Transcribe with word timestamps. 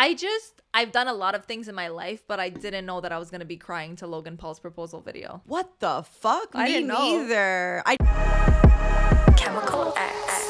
I 0.00 0.14
just 0.14 0.62
I've 0.72 0.92
done 0.92 1.08
a 1.08 1.12
lot 1.12 1.34
of 1.34 1.44
things 1.46 1.66
in 1.66 1.74
my 1.74 1.88
life, 1.88 2.22
but 2.28 2.38
I 2.38 2.50
didn't 2.50 2.86
know 2.86 3.00
that 3.00 3.10
I 3.10 3.18
was 3.18 3.32
gonna 3.32 3.44
be 3.44 3.56
crying 3.56 3.96
to 3.96 4.06
Logan 4.06 4.36
Paul's 4.36 4.60
proposal 4.60 5.00
video. 5.00 5.42
What 5.44 5.80
the 5.80 6.04
fuck? 6.08 6.50
I 6.54 6.66
Me 6.66 6.72
didn't 6.72 6.86
know. 6.86 7.18
neither. 7.18 7.82
I 7.84 7.96
Chemical 9.36 9.92
X. 9.96 10.44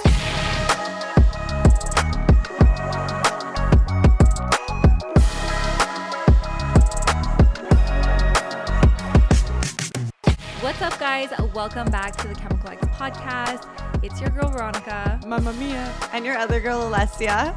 What's 10.60 10.82
up, 10.82 10.98
guys? 11.00 11.30
Welcome 11.54 11.90
back 11.90 12.14
to 12.18 12.28
the 12.28 12.34
Chemical 12.34 12.68
X 12.68 12.86
podcast. 12.88 13.64
It's 14.04 14.20
your 14.20 14.28
girl 14.28 14.50
Veronica. 14.50 15.18
Mamma 15.26 15.54
Mia. 15.54 15.90
And 16.12 16.26
your 16.26 16.36
other 16.36 16.60
girl, 16.60 16.80
Alessia. 16.90 17.56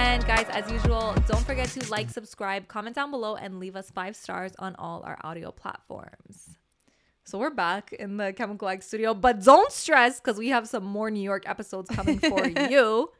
And 0.00 0.24
guys, 0.26 0.46
as 0.50 0.70
usual, 0.70 1.12
don't 1.26 1.44
forget 1.44 1.68
to 1.70 1.90
like, 1.90 2.08
subscribe, 2.08 2.68
comment 2.68 2.94
down 2.94 3.10
below, 3.10 3.34
and 3.34 3.58
leave 3.58 3.74
us 3.74 3.90
five 3.90 4.14
stars 4.14 4.52
on 4.60 4.76
all 4.76 5.02
our 5.04 5.18
audio 5.24 5.50
platforms. 5.50 6.50
So 7.24 7.36
we're 7.36 7.50
back 7.50 7.92
in 7.92 8.16
the 8.16 8.32
Chemical 8.32 8.68
X 8.68 8.86
studio, 8.86 9.12
but 9.12 9.42
don't 9.42 9.72
stress 9.72 10.20
because 10.20 10.38
we 10.38 10.50
have 10.50 10.68
some 10.68 10.84
more 10.84 11.10
New 11.10 11.22
York 11.22 11.48
episodes 11.48 11.90
coming 11.90 12.20
for 12.20 12.46
you. 12.70 13.10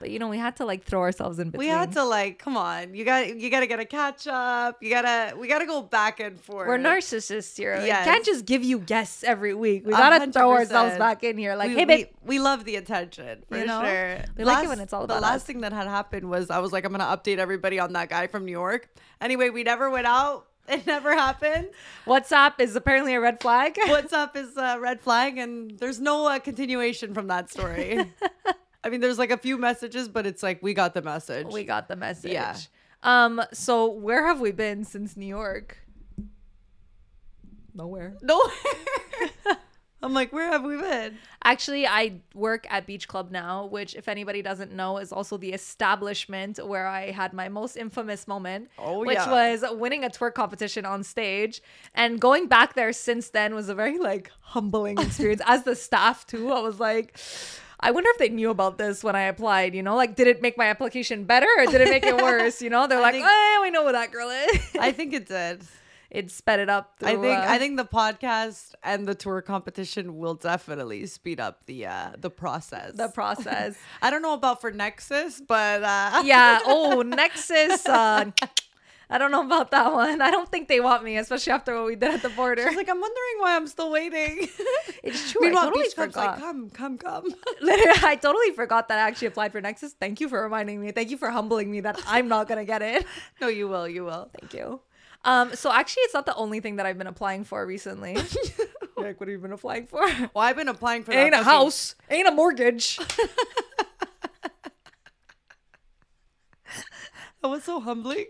But 0.00 0.10
you 0.10 0.18
know, 0.18 0.28
we 0.28 0.38
had 0.38 0.56
to 0.56 0.64
like 0.64 0.84
throw 0.84 1.00
ourselves 1.00 1.38
in 1.38 1.50
between. 1.50 1.68
We 1.68 1.72
had 1.72 1.92
to 1.92 2.04
like, 2.04 2.38
come 2.38 2.56
on. 2.56 2.94
You 2.94 3.04
got 3.04 3.36
you 3.36 3.50
gotta 3.50 3.66
get 3.66 3.80
a 3.80 3.84
catch 3.84 4.26
up. 4.26 4.82
You 4.82 4.90
gotta 4.90 5.36
we 5.36 5.48
gotta 5.48 5.66
go 5.66 5.82
back 5.82 6.20
and 6.20 6.40
forth. 6.40 6.68
We're 6.68 6.78
narcissists 6.78 7.56
here. 7.56 7.78
We 7.80 7.86
Yes. 7.86 8.04
can't 8.04 8.24
just 8.24 8.44
give 8.46 8.62
you 8.62 8.78
guests 8.78 9.24
every 9.24 9.54
week. 9.54 9.84
We 9.86 9.92
gotta 9.92 10.18
hundred 10.18 10.34
throw 10.34 10.52
ourselves 10.52 10.96
back 10.98 11.24
in 11.24 11.36
here. 11.36 11.56
Like, 11.56 11.70
we, 11.70 11.74
hey, 11.76 11.84
babe, 11.84 12.06
we, 12.22 12.36
we 12.36 12.38
love 12.38 12.64
the 12.64 12.76
attention 12.76 13.42
for 13.48 13.58
You 13.58 13.66
know? 13.66 13.82
sure. 13.84 14.18
We 14.36 14.44
like 14.44 14.64
it 14.64 14.68
when 14.68 14.80
it's 14.80 14.92
all 14.92 15.06
The 15.06 15.20
last 15.20 15.36
us. 15.36 15.44
thing 15.44 15.60
that 15.62 15.72
had 15.72 15.86
happened 15.88 16.28
was 16.30 16.50
I 16.50 16.58
was 16.58 16.72
like, 16.72 16.84
I'm 16.84 16.92
gonna 16.92 17.04
update 17.04 17.38
everybody 17.38 17.78
on 17.80 17.92
that 17.94 18.08
guy 18.08 18.26
from 18.28 18.44
New 18.44 18.52
York. 18.52 18.88
Anyway, 19.20 19.50
we 19.50 19.62
never 19.64 19.90
went 19.90 20.06
out. 20.06 20.46
It 20.68 20.86
never 20.86 21.14
happened. 21.14 21.68
WhatsApp 22.06 22.60
is 22.60 22.76
apparently 22.76 23.14
a 23.14 23.20
red 23.20 23.40
flag. 23.40 23.78
What's 23.86 24.12
up 24.12 24.36
is 24.36 24.54
a 24.58 24.78
red 24.78 25.00
flag, 25.00 25.38
and 25.38 25.78
there's 25.78 25.98
no 25.98 26.26
uh, 26.26 26.38
continuation 26.40 27.14
from 27.14 27.28
that 27.28 27.50
story. 27.50 28.12
I 28.88 28.90
mean, 28.90 29.00
there's 29.02 29.18
like 29.18 29.30
a 29.30 29.36
few 29.36 29.58
messages, 29.58 30.08
but 30.08 30.26
it's 30.26 30.42
like 30.42 30.62
we 30.62 30.72
got 30.72 30.94
the 30.94 31.02
message. 31.02 31.46
we 31.52 31.62
got 31.64 31.88
the 31.88 31.96
message. 31.96 32.32
Yeah. 32.32 32.56
Um. 33.02 33.42
So 33.52 33.90
where 33.90 34.26
have 34.26 34.40
we 34.40 34.50
been 34.50 34.82
since 34.82 35.14
New 35.14 35.26
York? 35.26 35.76
Nowhere. 37.74 38.16
no. 38.22 38.42
I'm 40.00 40.14
like, 40.14 40.32
where 40.32 40.46
have 40.52 40.62
we 40.62 40.76
been? 40.76 41.18
Actually, 41.42 41.84
I 41.84 42.20
work 42.32 42.66
at 42.70 42.86
Beach 42.86 43.08
Club 43.08 43.32
now, 43.32 43.66
which, 43.66 43.96
if 43.96 44.06
anybody 44.06 44.42
doesn't 44.42 44.72
know, 44.72 44.98
is 44.98 45.12
also 45.12 45.36
the 45.36 45.52
establishment 45.52 46.64
where 46.64 46.86
I 46.86 47.10
had 47.10 47.32
my 47.32 47.48
most 47.48 47.76
infamous 47.76 48.28
moment, 48.28 48.70
Oh, 48.78 49.00
which 49.04 49.16
yeah. 49.18 49.28
was 49.28 49.64
winning 49.72 50.04
a 50.04 50.08
twerk 50.08 50.34
competition 50.34 50.86
on 50.86 51.02
stage. 51.02 51.60
And 51.94 52.20
going 52.20 52.46
back 52.46 52.74
there 52.74 52.92
since 52.92 53.30
then 53.30 53.56
was 53.56 53.68
a 53.68 53.74
very 53.74 53.98
like 53.98 54.30
humbling 54.40 54.98
experience. 54.98 55.42
As 55.46 55.64
the 55.64 55.74
staff 55.74 56.24
too, 56.26 56.52
I 56.52 56.60
was 56.60 56.78
like. 56.80 57.18
I 57.80 57.90
wonder 57.92 58.10
if 58.10 58.18
they 58.18 58.28
knew 58.28 58.50
about 58.50 58.76
this 58.78 59.04
when 59.04 59.14
I 59.16 59.22
applied, 59.22 59.74
you 59.74 59.82
know? 59.82 59.94
Like, 59.96 60.16
did 60.16 60.26
it 60.26 60.42
make 60.42 60.58
my 60.58 60.66
application 60.66 61.24
better 61.24 61.46
or 61.58 61.66
did 61.66 61.80
it 61.80 61.88
make 61.90 62.04
it 62.04 62.16
worse? 62.22 62.60
You 62.60 62.70
know, 62.70 62.86
they're 62.86 62.98
I 62.98 63.02
like, 63.02 63.14
think- 63.14 63.26
oh, 63.28 63.60
we 63.62 63.70
know 63.70 63.86
who 63.86 63.92
that 63.92 64.10
girl 64.10 64.30
is. 64.30 64.60
I 64.80 64.90
think 64.92 65.12
it 65.12 65.26
did. 65.28 65.62
it 66.10 66.30
sped 66.30 66.58
it 66.58 66.68
up. 66.70 66.94
I 67.02 67.14
think 67.16 67.38
uh, 67.38 67.44
I 67.46 67.58
think 67.58 67.76
the 67.76 67.84
podcast 67.84 68.74
and 68.82 69.06
the 69.06 69.14
twerk 69.14 69.44
competition 69.44 70.16
will 70.18 70.34
definitely 70.34 71.04
speed 71.06 71.38
up 71.38 71.66
the 71.66 71.86
uh 71.86 72.12
the 72.18 72.30
process. 72.30 72.94
the 72.96 73.08
process. 73.08 73.76
I 74.02 74.08
don't 74.10 74.22
know 74.22 74.32
about 74.34 74.60
for 74.60 74.70
Nexus, 74.72 75.40
but 75.46 75.82
uh 75.84 76.22
yeah. 76.24 76.60
Oh, 76.64 77.02
Nexus. 77.02 77.86
I 79.10 79.16
don't 79.16 79.30
know 79.30 79.44
about 79.44 79.70
that 79.70 79.92
one. 79.92 80.20
I 80.20 80.30
don't 80.30 80.50
think 80.50 80.68
they 80.68 80.80
want 80.80 81.02
me, 81.02 81.16
especially 81.16 81.52
after 81.52 81.74
what 81.74 81.86
we 81.86 81.96
did 81.96 82.12
at 82.12 82.22
the 82.22 82.28
border. 82.28 82.66
She's 82.68 82.76
like, 82.76 82.90
I'm 82.90 83.00
wondering 83.00 83.36
why 83.38 83.56
I'm 83.56 83.66
still 83.66 83.90
waiting. 83.90 84.48
It's 85.02 85.32
true. 85.32 85.46
I 85.46 85.52
totally 85.52 85.84
Beach 85.84 85.94
Club's 85.94 86.14
forgot. 86.14 86.32
like, 86.32 86.40
come, 86.40 86.70
come, 86.70 86.98
come. 86.98 87.24
Literally, 87.62 88.00
I 88.02 88.16
totally 88.16 88.50
forgot 88.50 88.88
that 88.88 88.98
I 88.98 89.02
actually 89.08 89.28
applied 89.28 89.52
for 89.52 89.60
Nexus. 89.60 89.94
Thank 89.94 90.20
you 90.20 90.28
for 90.28 90.42
reminding 90.42 90.80
me. 90.80 90.90
Thank 90.92 91.10
you 91.10 91.16
for 91.16 91.30
humbling 91.30 91.70
me 91.70 91.80
that 91.80 91.98
I'm 92.06 92.28
not 92.28 92.46
gonna 92.48 92.64
get 92.66 92.82
it. 92.82 93.06
no, 93.40 93.48
you 93.48 93.68
will, 93.68 93.88
you 93.88 94.04
will. 94.04 94.28
Thank 94.38 94.52
you. 94.52 94.80
Um, 95.24 95.54
so 95.54 95.72
actually, 95.72 96.02
it's 96.02 96.14
not 96.14 96.26
the 96.26 96.34
only 96.34 96.60
thing 96.60 96.76
that 96.76 96.84
I've 96.84 96.98
been 96.98 97.06
applying 97.06 97.44
for 97.44 97.64
recently. 97.64 98.16
like, 98.96 99.18
what 99.18 99.28
have 99.28 99.28
you 99.28 99.38
been 99.38 99.52
applying 99.52 99.86
for? 99.86 100.00
Well, 100.00 100.30
I've 100.44 100.56
been 100.56 100.68
applying 100.68 101.04
for 101.04 101.12
that 101.12 101.24
Ain't 101.24 101.34
a 101.34 101.42
house, 101.42 101.94
ain't 102.10 102.28
a 102.28 102.32
mortgage. 102.32 102.98
That 107.42 107.48
was 107.48 107.64
so 107.64 107.80
humbling. 107.80 108.26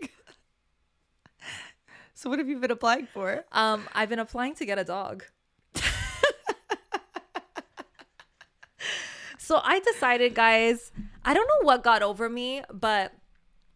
So 2.19 2.29
what 2.29 2.37
have 2.37 2.49
you 2.49 2.59
been 2.59 2.69
applying 2.69 3.05
for? 3.05 3.45
Um, 3.53 3.87
I've 3.93 4.09
been 4.09 4.19
applying 4.19 4.53
to 4.55 4.65
get 4.65 4.77
a 4.77 4.83
dog. 4.83 5.23
so 9.37 9.61
I 9.63 9.79
decided, 9.79 10.35
guys, 10.35 10.91
I 11.23 11.33
don't 11.33 11.47
know 11.47 11.65
what 11.65 11.81
got 11.81 12.03
over 12.03 12.27
me, 12.27 12.63
but 12.73 13.13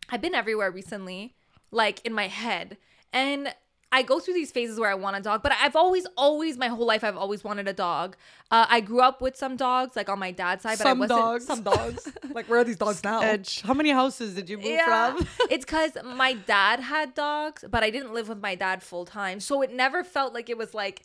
I've 0.09 0.19
been 0.19 0.35
everywhere 0.35 0.71
recently, 0.71 1.35
like 1.71 2.05
in 2.05 2.11
my 2.11 2.27
head. 2.27 2.75
And 3.13 3.55
I 3.93 4.01
go 4.01 4.19
through 4.19 4.33
these 4.33 4.51
phases 4.51 4.79
where 4.79 4.89
I 4.89 4.95
want 4.95 5.15
a 5.15 5.21
dog, 5.21 5.43
but 5.43 5.51
I've 5.61 5.75
always, 5.75 6.05
always, 6.17 6.57
my 6.57 6.67
whole 6.67 6.85
life, 6.85 7.03
I've 7.03 7.15
always 7.15 7.43
wanted 7.43 7.67
a 7.67 7.73
dog. 7.73 8.17
Uh, 8.49 8.65
I 8.67 8.81
grew 8.81 9.01
up 9.01 9.21
with 9.21 9.35
some 9.37 9.55
dogs, 9.55 9.95
like 9.95 10.09
on 10.09 10.17
my 10.17 10.31
dad's 10.31 10.63
side, 10.63 10.79
but 10.79 10.83
Some 10.83 10.97
I 10.97 11.01
wasn't 11.01 11.19
dogs. 11.19 11.45
some 11.45 11.61
dogs. 11.61 12.11
like 12.33 12.47
where 12.49 12.59
are 12.59 12.63
these 12.63 12.77
dogs 12.77 13.03
now? 13.03 13.21
Edge. 13.21 13.61
How 13.61 13.75
many 13.75 13.91
houses 13.91 14.33
did 14.33 14.49
you 14.49 14.57
move 14.57 14.65
Yeah. 14.65 15.13
from? 15.13 15.27
it's 15.51 15.63
because 15.63 15.91
my 16.03 16.33
dad 16.33 16.79
had 16.79 17.13
dogs, 17.13 17.63
but 17.69 17.83
I 17.83 17.91
didn't 17.91 18.13
live 18.13 18.27
with 18.29 18.41
my 18.41 18.55
dad 18.55 18.81
full 18.81 19.05
time. 19.05 19.39
So 19.39 19.61
it 19.61 19.71
never 19.71 20.03
felt 20.03 20.33
like 20.33 20.49
it 20.49 20.57
was 20.57 20.73
like 20.73 21.03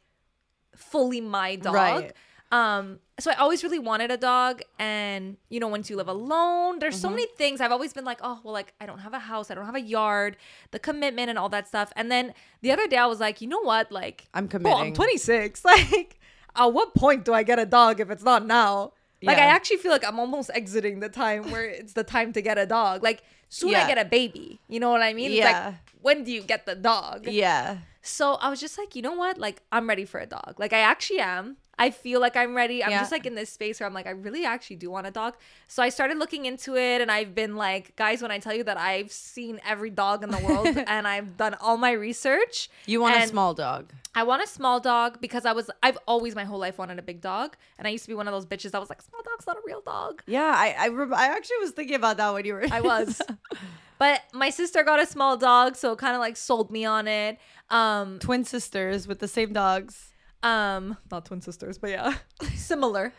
fully 0.75 1.20
my 1.20 1.56
dog. 1.56 1.75
Right. 1.75 2.12
Um, 2.51 3.01
so 3.21 3.31
I 3.31 3.35
always 3.35 3.63
really 3.63 3.79
wanted 3.79 4.11
a 4.11 4.17
dog. 4.17 4.63
And, 4.79 5.37
you 5.51 5.61
know, 5.61 5.69
once 5.69 5.91
you 5.91 5.97
live 5.97 6.09
alone, 6.09 6.79
there's 6.79 6.95
Mm-hmm. 6.95 7.03
so 7.03 7.11
many 7.11 7.27
things. 7.37 7.61
I've 7.61 7.73
always 7.73 7.93
been 7.93 8.05
like, 8.05 8.21
oh, 8.23 8.41
well, 8.43 8.55
like, 8.55 8.73
I 8.81 8.87
don't 8.87 9.01
have 9.01 9.13
a 9.13 9.19
house, 9.19 9.51
I 9.51 9.55
don't 9.55 9.67
have 9.67 9.75
a 9.75 9.81
yard, 9.81 10.37
the 10.71 10.79
commitment 10.79 11.29
and 11.29 11.39
all 11.39 11.49
that 11.51 11.69
stuff. 11.69 11.93
And 11.97 12.11
then 12.11 12.33
the 12.63 12.71
other 12.73 12.87
day 12.87 12.97
I 12.97 13.07
was 13.07 13.21
like, 13.21 13.41
you 13.41 13.49
know 13.49 13.61
what? 13.61 13.93
Like, 13.93 14.29
I'm 14.35 14.49
well, 14.61 14.77
I'm 14.79 14.93
26. 14.95 15.63
Like, 15.65 16.19
at 16.57 16.67
what 16.73 16.95
point 16.95 17.25
do 17.25 17.33
I 17.35 17.43
get 17.43 17.59
a 17.59 17.67
dog 17.67 18.01
if 18.01 18.11
it's 18.11 18.23
not 18.25 18.47
now? 18.47 18.93
Like, 19.23 19.39
I 19.39 19.43
actually 19.47 19.79
feel 19.79 19.91
like 19.91 20.07
I'm 20.07 20.19
almost 20.21 20.49
exiting 20.55 21.01
the 21.01 21.09
time 21.09 21.51
where 21.51 21.65
it's 21.81 21.93
the 21.93 22.05
time 22.05 22.33
to 22.33 22.41
get 22.41 22.57
a 22.57 22.67
dog. 22.67 23.03
Like, 23.03 23.23
soon 23.49 23.75
I 23.75 23.87
get 23.87 23.99
a 23.99 24.05
baby. 24.05 24.61
You 24.69 24.81
know 24.81 24.91
what 24.91 25.03
I 25.03 25.13
mean? 25.13 25.33
Yeah. 25.33 25.45
like, 25.71 25.75
when 26.01 26.25
do 26.25 26.31
you 26.33 26.41
get 26.43 26.67
the 26.67 26.75
dog? 26.77 27.27
yeah. 27.27 27.79
So 28.01 28.35
I 28.35 28.49
was 28.49 28.59
just 28.61 28.79
like, 28.79 28.97
you 28.97 29.03
know 29.03 29.13
what? 29.13 29.37
Like, 29.39 29.61
I'm 29.71 29.87
ready 29.89 30.07
for 30.07 30.19
a 30.19 30.25
dog. 30.27 30.55
Like, 30.59 30.73
I 30.73 30.79
actually 30.79 31.19
am. 31.21 31.57
I 31.78 31.91
feel 31.91 32.21
like 32.21 32.37
I'm 32.37 32.55
ready. 32.56 32.83
I'm 32.83 32.91
Yeah. 32.91 33.00
just 33.00 33.12
like 33.12 33.25
in 33.27 33.34
this 33.34 33.50
space 33.50 33.78
where 33.81 33.87
I'm 33.87 33.94
like, 33.94 34.06
I 34.06 34.11
really 34.11 34.44
actually 34.44 34.77
do 34.77 34.91
want 34.91 35.06
a 35.06 35.11
dog. 35.11 35.37
So 35.69 35.83
I 35.83 35.91
started 35.91 36.19
looking 36.19 36.44
into 36.47 36.77
it 36.77 37.00
and 37.00 37.11
I've 37.11 37.34
been 37.34 37.56
like, 37.56 37.94
guys, 37.97 38.21
when 38.22 38.31
I 38.31 38.39
tell 38.39 38.55
you 38.55 38.65
that 38.65 38.77
I've 38.78 39.12
seen 39.12 39.61
every 39.66 39.91
dog 39.91 40.22
in 40.25 40.31
the 40.31 40.38
world 40.38 40.67
and 40.87 41.06
I've 41.06 41.37
done 41.37 41.55
all 41.61 41.77
my 41.77 41.93
research. 41.93 42.69
You 42.87 43.00
want 43.00 43.17
a 43.22 43.27
small 43.28 43.55
dog. 43.55 43.93
I 44.15 44.25
want 44.25 44.43
a 44.43 44.47
small 44.49 44.81
dog 44.81 45.21
because 45.21 45.44
I 45.47 45.53
was, 45.53 45.71
I've 45.83 45.99
always 46.09 46.34
my 46.34 46.44
whole 46.44 46.59
life 46.59 46.78
wanted 46.78 46.99
a 46.99 47.03
big 47.03 47.21
dog. 47.21 47.56
And 47.78 47.87
I 47.87 47.91
used 47.93 48.05
to 48.05 48.09
be 48.09 48.15
one 48.15 48.27
of 48.27 48.33
those 48.34 48.47
bitches 48.47 48.72
that 48.72 48.81
was 48.81 48.88
like, 48.91 49.00
small 49.03 49.22
dog's 49.22 49.47
not 49.47 49.56
a 49.56 49.61
real 49.65 49.81
dog. 49.81 50.22
Yeah, 50.27 50.53
I 50.56 50.75
I, 50.78 50.88
rem- 50.88 51.15
I 51.15 51.27
actually 51.28 51.59
was 51.61 51.71
thinking 51.71 51.94
about 51.97 52.17
that 52.17 52.33
when 52.34 52.44
you 52.44 52.55
were. 52.55 52.67
I 52.72 52.81
was. 52.81 53.22
but 53.99 54.22
my 54.33 54.50
sister 54.50 54.83
got 54.83 55.00
a 55.00 55.06
small 55.06 55.37
dog, 55.37 55.77
so 55.77 55.93
it 55.93 55.99
kind 55.99 56.15
of 56.15 56.21
like 56.21 56.37
sold 56.37 56.71
me 56.71 56.84
on 56.84 57.06
it. 57.06 57.38
Um, 57.71 58.19
twin 58.19 58.44
sisters 58.44 59.06
with 59.06 59.19
the 59.21 59.28
same 59.28 59.53
dogs. 59.53 60.08
Um 60.43 60.97
not 61.10 61.25
twin 61.26 61.41
sisters 61.41 61.78
but 61.78 61.91
yeah. 61.91 62.15
Similar. 62.54 63.12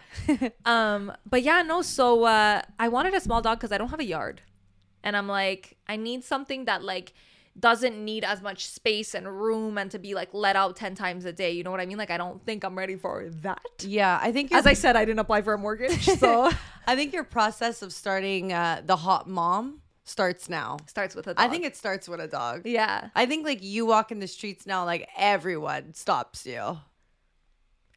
Um 0.66 1.12
but 1.30 1.42
yeah 1.44 1.62
no 1.62 1.82
so 1.82 2.24
uh 2.24 2.62
i 2.80 2.88
wanted 2.88 3.14
a 3.14 3.20
small 3.20 3.42
dog 3.42 3.58
because 3.60 3.72
i 3.72 3.78
don't 3.78 3.90
have 3.90 4.00
a 4.00 4.06
yard. 4.06 4.42
And 5.04 5.16
i'm 5.18 5.28
like 5.28 5.78
i 5.88 5.96
need 5.96 6.24
something 6.24 6.66
that 6.66 6.84
like 6.84 7.14
doesn't 7.60 7.98
need 8.06 8.24
as 8.24 8.42
much 8.42 8.68
space 8.68 9.14
and 9.14 9.28
room 9.28 9.78
and 9.78 9.92
to 9.92 10.00
be 10.00 10.14
like 10.16 10.30
let 10.34 10.56
out 10.56 10.78
10 10.78 10.96
times 10.96 11.26
a 11.26 11.34
day. 11.34 11.52
You 11.52 11.64
know 11.64 11.72
what 11.72 11.82
i 11.82 11.86
mean? 11.86 11.98
Like 11.98 12.12
i 12.12 12.18
don't 12.18 12.44
think 12.46 12.64
i'm 12.64 12.78
ready 12.78 12.96
for 12.96 13.30
that. 13.42 13.60
Yeah, 13.82 14.18
I 14.22 14.32
think 14.32 14.54
as 14.54 14.66
i 14.66 14.74
said 14.74 14.96
i 14.96 15.04
didn't 15.04 15.20
apply 15.20 15.42
for 15.42 15.54
a 15.54 15.58
mortgage 15.58 16.06
so. 16.20 16.52
I 16.88 16.96
think 16.96 17.14
your 17.14 17.24
process 17.26 17.82
of 17.84 17.94
starting 17.94 18.52
uh, 18.52 18.82
the 18.84 18.96
hot 18.96 19.30
mom 19.30 19.82
starts 20.06 20.50
now. 20.50 20.78
starts 20.88 21.14
with 21.14 21.28
a 21.28 21.36
dog. 21.36 21.46
I 21.46 21.50
think 21.50 21.66
it 21.66 21.76
starts 21.76 22.08
with 22.10 22.20
a 22.20 22.28
dog. 22.28 22.62
yeah. 22.66 23.10
I 23.14 23.28
think 23.28 23.46
like 23.46 23.62
you 23.62 23.86
walk 23.86 24.12
in 24.12 24.20
the 24.20 24.28
streets 24.28 24.66
now, 24.66 24.86
like 24.86 25.08
everyone 25.16 25.94
stops 25.94 26.48
you. 26.48 26.80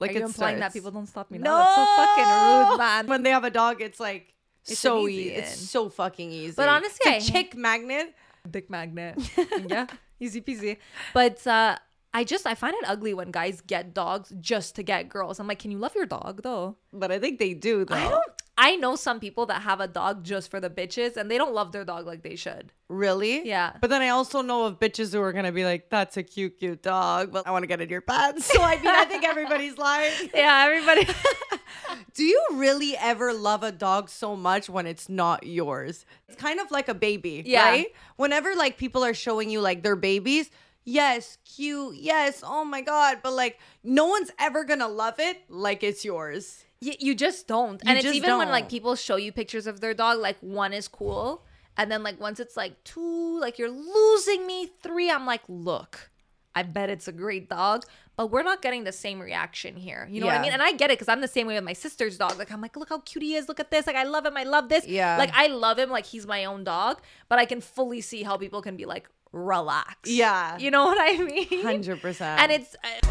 Like 0.03 0.11
Are 0.17 0.19
you 0.19 0.25
implying 0.27 0.59
that 0.61 0.73
people 0.73 0.91
don't 0.91 1.07
stop 1.07 1.31
me 1.31 1.39
No, 1.39 1.51
now? 1.51 1.59
That's 1.59 1.77
so 1.77 1.85
fucking 2.05 2.71
rude, 2.71 2.79
man. 2.79 3.07
When 3.07 3.23
they 3.23 3.31
have 3.31 3.45
a 3.45 3.51
dog, 3.51 3.81
it's 3.81 3.99
like 4.01 4.35
It's 4.69 4.79
so 4.79 5.09
easy. 5.09 5.23
easy 5.23 5.31
It's 5.41 5.57
so 5.71 5.89
fucking 5.89 6.31
easy. 6.31 6.55
But 6.57 6.69
honestly, 6.69 7.01
it's 7.13 7.29
a 7.29 7.31
I- 7.31 7.33
chick 7.33 7.57
magnet. 7.57 8.15
dick 8.51 8.69
magnet. 8.69 9.17
yeah, 9.69 9.87
easy 10.21 10.41
peasy. 10.41 10.77
But 11.15 11.47
uh, 11.47 11.77
I 12.13 12.25
just 12.25 12.47
I 12.47 12.55
find 12.55 12.75
it 12.75 12.85
ugly 12.87 13.15
when 13.15 13.31
guys 13.31 13.61
get 13.61 13.95
dogs 13.95 14.33
just 14.41 14.75
to 14.77 14.83
get 14.83 15.09
girls. 15.09 15.39
I'm 15.41 15.47
like, 15.47 15.61
can 15.61 15.71
you 15.71 15.79
love 15.79 15.95
your 15.95 16.07
dog 16.07 16.43
though? 16.43 16.77
But 16.93 17.11
I 17.13 17.19
think 17.19 17.39
they 17.39 17.55
do 17.55 17.85
though. 17.85 17.95
I 17.95 18.09
don't. 18.09 18.25
I 18.65 18.77
know 18.77 18.95
some 18.95 19.19
people 19.19 19.47
that 19.47 19.63
have 19.63 19.81
a 19.81 19.89
dog 19.89 20.23
just 20.23 20.49
for 20.53 20.61
the 20.61 20.71
bitches 20.71 21.17
and 21.17 21.29
they 21.29 21.37
don't 21.37 21.53
love 21.53 21.73
their 21.73 21.85
dog 21.85 22.07
like 22.07 22.23
they 22.23 22.37
should. 22.37 22.73
Really? 22.89 23.45
Yeah. 23.47 23.73
But 23.81 23.91
then 23.91 24.03
I 24.03 24.11
also 24.11 24.41
know 24.41 24.67
of 24.67 24.79
bitches 24.79 25.13
who 25.13 25.21
are 25.21 25.33
gonna 25.33 25.51
be 25.51 25.65
like, 25.65 25.91
"That's 25.91 26.17
a 26.17 26.23
cute, 26.23 26.59
cute 26.61 26.81
dog," 26.83 27.33
but 27.33 27.45
I 27.47 27.51
want 27.51 27.65
to 27.65 27.67
get 27.67 27.81
in 27.81 27.89
your 27.89 28.03
pants. 28.03 28.47
So 28.55 28.63
I 28.63 28.77
mean, 28.77 28.87
I 28.87 29.05
think 29.05 29.25
everybody's 29.25 29.77
lying. 29.79 30.13
Yeah, 30.35 30.65
everybody. 30.67 31.05
Do 32.15 32.23
you 32.25 32.41
really 32.53 32.97
ever 32.97 33.33
love 33.33 33.63
a 33.65 33.73
dog 33.73 34.09
so 34.09 34.37
much 34.37 34.69
when 34.69 34.87
it's 34.87 35.09
not 35.09 35.45
yours? 35.47 36.07
It's 36.29 36.37
kind 36.41 36.61
of 36.61 36.71
like 36.71 36.89
a 36.89 36.95
baby, 36.95 37.43
Yeah. 37.45 37.65
right? 37.69 37.87
Whenever 38.17 38.55
like 38.55 38.77
people 38.79 39.03
are 39.03 39.15
showing 39.15 39.51
you 39.51 39.61
like 39.61 39.83
their 39.83 39.97
babies, 39.97 40.51
yes, 40.85 41.39
cute, 41.57 41.97
yes, 41.97 42.43
oh 42.47 42.65
my 42.65 42.81
god, 42.83 43.19
but 43.25 43.33
like 43.33 43.59
no 43.83 44.07
one's 44.07 44.31
ever 44.39 44.63
gonna 44.65 44.89
love 44.89 45.19
it 45.19 45.39
like 45.49 45.83
it's 45.83 46.05
yours. 46.05 46.65
You, 46.83 46.95
you 46.99 47.15
just 47.15 47.47
don't. 47.47 47.81
You 47.85 47.91
and 47.91 47.99
it's 47.99 48.13
even 48.13 48.37
when 48.39 48.49
like 48.49 48.69
people 48.69 48.97
show 48.97 49.17
you 49.17 49.31
pictures 49.31 49.67
of 49.69 49.81
their 49.81 49.95
dog, 49.95 50.19
like 50.19 50.37
one 50.41 50.73
is 50.73 50.89
cool. 50.89 51.45
And 51.77 51.91
then 51.91 52.03
like 52.03 52.21
once 52.21 52.41
it's 52.41 52.57
like 52.57 52.83
two, 52.85 53.39
like 53.41 53.59
you're 53.59 53.71
losing 53.71 54.47
me. 54.47 54.69
Three, 54.83 55.09
I'm 55.11 55.25
like, 55.25 55.43
look, 55.49 56.11
I 56.55 56.65
bet 56.65 56.91
it's 56.91 57.07
a 57.07 57.13
great 57.13 57.49
dog. 57.49 57.85
But 58.17 58.27
we're 58.33 58.43
not 58.43 58.61
getting 58.61 58.85
the 58.85 58.93
same 58.93 59.21
reaction 59.21 59.77
here. 59.77 60.07
You 60.11 60.21
know 60.21 60.27
what 60.27 60.35
I 60.37 60.43
mean? 60.43 60.53
And 60.53 60.61
I 60.61 60.73
get 60.73 60.91
it 60.91 60.99
because 60.99 61.09
I'm 61.09 61.23
the 61.23 61.29
same 61.29 61.47
way 61.47 61.55
with 61.55 61.65
my 61.65 61.73
sister's 61.73 62.19
dog. 62.19 62.37
Like 62.37 62.51
I'm 62.53 62.61
like, 62.61 62.77
look 62.77 62.91
how 62.91 62.99
cute 62.99 63.23
he 63.23 63.37
is. 63.37 63.49
Look 63.49 63.61
at 63.61 63.71
this. 63.71 63.87
Like 63.87 63.97
I 63.97 64.05
love 64.05 64.27
him. 64.27 64.37
I 64.37 64.43
love 64.43 64.69
this. 64.69 64.87
Yeah. 64.87 65.17
Like 65.17 65.31
I 65.35 65.47
love 65.47 65.79
him 65.79 65.89
like 65.89 66.05
he's 66.05 66.27
my 66.27 66.45
own 66.45 66.63
dog. 66.65 67.01
But 67.31 67.39
I 67.39 67.47
can 67.47 67.61
fully 67.63 68.01
see 68.01 68.23
how 68.25 68.37
people 68.37 68.61
can 68.61 68.77
be 68.77 68.85
like, 68.85 69.09
relax. 69.33 70.11
Yeah. 70.11 70.59
You 70.59 70.71
know 70.71 70.85
what 70.85 70.99
I 71.01 71.17
mean? 71.23 71.63
Hundred 71.63 72.03
percent. 72.03 72.41
and 72.41 72.53
it's 72.53 72.77
uh, 72.85 73.09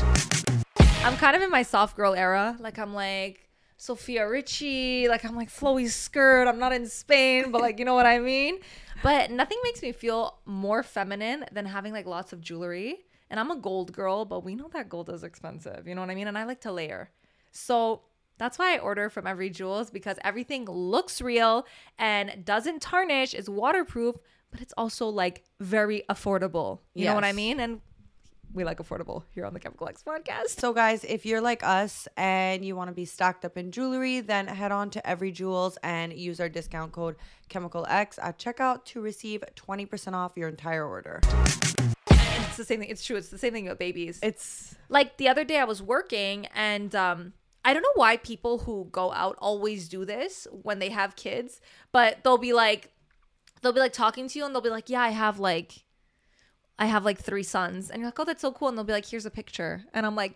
i'm 1.04 1.18
kind 1.18 1.36
of 1.36 1.42
in 1.42 1.50
my 1.50 1.64
soft 1.64 1.98
girl 1.98 2.14
era 2.14 2.56
like 2.60 2.78
i'm 2.78 2.94
like 2.94 3.50
Sofia 3.82 4.30
Richie 4.30 5.08
like 5.08 5.26
i'm 5.26 5.36
like 5.36 5.50
flowy 5.50 5.90
skirt 5.90 6.48
i'm 6.48 6.60
not 6.60 6.72
in 6.72 6.86
spain 6.86 7.50
but 7.52 7.62
like 7.62 7.80
you 7.80 7.86
know 7.86 7.96
what 7.96 8.06
i 8.06 8.20
mean 8.20 8.60
but 9.02 9.32
nothing 9.32 9.58
makes 9.64 9.82
me 9.82 9.92
feel 9.92 10.38
more 10.46 10.84
feminine 10.84 11.46
than 11.52 11.66
having 11.66 11.92
like 11.92 12.06
lots 12.06 12.32
of 12.32 12.42
jewelry 12.42 13.00
and 13.32 13.40
i'm 13.40 13.50
a 13.50 13.56
gold 13.56 13.92
girl 13.92 14.24
but 14.24 14.44
we 14.44 14.54
know 14.54 14.70
that 14.72 14.88
gold 14.88 15.10
is 15.10 15.24
expensive 15.24 15.88
you 15.88 15.96
know 15.96 16.02
what 16.02 16.12
i 16.12 16.16
mean 16.16 16.28
and 16.28 16.38
i 16.38 16.44
like 16.44 16.62
to 16.62 16.72
layer 16.72 17.10
so 17.52 18.04
that's 18.38 18.58
why 18.58 18.74
I 18.74 18.80
order 18.80 19.08
from 19.10 19.26
Evry 19.26 19.54
Jewels 19.54 19.92
because 19.92 20.18
everything 20.24 20.66
looks 20.66 21.22
real 21.22 21.68
and 22.00 22.44
doesn't 22.44 22.82
tarnish, 22.82 23.36
is 23.36 23.48
waterproof, 23.48 24.16
but 24.50 24.62
it's 24.62 24.74
also 24.78 25.10
like 25.10 25.44
very 25.60 26.02
affordable. 26.10 26.80
You 26.96 27.06
know 27.06 27.14
what 27.14 27.24
I 27.24 27.34
mean? 27.34 27.60
And 27.60 27.82
we 28.54 28.64
like 28.64 28.78
affordable 28.80 29.24
here 29.34 29.46
on 29.46 29.54
the 29.54 29.60
Chemical 29.60 29.88
X 29.88 30.04
podcast. 30.04 30.60
So, 30.60 30.74
guys, 30.74 31.04
if 31.04 31.26
you're 31.26 31.42
like 31.42 31.64
us 31.64 32.08
and 32.18 32.66
you 32.66 32.76
want 32.76 32.90
to 32.90 32.94
be 32.94 33.06
stocked 33.06 33.46
up 33.46 33.58
in 33.58 33.72
jewelry, 33.72 34.20
then 34.20 34.48
head 34.48 34.72
on 34.72 34.90
to 34.92 35.02
Evry 35.02 35.34
Jewels 35.34 35.78
and 35.84 36.14
use 36.14 36.40
our 36.40 36.50
discount 36.50 36.92
code 36.92 37.16
Chemical 37.50 37.86
X 37.90 38.20
at 38.22 38.38
checkout 38.38 38.86
to 38.86 39.02
receive 39.02 39.44
20% 39.56 40.14
off 40.14 40.34
your 40.36 40.50
entire 40.50 40.86
order. 40.86 41.22
It's 42.10 42.58
the 42.58 42.66
same 42.66 42.80
thing. 42.80 42.90
It's 42.90 43.06
true. 43.06 43.16
It's 43.16 43.30
the 43.30 43.38
same 43.38 43.54
thing 43.54 43.68
about 43.68 43.80
babies. 43.80 44.20
It's 44.22 44.76
like 44.90 45.18
the 45.18 45.30
other 45.30 45.44
day 45.44 45.58
I 45.58 45.64
was 45.64 45.82
working 45.82 46.48
and 46.54 46.94
um 46.96 47.34
I 47.64 47.74
don't 47.74 47.84
know 47.84 47.94
why 47.94 48.18
people 48.18 48.60
who 48.60 48.90
go 48.92 49.14
out 49.14 49.38
always 49.40 49.88
do 49.88 50.04
this 50.04 50.48
when 50.52 50.80
they 50.80 50.90
have 50.90 51.16
kids, 51.16 51.62
but 51.92 52.24
they'll 52.24 52.40
be 52.40 52.54
like 52.54 52.92
they'll 53.62 53.72
be 53.72 53.80
like 53.80 53.94
talking 53.94 54.28
to 54.28 54.40
you 54.40 54.46
and 54.46 54.54
they'll 54.54 54.62
be 54.62 54.70
like, 54.70 54.90
"Yeah, 54.90 55.02
I 55.02 55.10
have 55.10 55.40
like 55.40 55.86
I 56.82 56.86
have 56.86 57.04
like 57.06 57.20
three 57.20 57.44
sons." 57.44 57.90
And 57.90 58.00
you're 58.00 58.08
like, 58.08 58.20
"Oh, 58.20 58.26
that's 58.26 58.42
so 58.42 58.52
cool." 58.52 58.68
And 58.70 58.78
they'll 58.78 58.92
be 58.92 58.98
like, 59.00 59.06
"Here's 59.06 59.26
a 59.26 59.36
picture." 59.42 59.74
And 59.94 60.06
I'm 60.06 60.16
like, 60.16 60.34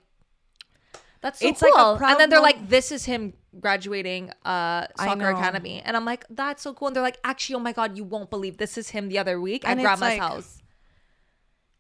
"That's 1.22 1.40
so 1.40 1.48
It's 1.48 1.62
cool." 1.62 1.98
proud 1.98 2.12
and 2.12 2.20
then 2.20 2.30
they're 2.30 2.48
like, 2.52 2.70
"This 2.76 2.92
is 2.92 3.06
him 3.06 3.34
graduating 3.60 4.32
uh 4.46 4.88
soccer 4.98 5.30
academy." 5.30 5.82
And 5.86 5.98
I'm 5.98 6.06
like, 6.06 6.24
"That's 6.30 6.62
so 6.64 6.74
cool." 6.74 6.88
And 6.90 6.96
they're 6.96 7.10
like, 7.12 7.20
"Actually, 7.24 7.56
oh 7.56 7.66
my 7.70 7.74
god, 7.80 7.98
you 7.98 8.04
won't 8.04 8.30
believe 8.30 8.58
this 8.58 8.78
is 8.78 8.90
him 8.90 9.10
the 9.10 9.18
other 9.24 9.42
week 9.42 9.64
And 9.66 9.72
at 9.72 9.78
it's 9.78 9.86
grandma's 9.86 10.20
like, 10.20 10.20
house." 10.20 10.62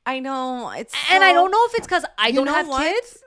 I 0.05 0.19
know 0.19 0.69
it's 0.69 0.93
and 1.11 1.23
I 1.23 1.33
don't 1.33 1.51
know 1.51 1.65
if 1.69 1.73
it's 1.75 1.87
because 1.87 2.05
I 2.17 2.31
don't 2.31 2.47
have 2.47 2.67
what? 2.67 2.83
kids. 2.83 3.23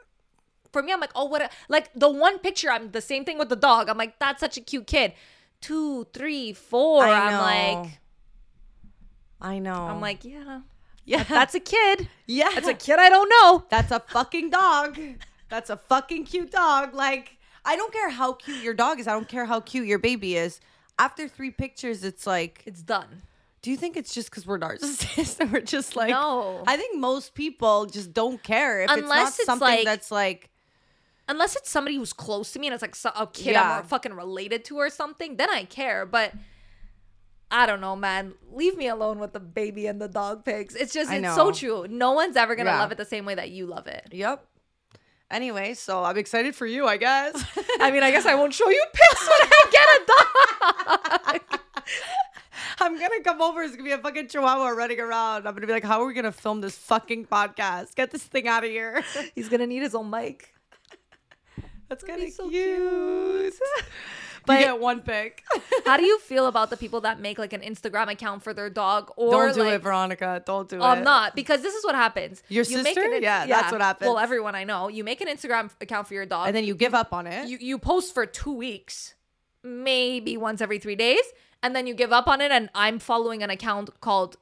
For 0.71 0.83
me, 0.83 0.93
I'm 0.93 1.01
like, 1.01 1.13
oh, 1.17 1.25
what? 1.25 1.43
A, 1.43 1.51
like 1.69 1.91
the 1.95 2.11
one 2.11 2.39
picture, 2.39 2.71
I'm 2.71 2.91
the 2.93 3.01
same 3.01 3.25
thing 3.25 3.39
with 3.39 3.49
the 3.49 3.57
dog. 3.57 3.89
I'm 3.89 3.97
like, 3.97 4.19
that's 4.19 4.39
such 4.39 4.57
a 4.59 4.61
cute 4.61 4.87
kid. 4.87 5.15
Two, 5.61 6.05
three, 6.13 6.53
four. 6.53 7.03
I'm 7.05 7.39
like, 7.41 8.01
I 9.41 9.59
know. 9.59 9.83
I'm 9.91 10.01
like, 10.01 10.25
yeah, 10.25 10.61
yeah, 11.09 11.23
that's 11.25 11.55
a 11.55 11.61
kid. 11.61 12.09
yeah, 12.27 12.51
That's 12.55 12.69
a 12.69 12.75
kid 12.75 12.99
I 12.99 13.09
don't 13.09 13.29
know. 13.29 13.65
That's 13.71 13.91
a 13.91 14.01
fucking 14.01 14.51
dog. 14.51 14.99
That's 15.49 15.71
a 15.71 15.79
fucking 15.79 16.25
cute 16.27 16.51
dog. 16.51 16.93
Like, 16.93 17.39
I 17.65 17.75
don't 17.75 17.91
care 17.91 18.11
how 18.11 18.35
cute 18.35 18.63
your 18.63 18.75
dog 18.75 19.01
is. 19.01 19.09
I 19.09 19.13
don't 19.13 19.27
care 19.29 19.47
how 19.47 19.61
cute 19.61 19.87
your 19.87 19.99
baby 19.99 20.37
is. 20.37 20.61
After 20.99 21.27
three 21.27 21.51
pictures, 21.51 22.05
it's 22.05 22.27
like, 22.27 22.63
It's 22.67 22.83
done. 22.83 23.23
do 23.63 23.71
you 23.71 23.79
think 23.79 23.97
it's 23.97 24.13
just 24.13 24.29
because 24.31 24.47
we're 24.47 24.59
narcissists 24.59 25.41
and 25.41 25.51
we're 25.55 25.63
just 25.63 25.97
like, 25.97 26.11
No. 26.11 26.63
I 26.67 26.77
think 26.77 26.99
most 27.01 27.35
people 27.35 27.87
just 27.87 28.13
don't 28.13 28.43
care 28.43 28.83
if 28.83 28.91
it's 28.91 29.01
Unless 29.01 29.19
not 29.19 29.29
it's 29.39 29.45
something 29.47 29.69
like- 29.69 29.85
that's 29.87 30.11
like, 30.11 30.51
Unless 31.31 31.57
it's 31.57 31.71
somebody 31.71 31.97
who's 31.97 32.13
close 32.13 32.53
to 32.53 32.59
me 32.59 32.67
and 32.67 32.75
it's 32.75 32.83
like 32.83 32.95
so- 32.95 33.13
oh, 33.17 33.23
a 33.23 33.27
kid 33.29 33.53
Yeah. 33.53 33.79
I'm 33.79 33.85
fucking 33.85 34.13
related 34.13 34.67
to 34.67 34.77
or 34.77 34.91
something, 34.91 35.37
then 35.37 35.49
I 35.49 35.65
care. 35.65 36.05
But 36.05 36.33
I 37.51 37.67
don't 37.67 37.81
know, 37.81 37.97
man. 37.97 38.35
Leave 38.53 38.77
me 38.77 38.89
alone 38.89 39.19
with 39.19 39.33
the 39.33 39.41
baby 39.41 39.87
and 39.87 40.01
the 40.01 40.09
dog 40.09 40.45
pics. 40.45 40.75
It's 40.75 40.93
just, 40.93 41.11
it's 41.13 41.35
so 41.35 41.51
true. 41.51 41.87
No 41.89 42.13
one's 42.13 42.37
ever 42.37 42.55
gonna 42.55 42.71
Yeah. 42.71 42.81
love 42.81 42.93
it 42.93 42.99
the 42.99 43.05
same 43.07 43.25
way 43.25 43.35
that 43.35 43.51
you 43.51 43.67
love 43.67 43.87
it. 43.87 44.09
yep. 44.13 44.45
Anyway, 45.31 45.75
so 45.75 46.05
I'm 46.05 46.17
excited 46.17 46.55
for 46.55 46.65
you, 46.67 46.87
I 46.87 46.97
guess. 46.97 47.35
I 47.81 47.91
mean, 47.91 48.03
I 48.03 48.11
guess 48.11 48.25
I 48.25 48.35
won't 48.35 48.55
show 48.55 48.69
you 48.71 48.83
pics 48.95 49.29
when 49.29 49.49
I 49.51 49.63
get 49.71 49.89
a 50.01 51.41
dog. 51.47 51.61
I'm 52.81 52.99
gonna 52.99 53.21
come 53.23 53.43
over. 53.43 53.63
It's 53.63 53.73
gonna 53.77 53.85
be 53.85 53.93
a 53.93 53.99
fucking 53.99 54.29
chihuahua 54.29 54.69
running 54.69 55.01
around. 55.01 55.47
I'm 55.47 55.55
gonna 55.55 55.67
be 55.67 55.73
like, 55.73 55.85
how 55.85 56.01
are 56.03 56.07
we 56.07 56.15
gonna 56.15 56.33
film 56.33 56.61
this 56.61 56.77
fucking 56.79 57.27
podcast? 57.27 57.95
Get 57.95 58.11
this 58.11 58.23
thing 58.25 58.47
out 58.49 58.65
of 58.65 58.71
here. 58.71 59.03
He's 59.35 59.49
gonna 59.49 59.67
need 59.67 59.83
his 59.83 59.95
own 59.95 60.09
mic. 60.11 60.55
That's 61.89 62.05
kind 62.05 62.21
be 62.21 62.29
of 62.29 62.33
so 62.33 62.49
cute. 62.49 63.55
But- 64.49 64.59
you 64.61 64.65
get 64.67 64.81
one 64.81 65.01
pick. 65.03 65.45
How 65.87 65.97
do 65.97 66.05
you 66.05 66.19
feel 66.19 66.47
about 66.47 66.71
the 66.71 66.77
people 66.77 67.01
that 67.03 67.21
make 67.21 67.39
like 67.39 67.53
an 67.53 67.61
Instagram 67.63 68.11
account 68.11 68.43
for 68.43 68.53
their 68.53 68.69
dog 68.69 69.13
or 69.17 69.31
Don't 69.31 69.55
do 69.55 69.63
like, 69.65 69.75
it, 69.75 69.79
Veronica. 69.83 70.43
Don't 70.45 70.69
do 70.69 70.77
it. 70.77 70.83
I'm 70.83 71.05
not 71.05 71.35
because 71.37 71.63
this 71.63 71.75
is 71.75 71.85
what 71.85 71.95
happens. 71.95 72.43
Your 72.49 72.65
You 72.65 72.79
make 72.83 72.87
sister? 72.95 73.03
an 73.05 73.13
Inst- 73.13 73.23
Yeah, 73.23 73.47
that's 73.47 73.71
what 73.73 73.81
happens. 73.81 74.09
Well, 74.09 74.19
everyone 74.19 74.55
I 74.55 74.65
know, 74.65 74.89
you 74.89 75.05
make 75.05 75.21
an 75.21 75.29
Instagram 75.29 75.71
account 75.81 76.09
for 76.09 76.15
your 76.15 76.27
dog, 76.27 76.49
And 76.49 76.57
then 76.57 76.65
you 76.65 76.75
give 76.75 76.95
up 76.95 77.13
on 77.13 77.27
it. 77.27 77.49
you 77.49 77.59
you 77.61 77.79
post 77.79 78.13
for 78.15 78.27
two 78.27 78.53
weeks, 78.53 79.15
maybe 79.63 80.37
once 80.37 80.61
every 80.61 80.79
three 80.79 80.97
days, 80.97 81.23
and 81.63 81.75
then 81.75 81.87
you 81.87 81.95
give 81.95 82.13
up 82.13 82.27
on 82.29 82.41
it. 82.41 82.51
And 82.51 82.69
I'm 82.75 82.99
following 82.99 83.43
an 83.43 83.51
account 83.51 84.01
called 84.01 84.37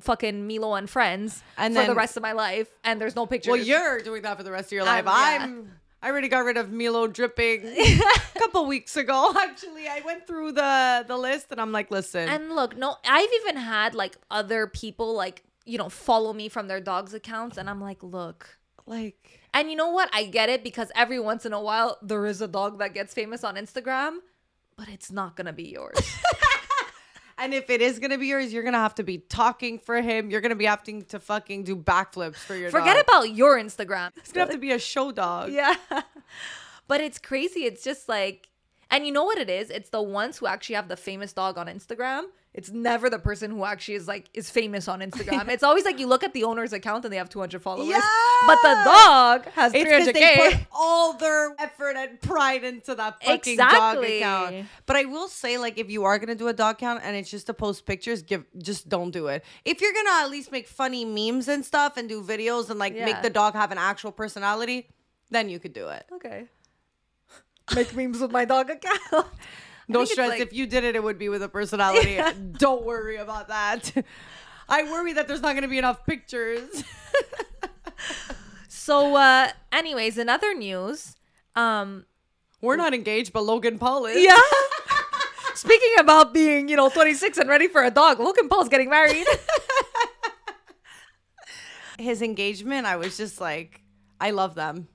fucking 0.00 0.46
Milo 0.48 0.74
and 0.74 0.88
Friends 0.88 1.42
And 1.58 1.74
for 1.76 1.84
the 1.84 1.94
rest 1.94 2.16
of 2.16 2.22
my 2.22 2.32
life, 2.32 2.68
and 2.84 3.00
there's 3.00 3.14
no 3.16 3.26
pictures. 3.26 3.50
well, 3.52 3.60
you're 3.60 4.00
doing 4.00 4.22
that 4.22 4.36
for 4.38 4.42
the 4.42 4.50
rest 4.52 4.68
of 4.68 4.72
your 4.72 4.82
um, 4.82 4.86
life. 4.88 5.06
I'm- 5.06 5.42
I'm. 5.42 5.72
I 6.02 6.10
already 6.10 6.28
got 6.28 6.40
rid 6.44 6.56
of 6.56 6.72
Milo 6.72 7.06
dripping 7.06 7.64
a 7.64 7.98
couple 8.38 8.66
weeks 8.66 8.96
ago. 8.96 9.32
Actually, 9.40 9.86
I 9.86 10.00
went 10.04 10.26
through 10.26 10.52
the 10.52 11.04
the 11.06 11.16
list 11.16 11.46
and 11.52 11.60
I'm 11.60 11.70
like, 11.72 11.90
listen, 11.92 12.28
And 12.28 12.54
look, 12.56 12.76
no, 12.76 12.96
I've 13.06 13.30
even 13.42 13.56
had 13.56 13.94
like 13.94 14.16
other 14.30 14.66
people 14.66 15.14
like, 15.14 15.44
you 15.64 15.78
know, 15.78 15.88
follow 15.88 16.32
me 16.32 16.48
from 16.48 16.66
their 16.66 16.80
dogs' 16.80 17.14
accounts. 17.14 17.56
And 17.56 17.70
I'm 17.70 17.80
like, 17.80 18.02
look. 18.02 18.58
like, 18.84 19.40
And 19.54 19.70
you 19.70 19.76
know 19.76 19.90
what? 19.90 20.10
I 20.12 20.24
get 20.24 20.48
it 20.48 20.64
because 20.64 20.90
every 20.96 21.20
once 21.20 21.46
in 21.46 21.52
a 21.52 21.60
while 21.60 21.98
there 22.02 22.26
is 22.26 22.40
a 22.42 22.48
dog 22.48 22.78
that 22.80 22.94
gets 22.94 23.14
famous 23.14 23.44
on 23.44 23.54
Instagram, 23.54 24.16
but 24.76 24.88
it's 24.88 25.12
not 25.12 25.36
going 25.36 25.46
to 25.46 25.52
be 25.52 25.68
yours. 25.68 25.96
and 27.42 27.52
if 27.52 27.68
it 27.70 27.82
is 27.82 27.98
gonna 27.98 28.18
be 28.18 28.28
yours, 28.28 28.52
you're 28.52 28.62
gonna 28.62 28.78
have 28.78 28.94
to 28.94 29.02
be 29.02 29.18
talking 29.18 29.78
for 29.78 30.00
him. 30.00 30.30
You're 30.30 30.40
gonna 30.40 30.54
be 30.54 30.66
having 30.66 31.02
to 31.06 31.18
fucking 31.18 31.64
do 31.64 31.74
backflips 31.74 32.36
for 32.36 32.54
your. 32.54 32.70
Forget 32.70 32.96
dog. 32.96 33.04
about 33.04 33.34
your 33.34 33.58
Instagram. 33.58 34.12
It's 34.16 34.30
gonna 34.30 34.46
have 34.46 34.54
to 34.54 34.58
be 34.58 34.70
a 34.70 34.78
show 34.78 35.10
dog. 35.10 35.50
Yeah. 35.50 35.74
but 36.86 37.00
it's 37.00 37.18
crazy. 37.18 37.64
It's 37.64 37.82
just 37.82 38.08
like, 38.08 38.48
and 38.92 39.04
you 39.06 39.12
know 39.12 39.24
what 39.24 39.38
it 39.38 39.50
is? 39.50 39.70
It's 39.70 39.90
the 39.90 40.02
ones 40.02 40.38
who 40.38 40.46
actually 40.46 40.76
have 40.76 40.86
the 40.88 40.96
famous 40.96 41.32
dog 41.32 41.58
on 41.58 41.66
Instagram. 41.66 42.24
It's 42.54 42.70
never 42.70 43.08
the 43.08 43.18
person 43.18 43.50
who 43.50 43.64
actually 43.64 43.94
is 43.94 44.06
like 44.06 44.28
is 44.34 44.50
famous 44.50 44.86
on 44.86 45.00
Instagram. 45.00 45.48
it's 45.48 45.62
always 45.62 45.86
like 45.86 45.98
you 45.98 46.06
look 46.06 46.22
at 46.22 46.34
the 46.34 46.44
owner's 46.44 46.74
account 46.74 47.02
and 47.06 47.10
they 47.12 47.16
have 47.16 47.30
200 47.30 47.62
followers, 47.62 48.02
but 48.46 48.58
the 48.62 48.74
dog 48.84 49.46
has 49.52 49.72
It's 49.72 49.84
because 49.84 50.08
300k. 50.08 50.12
they 50.12 50.50
put 50.50 50.66
all 50.70 51.14
their 51.14 51.54
effort 51.58 51.96
and 51.96 52.20
pride 52.20 52.62
into 52.62 52.94
that 52.94 53.24
fucking 53.24 53.56
dog 53.56 54.04
account. 54.04 54.66
But 54.84 54.96
I 54.96 55.06
will 55.06 55.28
say, 55.28 55.56
like, 55.56 55.78
if 55.78 55.88
you 55.90 56.04
are 56.04 56.18
gonna 56.18 56.34
do 56.34 56.48
a 56.48 56.52
dog 56.52 56.76
count 56.76 57.00
and 57.02 57.16
it's 57.16 57.30
just 57.30 57.46
to 57.46 57.54
post 57.54 57.86
pictures, 57.86 58.20
give 58.22 58.44
just 58.58 58.86
don't 58.86 59.12
do 59.12 59.28
it. 59.28 59.42
If 59.64 59.80
you're 59.80 59.94
gonna 59.94 60.22
at 60.24 60.30
least 60.30 60.52
make 60.52 60.68
funny 60.68 61.06
memes 61.06 61.48
and 61.48 61.64
stuff 61.64 61.96
and 61.96 62.06
do 62.06 62.22
videos 62.22 62.68
and 62.68 62.78
like 62.78 62.94
Yeah. 62.94 63.06
make 63.06 63.22
the 63.22 63.30
dog 63.30 63.54
have 63.54 63.72
an 63.72 63.78
actual 63.78 64.12
personality, 64.12 64.90
then 65.30 65.48
you 65.48 65.58
could 65.58 65.72
do 65.72 65.88
it. 65.88 66.04
okay. 66.12 66.48
Make 67.74 67.94
memes 67.94 68.20
with 68.20 68.30
my 68.32 68.44
dog 68.44 68.70
account. 68.70 69.26
No 69.88 70.04
stress. 70.04 70.28
like- 70.30 70.40
if 70.40 70.52
you 70.54 70.66
did 70.66 70.84
it, 70.84 70.94
it 70.96 71.02
would 71.02 71.18
be 71.18 71.28
with 71.28 71.42
a 71.42 71.48
personality. 71.48 72.18
don't 72.58 72.84
worry 72.84 73.16
about 73.16 73.48
that. 73.48 73.92
I 74.68 74.84
worry 74.84 75.12
that 75.14 75.26
there's 75.28 75.42
not 75.42 75.54
gonna 75.54 75.68
be 75.68 75.76
enough 75.76 76.06
pictures. 76.06 76.84
So, 78.68 79.14
uh, 79.16 79.50
anyways, 79.70 80.18
in 80.18 80.28
other 80.28 80.54
news, 80.54 81.16
um, 81.56 82.06
We're 82.60 82.76
not 82.76 82.94
engaged, 82.94 83.32
but 83.32 83.42
Logan 83.44 83.78
Paul 83.78 84.06
is. 84.06 84.24
yeah, 84.24 84.40
Speaking 85.54 85.94
about 85.98 86.32
being, 86.32 86.68
you 86.68 86.76
know, 86.76 86.88
26 86.88 87.36
and 87.38 87.48
ready 87.50 87.68
for 87.68 87.82
a 87.84 87.90
dog, 87.90 88.18
Logan 88.18 88.48
Paul's 88.48 88.68
getting 88.68 88.88
married. 88.88 89.26
His 91.98 92.22
engagement, 92.22 92.86
I 92.86 92.96
was 92.96 93.16
just 93.16 93.40
like, 93.40 93.82
I 94.20 94.30
love 94.30 94.54
them. 94.54 94.88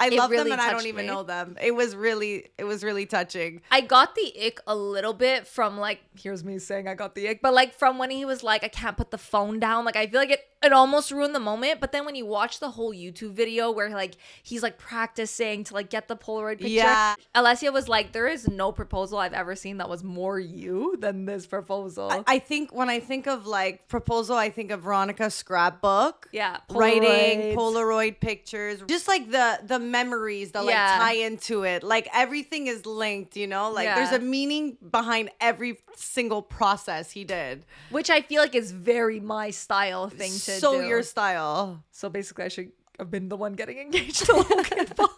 I 0.00 0.08
It 0.08 0.14
love 0.14 0.30
really 0.30 0.50
them 0.50 0.58
and 0.58 0.60
I 0.60 0.72
don't 0.72 0.86
even 0.86 1.06
me. 1.06 1.12
know 1.12 1.22
them. 1.22 1.56
It 1.62 1.74
was 1.74 1.94
really, 1.94 2.50
it 2.58 2.64
was 2.64 2.82
really 2.82 3.06
touching. 3.06 3.62
I 3.70 3.80
got 3.80 4.14
the 4.14 4.32
ick 4.46 4.60
a 4.66 4.74
little 4.74 5.12
bit 5.14 5.46
from 5.46 5.78
like, 5.78 6.00
here's 6.18 6.44
me 6.44 6.58
saying 6.58 6.88
I 6.88 6.94
got 6.94 7.14
the 7.14 7.28
ick, 7.28 7.42
but 7.42 7.54
like 7.54 7.74
from 7.74 7.98
when 7.98 8.10
he 8.10 8.24
was 8.24 8.42
like, 8.42 8.64
I 8.64 8.68
can't 8.68 8.96
put 8.96 9.10
the 9.10 9.18
phone 9.18 9.60
down. 9.60 9.84
Like, 9.84 9.96
I 9.96 10.06
feel 10.06 10.20
like 10.20 10.30
it, 10.30 10.40
it 10.64 10.72
almost 10.72 11.10
ruined 11.10 11.34
the 11.34 11.40
moment. 11.40 11.80
But 11.80 11.92
then 11.92 12.04
when 12.04 12.14
you 12.14 12.26
watch 12.26 12.58
the 12.60 12.70
whole 12.70 12.92
YouTube 12.92 13.32
video 13.32 13.70
where 13.70 13.90
like 13.90 14.14
he's 14.42 14.62
like 14.62 14.78
practicing 14.78 15.64
to 15.64 15.74
like 15.74 15.90
get 15.90 16.08
the 16.08 16.16
Polaroid 16.16 16.58
picture, 16.58 16.68
Yeah. 16.68 17.14
Alessia 17.34 17.72
was 17.72 17.88
like, 17.88 18.12
there 18.12 18.26
is 18.26 18.48
no 18.48 18.72
proposal 18.72 19.18
I've 19.18 19.32
ever 19.32 19.54
seen 19.56 19.78
that 19.78 19.88
was 19.88 20.02
more 20.02 20.38
you 20.40 20.96
than 20.98 21.26
this 21.26 21.46
proposal. 21.46 22.10
I, 22.10 22.24
I 22.26 22.38
think 22.38 22.74
when 22.74 22.88
I 22.88 23.00
think 23.00 23.26
of 23.26 23.46
like 23.46 23.88
proposal, 23.88 24.36
I 24.36 24.50
think 24.50 24.70
of 24.70 24.80
Veronica 24.82 25.30
scrapbook. 25.30 26.28
yeah, 26.32 26.58
Writing 26.70 27.56
Polaroid 27.56 28.20
pictures, 28.20 28.82
just 28.88 29.08
like 29.08 29.30
the 29.30 29.60
the 29.64 29.78
memories 29.78 30.52
that 30.52 30.64
like 30.64 30.74
Yeah. 30.74 30.98
tie 30.98 31.14
into 31.14 31.62
it. 31.64 31.82
Like 31.82 32.08
everything 32.14 32.66
is 32.66 32.86
linked, 32.86 33.36
you 33.36 33.46
know. 33.46 33.70
Like 33.70 33.86
there's 33.94 34.12
a 34.12 34.18
meaning 34.18 34.76
behind 34.90 35.30
every 35.40 35.78
single 35.96 36.42
process 36.42 37.10
he 37.12 37.24
did. 37.24 37.64
which 37.90 38.10
I 38.10 38.20
feel 38.20 38.40
like 38.42 38.54
is 38.54 38.72
very 38.72 39.20
my 39.20 39.50
style 39.50 40.08
thing 40.08 40.32
to 40.32 40.53
so 40.60 40.80
do. 40.80 40.86
your 40.86 41.02
style. 41.02 41.84
So 41.90 42.08
basically, 42.08 42.44
I 42.44 42.48
should 42.48 42.72
have 42.98 43.10
been 43.10 43.28
the 43.28 43.36
one 43.36 43.54
getting 43.54 43.78
engaged 43.86 44.26
to 44.26 44.34
Logan 44.34 44.86
Paul. 44.96 45.08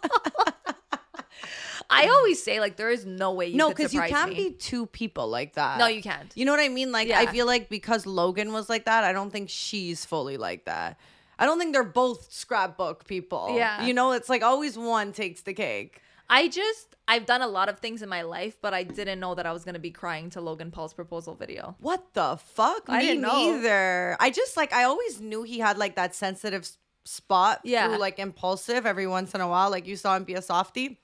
I 1.89 2.07
always 2.07 2.43
say 2.43 2.59
like 2.59 2.75
there 2.75 2.89
is 2.89 3.05
no 3.05 3.31
way 3.31 3.47
you 3.47 3.55
no, 3.55 3.69
because 3.69 3.91
because 3.91 4.09
you 4.09 4.15
can't 4.15 4.35
be 4.35 4.51
two 4.51 4.87
people 4.87 5.29
like 5.29 5.53
that. 5.53 5.79
No, 5.79 5.87
you 5.87 6.01
can't. 6.01 6.29
You 6.35 6.45
know 6.45 6.51
what 6.51 6.59
I 6.59 6.67
mean? 6.67 6.91
Like 6.91 7.09
I 7.09 7.27
feel 7.27 7.45
like 7.45 7.69
because 7.69 8.05
Logan 8.05 8.51
was 8.51 8.69
like 8.69 8.85
that, 8.85 9.03
I 9.03 9.13
don't 9.13 9.31
think 9.31 9.49
she's 9.49 10.03
fully 10.03 10.37
like 10.37 10.65
that. 10.65 10.99
I 11.39 11.45
don't 11.45 11.59
think 11.59 11.73
they're 11.73 11.83
both 11.83 12.33
scrapbook 12.33 13.07
people. 13.07 13.55
Yeah. 13.55 13.85
You 13.85 13.93
know, 13.93 14.11
it's 14.13 14.27
like 14.27 14.41
always 14.41 14.77
one 14.77 15.13
takes 15.13 15.41
the 15.41 15.53
cake. 15.53 16.01
I 16.29 16.47
just 16.49 16.95
I've 17.07 17.25
done 17.25 17.41
a 17.41 17.47
lot 17.47 17.69
of 17.69 17.79
things 17.79 18.01
in 18.01 18.09
my 18.09 18.21
life, 18.23 18.57
but 18.61 18.73
I 18.73 18.83
didn't 18.83 19.19
know 19.19 19.33
that 19.35 19.45
I 19.45 19.53
was 19.53 19.63
gonna 19.63 19.79
be 19.79 19.91
crying 19.91 20.29
to 20.31 20.41
Logan 20.41 20.71
Paul's 20.71 20.93
proposal 20.93 21.35
video. 21.35 21.75
What 21.79 22.13
the 22.13 22.37
fuck? 22.37 22.83
I 22.89 22.99
Me 22.99 23.05
didn't 23.05 23.21
know. 23.21 23.51
neither. 23.53 24.17
I 24.19 24.29
just 24.29 24.57
like 24.57 24.73
I 24.73 24.83
always 24.83 25.21
knew 25.21 25.43
he 25.43 25.59
had 25.59 25.77
like 25.77 25.95
that 25.95 26.13
sensitive 26.15 26.63
s- 26.63 26.77
spot 27.05 27.61
Yeah. 27.63 27.87
through 27.87 27.99
like 27.99 28.19
impulsive 28.19 28.85
every 28.85 29.07
once 29.07 29.33
in 29.33 29.41
a 29.41 29.47
while, 29.47 29.69
like 29.71 29.87
you 29.87 29.95
saw 29.95 30.15
him 30.17 30.25
be 30.25 30.33
a 30.33 30.41
softie. 30.41 30.99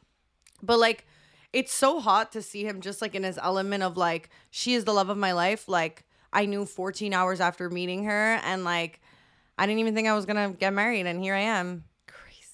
But 0.61 0.79
like 0.79 1.05
it's 1.53 1.71
so 1.73 1.99
hot 1.99 2.31
to 2.33 2.41
see 2.41 2.65
him 2.65 2.81
just 2.81 3.01
like 3.01 3.15
in 3.15 3.23
his 3.23 3.37
element 3.41 3.83
of 3.83 3.95
like 3.95 4.29
she 4.49 4.73
is 4.73 4.83
the 4.85 4.93
love 4.93 5.09
of 5.09 5.17
my 5.17 5.31
life. 5.31 5.69
Like 5.69 6.03
I 6.33 6.45
knew 6.47 6.65
14 6.65 7.13
hours 7.13 7.39
after 7.39 7.69
meeting 7.69 8.03
her 8.05 8.41
and 8.43 8.63
like 8.65 8.99
I 9.57 9.67
didn't 9.67 9.79
even 9.79 9.93
think 9.95 10.07
I 10.09 10.15
was 10.15 10.25
gonna 10.25 10.49
get 10.51 10.73
married 10.73 11.05
and 11.05 11.21
here 11.21 11.35
I 11.35 11.41
am. 11.41 11.85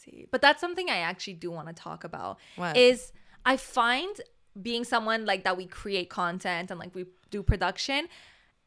Crazy. 0.10 0.28
But 0.32 0.42
that's 0.42 0.62
something 0.62 0.90
I 0.90 0.98
actually 0.98 1.34
do 1.34 1.52
want 1.52 1.68
to 1.68 1.74
talk 1.74 2.04
about. 2.04 2.40
What? 2.56 2.78
Is 2.78 3.12
I 3.46 3.58
find 3.58 4.20
being 4.60 4.84
someone 4.84 5.26
like 5.26 5.44
that 5.44 5.58
we 5.58 5.66
create 5.66 6.10
content 6.10 6.72
and 6.72 6.80
like 6.80 6.94
we 6.96 7.06
do 7.30 7.44
production, 7.44 8.08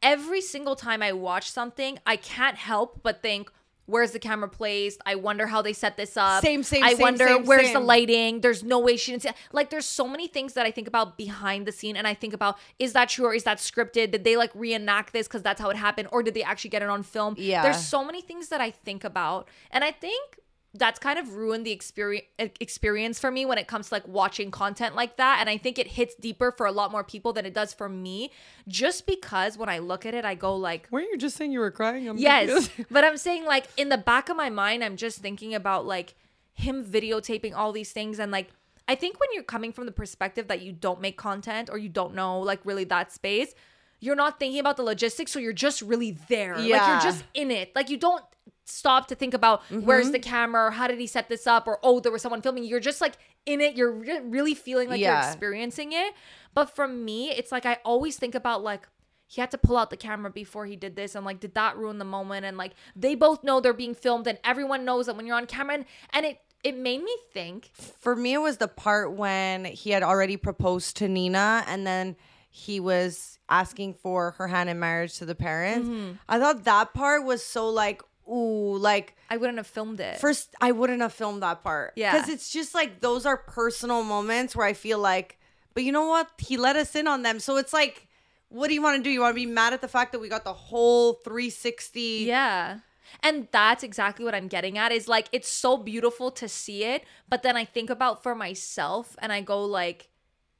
every 0.01 0.41
single 0.41 0.75
time 0.75 1.01
I 1.01 1.11
watch 1.13 1.51
something, 1.51 1.99
I 2.05 2.15
can't 2.15 2.57
help 2.57 3.01
but 3.03 3.21
think, 3.21 3.51
where's 3.85 4.11
the 4.11 4.19
camera 4.19 4.47
placed? 4.47 5.01
I 5.05 5.15
wonder 5.15 5.47
how 5.47 5.61
they 5.61 5.73
set 5.73 5.97
this 5.97 6.15
up. 6.15 6.41
Same, 6.41 6.63
same, 6.63 6.83
I 6.83 6.93
same, 6.93 7.01
wonder 7.01 7.27
same, 7.27 7.43
where's 7.43 7.73
the 7.73 7.79
lighting. 7.79 8.41
There's 8.41 8.63
no 8.63 8.79
way 8.79 8.95
she 8.95 9.11
didn't 9.11 9.23
see 9.23 9.29
like 9.51 9.69
there's 9.69 9.85
so 9.85 10.07
many 10.07 10.27
things 10.27 10.53
that 10.53 10.65
I 10.65 10.71
think 10.71 10.87
about 10.87 11.17
behind 11.17 11.65
the 11.65 11.71
scene 11.71 11.97
and 11.97 12.07
I 12.07 12.13
think 12.13 12.33
about 12.33 12.57
is 12.79 12.93
that 12.93 13.09
true 13.09 13.25
or 13.25 13.33
is 13.33 13.43
that 13.43 13.57
scripted? 13.57 14.11
Did 14.11 14.23
they 14.23 14.37
like 14.37 14.51
reenact 14.55 15.11
this 15.13 15.27
because 15.27 15.43
that's 15.43 15.59
how 15.59 15.69
it 15.69 15.75
happened? 15.75 16.07
Or 16.11 16.23
did 16.23 16.33
they 16.33 16.43
actually 16.43 16.69
get 16.69 16.81
it 16.81 16.89
on 16.89 17.03
film? 17.03 17.35
Yeah. 17.37 17.61
There's 17.61 17.85
so 17.85 18.05
many 18.05 18.21
things 18.21 18.47
that 18.49 18.61
I 18.61 18.71
think 18.71 19.03
about. 19.03 19.49
And 19.69 19.83
I 19.83 19.91
think 19.91 20.39
that's 20.75 20.97
kind 20.99 21.19
of 21.19 21.35
ruined 21.35 21.65
the 21.65 21.71
experience 21.71 22.25
experience 22.59 23.19
for 23.19 23.29
me 23.29 23.45
when 23.45 23.57
it 23.57 23.67
comes 23.67 23.89
to 23.89 23.93
like 23.93 24.07
watching 24.07 24.49
content 24.49 24.95
like 24.95 25.17
that 25.17 25.37
and 25.39 25.49
i 25.49 25.55
think 25.57 25.77
it 25.77 25.87
hits 25.87 26.15
deeper 26.15 26.51
for 26.51 26.65
a 26.65 26.71
lot 26.71 26.91
more 26.91 27.03
people 27.03 27.31
than 27.31 27.45
it 27.45 27.53
does 27.53 27.73
for 27.73 27.87
me 27.87 28.31
just 28.67 29.05
because 29.05 29.57
when 29.57 29.69
i 29.69 29.77
look 29.77 30.05
at 30.05 30.13
it 30.15 30.25
i 30.25 30.33
go 30.33 30.55
like 30.55 30.87
Weren't 30.89 31.09
you 31.11 31.17
just 31.17 31.37
saying 31.37 31.51
you 31.51 31.59
were 31.59 31.71
crying? 31.71 32.07
I'm 32.09 32.17
yes 32.17 32.69
but 32.91 33.03
i'm 33.03 33.17
saying 33.17 33.45
like 33.45 33.67
in 33.77 33.89
the 33.89 33.97
back 33.97 34.29
of 34.29 34.35
my 34.37 34.49
mind 34.49 34.83
i'm 34.83 34.97
just 34.97 35.19
thinking 35.19 35.53
about 35.53 35.85
like 35.85 36.15
him 36.53 36.83
videotaping 36.83 37.53
all 37.55 37.71
these 37.71 37.91
things 37.91 38.19
and 38.19 38.31
like 38.31 38.49
i 38.87 38.95
think 38.95 39.19
when 39.19 39.29
you're 39.33 39.43
coming 39.43 39.71
from 39.71 39.85
the 39.85 39.91
perspective 39.91 40.47
that 40.47 40.61
you 40.61 40.71
don't 40.71 41.01
make 41.01 41.17
content 41.17 41.69
or 41.71 41.77
you 41.77 41.89
don't 41.89 42.15
know 42.15 42.39
like 42.39 42.59
really 42.65 42.83
that 42.83 43.11
space 43.11 43.53
you're 43.99 44.15
not 44.15 44.39
thinking 44.39 44.59
about 44.59 44.75
the 44.77 44.83
logistics 44.83 45.31
so 45.31 45.39
you're 45.39 45.53
just 45.53 45.81
really 45.83 46.17
there 46.29 46.57
like 46.57 46.67
Yeah. 46.67 46.93
you're 46.93 47.01
just 47.01 47.23
in 47.35 47.51
it 47.51 47.75
like 47.75 47.89
you 47.91 47.97
don't 47.97 48.23
stop 48.65 49.07
to 49.07 49.15
think 49.15 49.33
about 49.33 49.61
where's 49.69 50.11
the 50.11 50.19
camera 50.19 50.67
or 50.67 50.71
how 50.71 50.87
did 50.87 50.99
he 50.99 51.07
set 51.07 51.29
this 51.29 51.45
up 51.45 51.67
or 51.67 51.79
oh 51.83 51.99
there 51.99 52.11
was 52.11 52.21
someone 52.21 52.41
filming. 52.41 52.63
You're 52.63 52.79
just 52.79 53.01
like 53.01 53.15
in 53.45 53.61
it. 53.61 53.75
You're 53.75 53.91
re- 53.91 54.21
really 54.23 54.53
feeling 54.53 54.89
like 54.89 54.99
you're 54.99 55.17
experiencing 55.17 55.91
it. 55.91 56.13
But 56.53 56.73
for 56.75 56.87
me 56.87 57.31
it's 57.31 57.51
like 57.51 57.65
i 57.65 57.79
always 57.83 58.17
think 58.17 58.35
about 58.35 58.63
like 58.63 58.87
he 59.33 59.41
had 59.41 59.49
to 59.51 59.57
pull 59.57 59.77
out 59.77 59.89
the 59.89 59.97
camera 59.97 60.29
before 60.29 60.67
he 60.67 60.75
did 60.75 60.95
this 60.95 61.15
and 61.15 61.25
like 61.25 61.39
did 61.39 61.55
that 61.55 61.75
ruin 61.75 61.97
the 61.97 62.05
moment? 62.05 62.45
And 62.45 62.55
like 62.55 62.73
they 62.95 63.15
both 63.15 63.43
know 63.43 63.59
they're 63.59 63.73
being 63.73 63.95
filmed 63.95 64.27
and 64.27 64.37
everyone 64.43 64.85
knows 64.85 65.07
that 65.07 65.15
when 65.15 65.25
you're 65.25 65.35
on 65.35 65.47
camera. 65.47 65.75
And, 65.75 65.85
and 66.11 66.25
it 66.25 66.39
it 66.63 66.77
made 66.77 67.03
me 67.03 67.15
think 67.33 67.71
For 67.73 68.15
me, 68.15 68.33
it 68.33 68.37
was 68.37 68.57
the 68.57 68.67
part 68.67 69.13
when 69.13 69.65
he 69.65 69.89
had 69.89 70.03
already 70.03 70.37
proposed 70.37 70.97
to 70.97 71.07
Nina 71.07 71.63
and 71.67 71.85
then 71.85 72.15
he 72.49 72.79
was 72.79 73.39
asking 73.49 73.95
for 73.95 74.31
her 74.31 74.47
hand 74.47 74.69
in 74.69 74.79
marriage 74.79 75.17
to 75.17 75.25
the 75.25 75.35
parents. 75.35 75.89
Mm-hmm. 75.89 76.13
I 76.29 76.39
thought 76.39 76.63
that 76.65 76.93
part 76.93 77.25
was 77.25 77.43
so 77.43 77.67
like, 77.67 78.03
ooh, 78.29 78.77
like 78.77 79.15
i 79.29 79.37
wouldn't 79.37 79.57
have 79.57 79.67
filmed 79.67 79.99
it 79.99 80.17
first, 80.19 80.55
I 80.61 80.71
wouldn't 80.71 81.01
have 81.01 81.13
filmed 81.13 81.43
that 81.43 81.63
part. 81.63 81.93
Yeah. 81.95 82.13
Because 82.13 82.29
it's 82.29 82.49
just 82.51 82.73
like 82.73 82.99
those 83.01 83.25
are 83.25 83.37
personal 83.37 84.03
moments 84.03 84.55
where 84.55 84.65
I 84.65 84.73
feel 84.73 84.99
like, 84.99 85.39
but 85.73 85.83
you 85.83 85.91
know 85.91 86.07
what? 86.07 86.29
He 86.37 86.57
let 86.57 86.75
us 86.75 86.95
in 86.95 87.07
on 87.07 87.23
them. 87.23 87.39
So 87.39 87.57
it's 87.57 87.73
like, 87.73 88.07
what 88.49 88.67
do 88.67 88.73
you 88.73 88.81
want 88.81 88.97
to 88.97 89.03
do? 89.03 89.09
You 89.09 89.21
want 89.21 89.31
to 89.31 89.35
be 89.35 89.45
mad 89.45 89.73
at 89.73 89.81
the 89.81 89.87
fact 89.87 90.11
that 90.11 90.19
we 90.19 90.29
got 90.29 90.43
the 90.43 90.53
whole 90.53 91.13
360? 91.13 92.25
Yeah. 92.27 92.79
And 93.21 93.47
that's 93.51 93.83
exactly 93.83 94.25
what 94.25 94.35
I'm 94.35 94.47
getting 94.47 94.77
at 94.77 94.91
is 94.91 95.07
like 95.07 95.27
it's 95.31 95.49
so 95.49 95.77
beautiful 95.77 96.31
to 96.31 96.47
see 96.47 96.83
it, 96.83 97.03
but 97.29 97.43
then 97.43 97.57
I 97.57 97.65
think 97.65 97.89
about 97.89 98.23
for 98.23 98.35
myself 98.35 99.15
and 99.21 99.31
I 99.31 99.41
go 99.41 99.63
like 99.63 100.09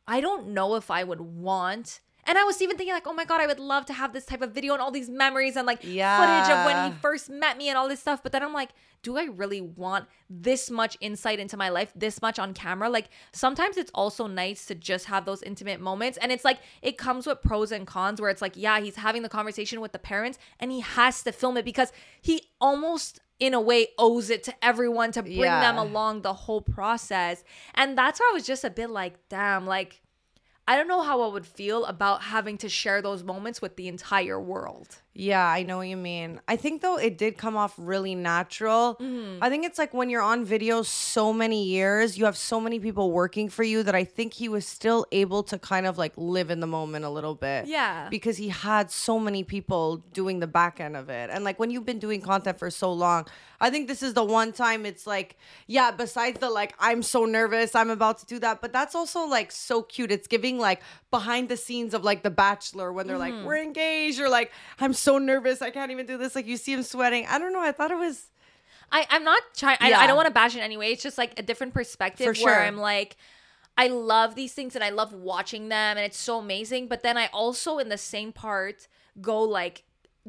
I 0.08 0.20
don't 0.20 0.50
know 0.50 0.76
if 0.76 0.92
I 0.92 1.04
would 1.04 1.22
want 1.22 2.02
and 2.26 2.38
I 2.38 2.44
was 2.44 2.62
even 2.62 2.78
thinking 2.78 2.94
like, 2.94 3.08
oh 3.08 3.14
my 3.14 3.26
god, 3.26 3.42
I 3.42 3.48
would 3.48 3.60
love 3.60 3.86
to 3.88 3.94
have 3.94 4.14
this 4.14 4.26
type 4.26 4.42
of 4.42 4.52
video 4.52 4.74
and 4.74 4.82
all 4.82 4.92
these 4.92 5.10
memories 5.10 5.56
and 5.56 5.68
like 5.68 5.80
yeah. 5.84 6.18
footage 6.18 6.56
of 6.56 6.66
when 6.66 6.92
he 6.92 6.98
first 7.00 7.30
met 7.30 7.58
me 7.58 7.70
and 7.70 7.78
all 7.78 7.88
this 7.88 8.00
stuff. 8.00 8.24
But 8.24 8.32
then 8.32 8.44
I'm 8.44 8.54
like, 8.54 8.70
do 9.02 9.18
I 9.18 9.26
really 9.26 9.62
want 9.62 10.06
this 10.30 10.72
much 10.72 10.98
insight 11.02 11.40
into 11.40 11.58
my 11.58 11.70
life, 11.70 11.92
this 11.96 12.22
much 12.22 12.40
on 12.40 12.54
camera? 12.54 12.90
Like 12.90 13.10
sometimes 13.34 13.78
it's 13.78 13.92
also 13.94 14.28
nice 14.28 14.66
to 14.68 14.76
just 14.76 15.06
have 15.06 15.26
those 15.26 15.44
intimate 15.44 15.82
moments. 15.82 16.18
And 16.22 16.32
it's 16.32 16.46
like 16.46 16.60
it 16.82 16.98
comes 16.98 17.28
with 17.28 17.42
pros 17.42 17.72
and 17.72 17.86
cons 17.86 18.22
where 18.22 18.30
it's 18.30 18.42
like, 18.42 18.54
yeah, 18.56 18.80
he's 18.80 18.96
having 18.96 19.22
the 19.22 19.30
conversation 19.30 19.82
with 19.82 19.92
the 19.92 20.00
parents 20.00 20.40
and 20.60 20.72
he 20.72 20.80
has 20.80 21.22
to 21.24 21.32
film 21.32 21.58
it 21.58 21.66
because 21.66 21.92
he 22.22 22.50
almost 22.62 23.20
in 23.40 23.54
a 23.54 23.60
way 23.60 23.88
owes 23.98 24.30
it 24.30 24.44
to 24.44 24.54
everyone 24.62 25.12
to 25.12 25.22
bring 25.22 25.42
them 25.42 25.78
along 25.78 26.22
the 26.22 26.34
whole 26.34 26.62
process. 26.62 27.44
And 27.76 27.98
that's 27.98 28.20
where 28.20 28.30
I 28.30 28.34
was 28.34 28.46
just 28.46 28.64
a 28.64 28.70
bit 28.70 28.90
like, 28.90 29.16
damn, 29.28 29.66
like 29.66 30.03
I 30.68 30.78
don't 30.78 30.88
know 30.88 31.02
how 31.02 31.22
I 31.22 31.28
would 31.28 31.46
feel 31.46 31.86
about 31.86 32.24
having 32.24 32.58
to 32.60 32.70
share 32.70 33.02
those 33.02 33.24
moments 33.24 33.62
with 33.62 33.76
the 33.76 33.88
entire 33.88 34.40
world. 34.40 35.03
Yeah, 35.16 35.46
I 35.46 35.62
know 35.62 35.78
what 35.78 35.88
you 35.88 35.98
mean. 35.98 36.42
I 36.48 36.56
think 36.56 36.82
though 36.82 36.98
it 36.98 37.20
did 37.20 37.38
come 37.38 37.56
off 37.56 37.76
really 37.78 38.16
natural. 38.16 38.98
Mm-hmm. 39.00 39.44
I 39.44 39.50
think 39.50 39.64
it's 39.64 39.78
like 39.78 39.94
when 39.94 40.10
you're 40.10 40.24
on 40.24 40.44
video 40.44 40.82
so 40.82 41.32
many 41.32 41.64
years, 41.64 42.18
you 42.18 42.26
have 42.26 42.36
so 42.36 42.60
many 42.60 42.80
people 42.80 43.12
working 43.12 43.48
for 43.48 43.64
you 43.64 43.84
that 43.84 43.94
I 43.94 44.06
think 44.06 44.34
he 44.34 44.50
was 44.50 44.66
still 44.66 45.06
able 45.12 45.44
to 45.44 45.60
kind 45.60 45.86
of 45.86 46.00
like 46.00 46.14
live 46.18 46.50
in 46.50 46.62
the 46.62 46.68
moment 46.68 47.06
a 47.06 47.10
little 47.10 47.36
bit. 47.36 47.68
Yeah. 47.68 48.10
Because 48.10 48.38
he 48.38 48.50
had 48.50 48.90
so 48.90 49.20
many 49.20 49.44
people 49.44 49.98
doing 50.14 50.40
the 50.40 50.48
back 50.48 50.80
end 50.80 50.98
of 50.98 51.10
it. 51.10 51.30
And 51.30 51.44
like 51.44 51.60
when 51.60 51.70
you've 51.70 51.86
been 51.86 52.00
doing 52.00 52.20
content 52.20 52.58
for 52.58 52.72
so 52.72 52.92
long, 52.92 53.28
I 53.62 53.70
think 53.70 53.88
this 53.88 54.02
is 54.02 54.16
the 54.16 54.24
one 54.24 54.52
time 54.52 54.84
it's 54.86 55.06
like, 55.06 55.38
yeah, 55.68 55.92
besides 55.92 56.40
the 56.40 56.50
like, 56.50 56.74
I'm 56.80 57.04
so 57.04 57.26
nervous, 57.26 57.76
I'm 57.76 57.92
about 57.92 58.18
to 58.20 58.26
do 58.26 58.40
that. 58.40 58.62
But 58.62 58.74
that's 58.74 58.96
also 58.96 59.28
like 59.28 59.52
so 59.52 59.84
cute. 59.84 60.12
It's 60.12 60.28
giving 60.28 60.58
like 60.58 60.82
behind 61.18 61.48
the 61.48 61.56
scenes 61.58 61.94
of 61.94 62.04
like 62.04 62.24
The 62.24 62.30
Bachelor 62.32 62.92
when 62.92 63.06
they're 63.08 63.18
Mm-hmm. 63.18 63.38
like, 63.38 63.46
we're 63.46 63.62
engaged, 63.62 64.20
or 64.20 64.28
like, 64.30 64.52
I'm 64.80 64.94
so 64.94 65.18
nervous, 65.18 65.62
I 65.62 65.70
can't 65.70 65.92
even 65.92 66.06
do 66.06 66.18
this. 66.18 66.36
Like 66.36 66.48
you 66.48 66.58
see 66.58 66.74
him 66.74 66.84
sweating. 66.84 67.26
I 67.28 67.38
don't 67.40 67.54
know. 67.54 67.62
I 67.62 67.72
thought 67.72 67.92
it 67.92 67.98
was 67.98 68.26
I, 68.92 69.08
I'm 69.10 69.24
not 69.24 69.42
trying. 69.56 69.78
I, 69.80 69.92
I 69.94 70.08
don't 70.08 70.16
want 70.16 70.28
to 70.28 70.34
bash 70.34 70.56
it 70.56 70.60
anyway. 70.60 70.92
It's 70.92 71.02
just 71.02 71.18
like 71.18 71.40
a 71.40 71.44
different 71.44 71.74
perspective 71.74 72.26
For 72.26 72.44
where 72.44 72.56
sure. 72.56 72.64
I'm 72.64 72.78
like, 72.78 73.16
I 73.76 73.88
love 73.88 74.36
these 74.36 74.54
things 74.54 74.76
and 74.76 74.84
I 74.84 74.92
love 74.92 75.14
watching 75.14 75.70
them 75.70 75.98
and 75.98 76.06
it's 76.06 76.20
so 76.20 76.38
amazing. 76.40 76.88
But 76.88 77.02
then 77.02 77.18
I 77.18 77.28
also, 77.34 77.80
in 77.80 77.90
the 77.90 77.98
same 77.98 78.32
part, 78.32 78.88
go 79.20 79.42
like, 79.42 79.84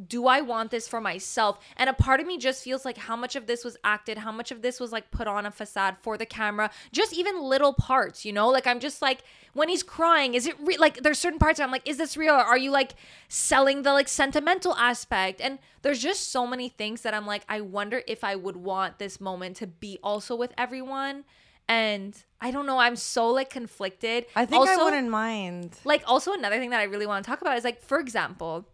do 0.08 0.26
I 0.26 0.40
want 0.40 0.72
this 0.72 0.88
for 0.88 1.00
myself? 1.00 1.58
And 1.76 1.88
a 1.88 1.92
part 1.92 2.18
of 2.18 2.26
me 2.26 2.36
just 2.36 2.64
feels 2.64 2.84
like 2.84 2.96
how 2.98 3.14
much 3.14 3.36
of 3.36 3.46
this 3.46 3.64
was 3.64 3.76
acted, 3.84 4.18
how 4.18 4.32
much 4.32 4.50
of 4.50 4.60
this 4.60 4.80
was 4.80 4.90
like 4.90 5.10
put 5.12 5.28
on 5.28 5.46
a 5.46 5.52
facade 5.52 5.96
for 6.02 6.18
the 6.18 6.26
camera, 6.26 6.70
just 6.90 7.12
even 7.12 7.40
little 7.40 7.72
parts, 7.72 8.24
you 8.24 8.32
know? 8.32 8.48
Like 8.48 8.66
I'm 8.66 8.80
just 8.80 9.00
like 9.00 9.22
when 9.52 9.68
he's 9.68 9.84
crying, 9.84 10.34
is 10.34 10.48
it 10.48 10.56
re- 10.60 10.76
like 10.78 11.02
there's 11.04 11.18
certain 11.20 11.38
parts 11.38 11.60
I'm 11.60 11.70
like, 11.70 11.88
is 11.88 11.96
this 11.96 12.16
real? 12.16 12.34
Or 12.34 12.42
are 12.42 12.58
you 12.58 12.72
like 12.72 12.94
selling 13.28 13.82
the 13.82 13.92
like 13.92 14.08
sentimental 14.08 14.74
aspect? 14.74 15.40
And 15.40 15.60
there's 15.82 16.00
just 16.00 16.32
so 16.32 16.44
many 16.44 16.68
things 16.68 17.02
that 17.02 17.14
I'm 17.14 17.26
like, 17.26 17.44
I 17.48 17.60
wonder 17.60 18.02
if 18.08 18.24
I 18.24 18.34
would 18.34 18.56
want 18.56 18.98
this 18.98 19.20
moment 19.20 19.56
to 19.58 19.68
be 19.68 19.98
also 20.02 20.34
with 20.34 20.52
everyone. 20.58 21.22
And 21.68 22.14
I 22.40 22.50
don't 22.50 22.66
know, 22.66 22.78
I'm 22.78 22.96
so 22.96 23.28
like 23.30 23.48
conflicted. 23.48 24.26
I 24.36 24.44
think 24.44 24.66
I 24.66 24.72
Also- 24.72 24.84
wouldn't 24.84 25.08
mind. 25.08 25.76
like 25.84 26.02
also 26.06 26.32
another 26.32 26.58
thing 26.58 26.70
that 26.70 26.80
I 26.80 26.84
really 26.84 27.06
want 27.06 27.24
to 27.24 27.30
talk 27.30 27.40
about 27.42 27.56
is 27.56 27.64
like 27.64 27.80
for 27.80 28.00
example 28.00 28.66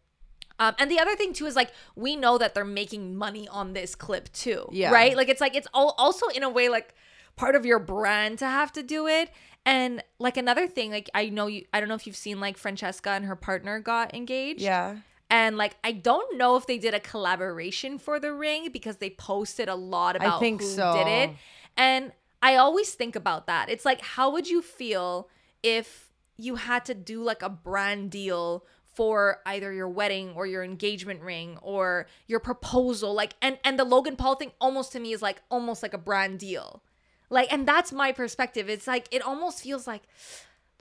um, 0.61 0.75
and 0.79 0.89
the 0.91 1.01
other 1.01 1.17
thing 1.17 1.33
too 1.33 1.47
is 1.47 1.57
like 1.57 1.73
we 1.97 2.15
know 2.15 2.39
that 2.39 2.55
they're 2.55 2.65
making 2.65 3.17
money 3.17 3.49
on 3.49 3.73
this 3.73 3.95
clip 3.97 4.33
too 4.33 4.67
Yeah. 4.71 4.93
right 4.93 5.17
like 5.17 5.29
it's 5.29 5.41
like 5.41 5.57
it's 5.57 5.67
all 5.75 5.95
also 5.99 6.29
in 6.29 6.43
a 6.45 6.49
way 6.51 6.69
like 6.69 6.95
part 7.37 7.55
of 7.57 7.67
your 7.67 7.79
brand 7.81 8.39
to 8.39 8.47
have 8.47 8.71
to 8.75 8.83
do 8.83 9.07
it 9.09 9.31
and 9.67 10.03
like 10.19 10.37
another 10.37 10.67
thing 10.67 10.91
like 10.91 11.11
I 11.15 11.29
know 11.31 11.47
you 11.49 11.65
I 11.73 11.81
don't 11.81 11.89
know 11.89 11.95
if 11.95 12.07
you've 12.07 12.17
seen 12.17 12.39
like 12.41 12.57
Francesca 12.57 13.11
and 13.11 13.25
her 13.25 13.37
partner 13.37 13.81
got 13.81 14.15
engaged 14.15 14.61
Yeah. 14.61 14.97
and 15.31 15.57
like 15.57 15.77
I 15.83 15.93
don't 15.93 16.37
know 16.39 16.57
if 16.57 16.67
they 16.67 16.79
did 16.79 16.95
a 16.95 17.01
collaboration 17.01 17.99
for 17.99 18.19
the 18.21 18.33
ring 18.33 18.71
because 18.73 18.97
they 18.99 19.11
posted 19.11 19.69
a 19.69 19.75
lot 19.75 20.17
about 20.17 20.37
I 20.37 20.41
think 20.41 20.61
who 20.63 20.67
so. 20.69 20.93
did 20.97 21.07
it. 21.09 21.31
And 21.77 22.13
I 22.43 22.57
always 22.57 22.95
think 22.95 23.17
about 23.17 23.47
that. 23.47 23.69
It's 23.69 23.85
like 23.85 24.01
how 24.03 24.31
would 24.31 24.49
you 24.49 24.61
feel 24.63 25.29
if 25.63 26.11
you 26.39 26.57
had 26.57 26.85
to 26.87 26.95
do 26.95 27.23
like 27.23 27.43
a 27.43 27.51
brand 27.51 28.11
deal 28.11 28.65
for 28.95 29.39
either 29.47 29.73
your 29.73 29.89
wedding 29.89 30.33
or 30.35 30.47
your 30.47 30.63
engagement 30.65 31.23
ring 31.23 31.59
or 31.63 32.07
your 32.27 32.41
proposal 32.41 33.15
like 33.15 33.35
and 33.41 33.59
and 33.65 33.79
the 33.79 33.85
Logan 33.85 34.17
Paul 34.17 34.35
thing 34.35 34.53
almost 34.61 34.93
to 34.93 35.01
me 35.01 35.13
is 35.13 35.23
like 35.23 35.41
almost 35.51 35.83
like 35.83 35.95
a 35.95 35.99
brand 35.99 36.39
deal. 36.39 36.83
Like 37.31 37.53
and 37.53 37.67
that's 37.67 37.93
my 37.93 38.13
perspective. 38.13 38.69
It's 38.69 38.87
like 38.87 39.07
it 39.11 39.23
almost 39.23 39.63
feels 39.63 39.87
like 39.87 40.03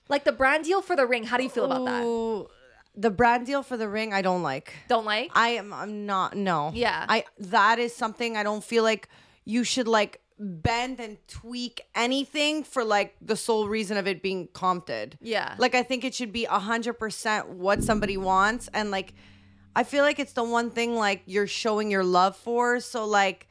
like 0.10 0.24
the 0.24 0.32
brand 0.32 0.66
deal 0.66 0.82
for 0.82 0.96
the 0.96 1.06
ring. 1.06 1.24
How 1.26 1.38
do 1.38 1.44
you 1.44 1.50
feel 1.50 1.66
about 1.66 1.86
that? 1.86 2.04
Ooh, 2.04 2.48
The 2.96 3.12
brand 3.12 3.46
deal 3.46 3.62
for 3.62 3.78
the 3.78 3.88
ring, 3.88 4.12
I 4.14 4.22
don't 4.24 4.42
like. 4.42 4.74
Don't 4.88 5.06
like? 5.06 5.30
I 5.36 5.50
am. 5.50 5.72
I'm 5.72 6.06
not. 6.08 6.36
No. 6.36 6.72
Yeah. 6.74 7.06
I. 7.08 7.26
That 7.38 7.78
is 7.78 7.96
something 7.96 8.36
I 8.36 8.42
don't 8.44 8.64
feel 8.64 8.84
like 8.84 9.08
you 9.46 9.64
should 9.64 9.88
like 9.88 10.20
bend 10.40 11.00
and 11.00 11.18
tweak 11.28 11.82
anything 11.94 12.64
for 12.64 12.84
like 12.84 13.16
the 13.22 13.36
sole 13.36 13.68
reason 13.68 13.98
of 13.98 14.08
it 14.08 14.22
being 14.24 14.48
compted. 14.48 15.18
Yeah. 15.22 15.56
Like 15.58 15.76
I 15.76 15.84
think 15.84 16.04
it 16.04 16.16
should 16.16 16.32
be 16.32 16.46
a 16.46 16.60
hundred 16.60 16.94
percent 16.94 17.50
what 17.50 17.84
somebody 17.84 18.18
wants, 18.18 18.70
and 18.74 18.90
like 18.90 19.14
I 19.76 19.84
feel 19.84 20.04
like 20.04 20.18
it's 20.20 20.34
the 20.34 20.44
one 20.44 20.72
thing 20.72 20.96
like 20.96 21.24
you're 21.26 21.48
showing 21.48 21.92
your 21.92 22.04
love 22.04 22.36
for. 22.36 22.80
So 22.80 23.06
like. 23.06 23.48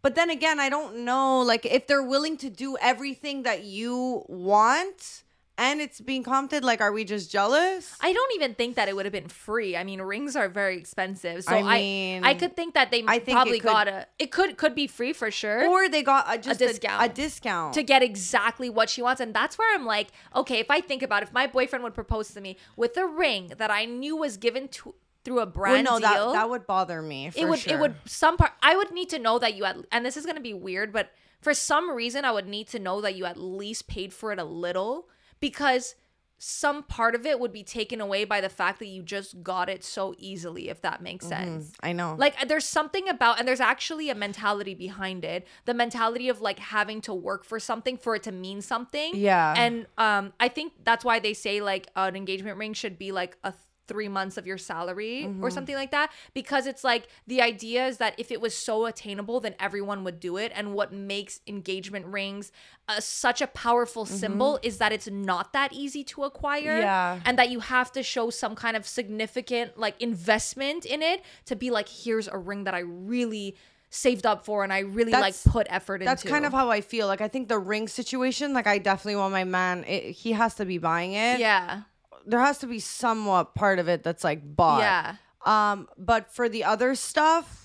But 0.00 0.14
then 0.14 0.30
again, 0.30 0.60
I 0.60 0.68
don't 0.68 1.04
know. 1.04 1.40
Like, 1.40 1.66
if 1.66 1.88
they're 1.88 2.04
willing 2.04 2.36
to 2.36 2.48
do 2.48 2.76
everything 2.80 3.42
that 3.42 3.64
you 3.64 4.24
want 4.28 5.24
and 5.58 5.80
it's 5.80 6.00
being 6.00 6.22
compted, 6.22 6.62
like, 6.62 6.80
are 6.80 6.92
we 6.92 7.04
just 7.04 7.32
jealous? 7.32 7.96
I 8.00 8.12
don't 8.12 8.34
even 8.36 8.54
think 8.54 8.76
that 8.76 8.88
it 8.88 8.94
would 8.94 9.04
have 9.04 9.12
been 9.12 9.28
free. 9.28 9.76
I 9.76 9.82
mean, 9.82 10.00
rings 10.00 10.36
are 10.36 10.48
very 10.48 10.78
expensive, 10.78 11.42
so 11.42 11.52
I 11.52 11.58
I 11.58 11.80
mean, 11.80 12.24
I, 12.24 12.34
could 12.34 12.54
think 12.54 12.74
that 12.74 12.92
they 12.92 13.02
I 13.06 13.18
probably 13.18 13.58
could- 13.58 13.66
got 13.66 13.88
a. 13.88 14.06
It 14.20 14.30
could 14.30 14.56
could 14.56 14.76
be 14.76 14.86
free 14.86 15.12
for 15.12 15.32
sure 15.32 15.68
or 15.68 15.88
they 15.88 16.04
got 16.04 16.28
uh, 16.28 16.34
a, 16.34 16.38
just 16.38 16.60
a 16.60 16.66
discount. 16.68 17.04
A, 17.04 17.12
discount. 17.12 17.74
to 17.74 17.82
get 17.82 18.04
exactly 18.04 18.70
what 18.70 18.88
she 18.88 19.02
wants, 19.02 19.20
and 19.20 19.34
that's 19.34 19.58
where 19.58 19.74
I'm 19.74 19.84
like, 19.84 20.08
okay, 20.34 20.60
if 20.60 20.70
I 20.70 20.80
think 20.80 21.02
about 21.02 21.22
it, 21.22 21.28
if 21.28 21.32
my 21.34 21.48
boyfriend 21.48 21.82
would 21.82 21.94
propose 21.94 22.30
to 22.34 22.40
me 22.40 22.56
with 22.76 22.96
a 22.96 23.06
ring 23.06 23.52
that 23.58 23.70
I 23.70 23.84
knew 23.84 24.16
was 24.16 24.36
given 24.36 24.68
to 24.68 24.94
through 25.24 25.40
a 25.40 25.44
well, 25.44 25.46
brand 25.46 25.84
no, 25.84 25.98
deal, 25.98 26.08
that 26.08 26.32
that 26.34 26.50
would 26.50 26.68
bother 26.68 27.02
me. 27.02 27.30
For 27.30 27.40
it 27.40 27.48
would 27.48 27.58
sure. 27.58 27.74
it 27.74 27.80
would 27.80 27.96
some 28.04 28.36
part 28.36 28.52
I 28.62 28.76
would 28.76 28.92
need 28.92 29.08
to 29.08 29.18
know 29.18 29.40
that 29.40 29.54
you 29.54 29.64
had 29.64 29.84
and 29.90 30.06
this 30.06 30.16
is 30.16 30.24
gonna 30.24 30.40
be 30.40 30.54
weird, 30.54 30.92
but 30.92 31.10
for 31.40 31.52
some 31.52 31.90
reason 31.90 32.24
I 32.24 32.30
would 32.30 32.46
need 32.46 32.68
to 32.68 32.78
know 32.78 33.00
that 33.00 33.16
you 33.16 33.24
at 33.24 33.36
least 33.36 33.88
paid 33.88 34.12
for 34.12 34.30
it 34.30 34.38
a 34.38 34.44
little 34.44 35.08
because 35.40 35.94
some 36.40 36.84
part 36.84 37.16
of 37.16 37.26
it 37.26 37.40
would 37.40 37.52
be 37.52 37.64
taken 37.64 38.00
away 38.00 38.24
by 38.24 38.40
the 38.40 38.48
fact 38.48 38.78
that 38.78 38.86
you 38.86 39.02
just 39.02 39.42
got 39.42 39.68
it 39.68 39.82
so 39.82 40.14
easily, 40.18 40.68
if 40.68 40.80
that 40.82 41.02
makes 41.02 41.26
sense. 41.26 41.72
I 41.82 41.92
know. 41.92 42.14
Like 42.16 42.48
there's 42.48 42.64
something 42.64 43.08
about 43.08 43.40
and 43.40 43.48
there's 43.48 43.60
actually 43.60 44.08
a 44.08 44.14
mentality 44.14 44.74
behind 44.74 45.24
it. 45.24 45.48
The 45.64 45.74
mentality 45.74 46.28
of 46.28 46.40
like 46.40 46.60
having 46.60 47.00
to 47.02 47.14
work 47.14 47.44
for 47.44 47.58
something 47.58 47.96
for 47.96 48.14
it 48.14 48.22
to 48.22 48.32
mean 48.32 48.62
something. 48.62 49.16
Yeah. 49.16 49.52
And 49.56 49.86
um 49.98 50.32
I 50.38 50.46
think 50.48 50.74
that's 50.84 51.04
why 51.04 51.18
they 51.18 51.34
say 51.34 51.60
like 51.60 51.88
an 51.96 52.14
engagement 52.14 52.56
ring 52.56 52.72
should 52.72 52.98
be 52.98 53.10
like 53.10 53.36
a 53.42 53.52
three 53.88 54.08
months 54.08 54.36
of 54.36 54.46
your 54.46 54.58
salary 54.58 55.24
Mm-hmm. 55.24 55.42
or 55.42 55.50
something 55.50 55.74
like 55.74 55.90
that 55.90 56.10
because 56.34 56.66
it's 56.66 56.84
like 56.84 57.08
the 57.26 57.40
idea 57.42 57.86
is 57.86 57.96
that 57.98 58.14
if 58.18 58.30
it 58.30 58.40
was 58.40 58.54
so 58.56 58.86
attainable 58.86 59.40
then 59.40 59.54
everyone 59.58 60.04
would 60.04 60.20
do 60.20 60.36
it 60.36 60.52
and 60.54 60.74
what 60.74 60.92
makes 60.92 61.40
engagement 61.46 62.06
rings 62.06 62.52
uh, 62.88 63.00
such 63.00 63.40
a 63.42 63.46
powerful 63.48 64.04
symbol 64.06 64.58
is 64.62 64.78
that 64.78 64.92
it's 64.92 65.08
not 65.10 65.52
that 65.52 65.72
easy 65.72 66.04
to 66.04 66.24
acquire 66.24 66.58
Mm-hmm. 66.78 66.82
Yeah. 66.82 67.20
and 67.24 67.38
that 67.38 67.50
you 67.50 67.60
have 67.60 67.90
to 67.92 68.02
show 68.02 68.30
some 68.30 68.54
kind 68.54 68.76
of 68.76 68.86
significant 68.86 69.78
like 69.78 70.00
investment 70.00 70.84
in 70.84 71.02
it 71.02 71.22
to 71.46 71.56
be 71.56 71.70
like 71.70 71.88
here's 71.88 72.28
a 72.28 72.36
ring 72.36 72.64
that 72.64 72.74
I 72.74 72.80
really 72.80 73.56
saved 73.90 74.26
up 74.26 74.44
for 74.44 74.64
and 74.64 74.72
I 74.72 74.80
really 74.80 75.12
That's- 75.12 75.46
like 75.46 75.52
put 75.52 75.66
effort 75.70 76.00
That's 76.04 76.22
into. 76.22 76.28
That's 76.28 76.30
kind 76.34 76.44
of 76.46 76.52
how 76.52 76.70
I 76.70 76.80
feel. 76.82 77.06
Like 77.06 77.22
I 77.22 77.28
think 77.28 77.48
the 77.48 77.58
ring 77.58 77.88
situation, 77.88 78.52
like 78.52 78.66
I 78.66 78.76
definitely 78.78 79.16
want 79.16 79.32
my 79.32 79.44
man. 79.44 79.84
It, 79.84 80.10
he 80.10 80.32
has 80.32 80.54
to 80.56 80.66
be 80.66 80.76
buying 80.78 81.12
it. 81.14 81.40
yeah. 81.40 81.82
There 82.28 82.40
has 82.40 82.58
to 82.58 82.66
be 82.66 82.78
somewhat 82.78 83.54
part 83.54 83.78
of 83.78 83.88
it 83.88 84.02
that's 84.02 84.22
like 84.24 84.40
bought. 84.56 84.80
Yeah. 84.80 85.16
Um, 85.44 85.88
but 85.96 86.32
for 86.32 86.48
the 86.48 86.64
other 86.64 86.94
stuff, 86.94 87.64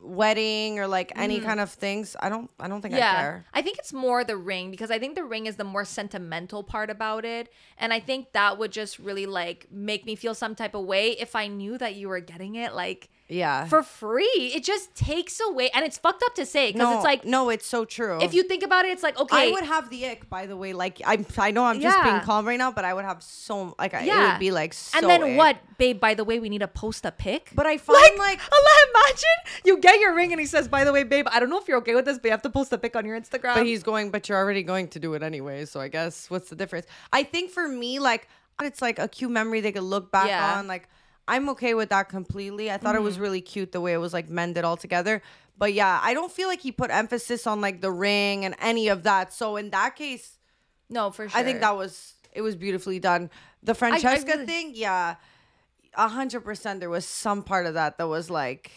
wedding 0.00 0.78
or 0.80 0.86
like 0.86 1.12
any 1.16 1.40
kind 1.40 1.60
of 1.60 1.70
things, 1.70 2.16
I 2.20 2.28
don't. 2.28 2.50
I 2.58 2.66
don't 2.68 2.82
think 2.82 2.94
I 2.94 2.98
Mm. 2.98 3.00
Yeah. 3.00 3.20
care. 3.20 3.44
I 3.54 3.62
think 3.62 3.78
it's 3.78 3.92
more 3.92 4.24
the 4.24 4.36
ring 4.36 4.70
because 4.70 4.90
I 4.90 4.98
think 4.98 5.14
the 5.14 5.24
ring 5.24 5.46
is 5.46 5.56
the 5.56 5.64
more 5.64 5.84
sentimental 5.84 6.62
part 6.64 6.90
about 6.90 7.24
it. 7.24 7.52
And 7.78 7.92
I 7.92 8.00
think 8.00 8.32
that 8.32 8.58
would 8.58 8.72
just 8.72 8.98
really 8.98 9.26
like 9.26 9.68
make 9.70 10.04
me 10.04 10.16
feel 10.16 10.34
some 10.34 10.54
type 10.54 10.74
of 10.74 10.84
way 10.84 11.12
if 11.12 11.36
I 11.36 11.46
knew 11.46 11.78
that 11.78 11.94
you 11.94 12.08
were 12.08 12.20
getting 12.20 12.56
it 12.56 12.74
like 12.74 13.10
Yeah. 13.32 13.64
for 13.66 13.82
free. 13.82 14.52
It 14.54 14.64
just 14.64 14.94
takes 14.94 15.40
away 15.40 15.70
and 15.74 15.84
it's 15.84 15.98
fucked 15.98 16.22
up 16.26 16.34
to 16.36 16.46
say 16.46 16.68
because 16.72 16.80
no, 16.88 16.96
it's 16.96 17.04
like 17.04 17.24
no, 17.24 17.48
it's 17.50 17.66
so 17.66 17.84
true. 17.84 18.20
if 18.20 18.34
you 18.34 18.42
think 18.42 18.62
about 18.62 18.84
it, 18.84 18.90
it's 18.92 19.02
like 19.02 19.18
okay. 19.18 19.48
I 19.48 19.50
would 19.50 19.64
have 19.64 19.90
the 19.90 20.06
ick, 20.06 20.28
by 20.28 20.46
the 20.46 20.56
way. 20.56 20.72
Like 20.72 21.00
I'm, 21.04 21.24
I 21.38 21.50
know 21.50 21.64
I'm 21.64 21.80
just 21.80 22.02
being 22.04 22.20
calm 22.20 22.46
right 22.46 22.58
now, 22.58 22.70
but 22.70 22.84
I 22.84 22.94
would 22.94 23.04
have 23.04 23.22
so 23.22 23.74
like 23.78 23.94
I 23.94 24.02
it 24.04 24.32
would 24.32 24.38
be 24.38 24.50
like 24.50 24.74
so. 24.74 24.98
and 24.98 25.08
then 25.08 25.22
ick. 25.22 25.36
what, 25.38 25.56
babe? 25.78 25.98
By 25.98 26.14
the 26.14 26.24
way, 26.24 26.38
we 26.38 26.48
need 26.48 26.60
to 26.60 26.68
post 26.68 27.04
a 27.04 27.10
pic. 27.10 27.50
But 27.54 27.66
I 27.66 27.78
find 27.78 28.18
like, 28.18 28.40
Allah, 28.52 28.76
imagine 28.90 29.38
you 29.64 29.78
get 29.78 29.98
your 30.00 30.14
ring 30.14 30.32
and 30.32 30.40
he 30.40 30.46
says, 30.46 30.68
"By 30.68 30.84
the 30.84 30.92
way, 30.92 31.02
babe, 31.04 31.26
I 31.30 31.40
don't 31.40 31.50
know 31.50 31.58
if 31.58 31.68
you're 31.68 31.78
okay 31.78 31.94
with 31.94 32.04
this, 32.04 32.18
but 32.18 32.26
you 32.26 32.30
have 32.32 32.42
to 32.42 32.50
post 32.50 32.72
a 32.72 32.78
pic 32.78 32.96
on 32.96 33.04
your 33.06 33.18
Instagram." 33.18 33.54
but 33.54 33.66
he's 33.66 33.82
going. 33.82 34.10
But 34.10 34.28
you're 34.28 34.38
already 34.38 34.62
going 34.62 34.88
to 34.88 35.00
do 35.00 35.14
it 35.14 35.22
anyway, 35.22 35.64
so 35.64 35.80
I 35.80 35.88
guess 35.88 36.28
what's 36.30 36.50
the 36.50 36.56
difference? 36.56 36.86
I 37.12 37.22
think 37.22 37.50
for 37.50 37.66
me, 37.66 37.98
like 37.98 38.28
it's 38.60 38.82
like 38.82 38.98
a 38.98 39.08
cute 39.08 39.30
memory 39.30 39.60
they 39.60 39.72
could 39.72 39.82
look 39.82 40.12
back 40.12 40.28
Yeah. 40.28 40.58
On. 40.58 40.66
Like 40.66 40.88
I'm 41.28 41.48
okay 41.50 41.74
with 41.74 41.90
that 41.90 42.08
completely. 42.08 42.70
I 42.70 42.76
thought 42.76 42.94
it 42.94 43.02
was 43.02 43.14
mm-hmm. 43.14 43.22
really 43.22 43.40
cute 43.40 43.72
the 43.72 43.80
way 43.80 43.92
it 43.92 43.98
was 43.98 44.12
like 44.12 44.28
mended 44.28 44.64
all 44.64 44.76
together. 44.76 45.22
But 45.56 45.74
yeah, 45.74 46.00
I 46.02 46.14
don't 46.14 46.32
feel 46.32 46.48
like 46.48 46.60
he 46.60 46.72
put 46.72 46.90
emphasis 46.90 47.46
on 47.46 47.60
like 47.60 47.80
the 47.80 47.90
ring 47.90 48.44
and 48.44 48.54
any 48.60 48.88
of 48.88 49.04
that. 49.04 49.32
So 49.32 49.56
in 49.56 49.70
that 49.70 49.96
case, 49.96 50.38
no, 50.88 51.10
for 51.10 51.28
sure. 51.28 51.40
I 51.40 51.44
think 51.44 51.60
that 51.60 51.76
was 51.76 52.14
it 52.32 52.42
was 52.42 52.56
beautifully 52.56 52.98
done. 52.98 53.30
The 53.62 53.74
Francesca 53.74 54.32
really- 54.32 54.46
thing, 54.46 54.72
yeah, 54.74 55.16
a 55.94 56.08
hundred 56.08 56.40
percent. 56.40 56.80
There 56.80 56.90
was 56.90 57.06
some 57.06 57.42
part 57.42 57.66
of 57.66 57.74
that 57.74 57.98
that 57.98 58.08
was 58.08 58.28
like 58.30 58.70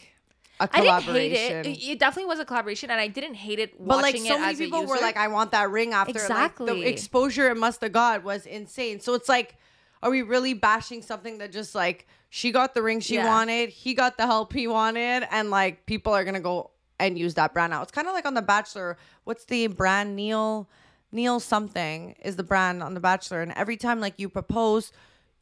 a 0.60 0.64
I 0.64 0.66
didn't 0.68 1.02
collaboration. 1.02 1.64
hate 1.64 1.66
it. 1.66 1.66
it. 1.66 1.92
It 1.92 2.00
definitely 2.00 2.30
was 2.30 2.40
a 2.40 2.46
collaboration, 2.46 2.90
and 2.92 3.00
I 3.00 3.08
didn't 3.08 3.36
hate 3.36 3.60
it. 3.60 3.86
but 3.86 4.02
like 4.02 4.18
so 4.18 4.40
many 4.40 4.56
people 4.56 4.86
were 4.86 4.98
like, 4.98 5.18
I 5.18 5.28
want 5.28 5.52
that 5.52 5.70
ring 5.70 5.94
after. 5.94 6.14
Like, 6.14 6.22
Exactly. 6.22 6.82
the 6.82 6.88
exposure 6.88 7.50
it 7.50 7.58
must 7.58 7.82
have 7.82 7.92
got 7.92 8.24
was 8.24 8.46
insane. 8.46 9.00
So 9.00 9.14
it's 9.14 9.28
like, 9.28 9.58
are 10.04 10.10
we 10.12 10.22
really 10.22 10.54
bashing 10.54 11.02
something 11.02 11.38
that 11.40 11.52
just 11.52 11.74
like 11.76 12.08
she 12.30 12.52
got 12.52 12.74
the 12.74 12.82
ring 12.82 13.00
she 13.00 13.16
Yeah. 13.16 13.28
wanted, 13.28 13.70
he 13.70 13.94
got 13.94 14.18
the 14.18 14.26
help 14.26 14.54
he 14.54 14.68
wanted, 14.68 15.28
and 15.32 15.50
like 15.50 15.86
people 15.86 16.14
are 16.14 16.24
gonna 16.24 16.40
go 16.40 16.72
and 17.00 17.18
use 17.20 17.34
that 17.36 17.54
brand 17.54 17.72
now. 17.72 17.82
It's 17.82 17.92
kind 17.92 18.08
of 18.08 18.14
like 18.14 18.26
on 18.26 18.34
The 18.36 18.42
Bachelor. 18.42 18.98
What's 19.24 19.46
the 19.46 19.68
brand? 19.68 20.16
Neil 20.16 20.68
Neil 21.12 21.40
something 21.40 22.16
is 22.24 22.36
the 22.36 22.44
brand 22.44 22.84
on 22.84 22.94
The 22.94 23.00
Bachelor, 23.00 23.42
and 23.42 23.52
every 23.54 23.78
time 23.78 24.00
like 24.00 24.16
you 24.18 24.30
propose. 24.30 24.92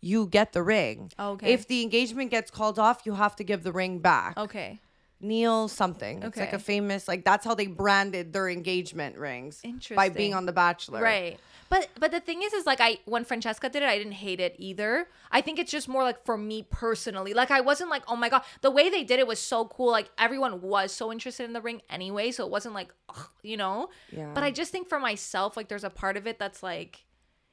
You 0.05 0.25
get 0.27 0.51
the 0.51 0.61
ring. 0.61 1.13
Okay. 1.17 1.53
If 1.53 1.65
the 1.69 1.81
engagement 1.81 2.29
gets 2.29 2.51
called 2.51 2.77
off, 2.77 3.03
you 3.05 3.13
have 3.13 3.37
to 3.37 3.43
give 3.45 3.63
the 3.63 3.71
ring 3.71 3.99
back. 3.99 4.37
okay, 4.37 4.81
Neil 5.21 5.69
something. 5.69 6.21
It's 6.23 6.35
like 6.35 6.51
a 6.51 6.59
famous 6.59 7.07
like 7.07 7.23
that's 7.23 7.45
how 7.45 7.55
they 7.55 7.67
branded 7.67 8.33
their 8.33 8.49
engagement 8.49 9.17
rings 9.17 9.61
Interesting. 9.63 9.95
by 9.95 10.09
being 10.09 10.33
on 10.33 10.45
The 10.45 10.51
Bachelor. 10.51 11.01
right. 11.01 11.39
But 11.69 11.89
but 11.99 12.11
the 12.11 12.19
thing 12.19 12.41
is, 12.43 12.53
is 12.53 12.65
like 12.65 12.79
I 12.81 12.99
when 13.05 13.25
Francesca 13.25 13.69
did 13.69 13.83
it, 13.83 13.89
I 13.89 13.97
didn't 13.97 14.13
hate 14.13 14.39
it 14.39 14.55
either. 14.57 15.07
I 15.31 15.41
think 15.41 15.59
it's 15.59 15.71
just 15.71 15.87
more 15.87 16.03
like 16.03 16.23
for 16.25 16.37
me 16.37 16.65
personally. 16.69 17.33
Like 17.33 17.51
I 17.51 17.61
wasn't 17.61 17.89
like, 17.89 18.03
oh 18.07 18.15
my 18.15 18.29
god, 18.29 18.43
the 18.61 18.71
way 18.71 18.89
they 18.89 19.03
did 19.03 19.19
it 19.19 19.27
was 19.27 19.39
so 19.39 19.65
cool. 19.65 19.91
Like 19.91 20.09
everyone 20.17 20.61
was 20.61 20.91
so 20.91 21.11
interested 21.11 21.45
in 21.45 21.53
the 21.53 21.61
ring 21.61 21.81
anyway, 21.89 22.31
so 22.31 22.45
it 22.45 22.51
wasn't 22.51 22.75
like, 22.75 22.93
ugh, 23.09 23.29
you 23.41 23.57
know. 23.57 23.89
Yeah. 24.11 24.31
But 24.33 24.43
I 24.43 24.51
just 24.51 24.71
think 24.71 24.87
for 24.87 24.99
myself, 24.99 25.57
like 25.57 25.67
there's 25.67 25.83
a 25.83 25.89
part 25.89 26.17
of 26.17 26.27
it 26.27 26.37
that's 26.39 26.61
like. 26.63 27.05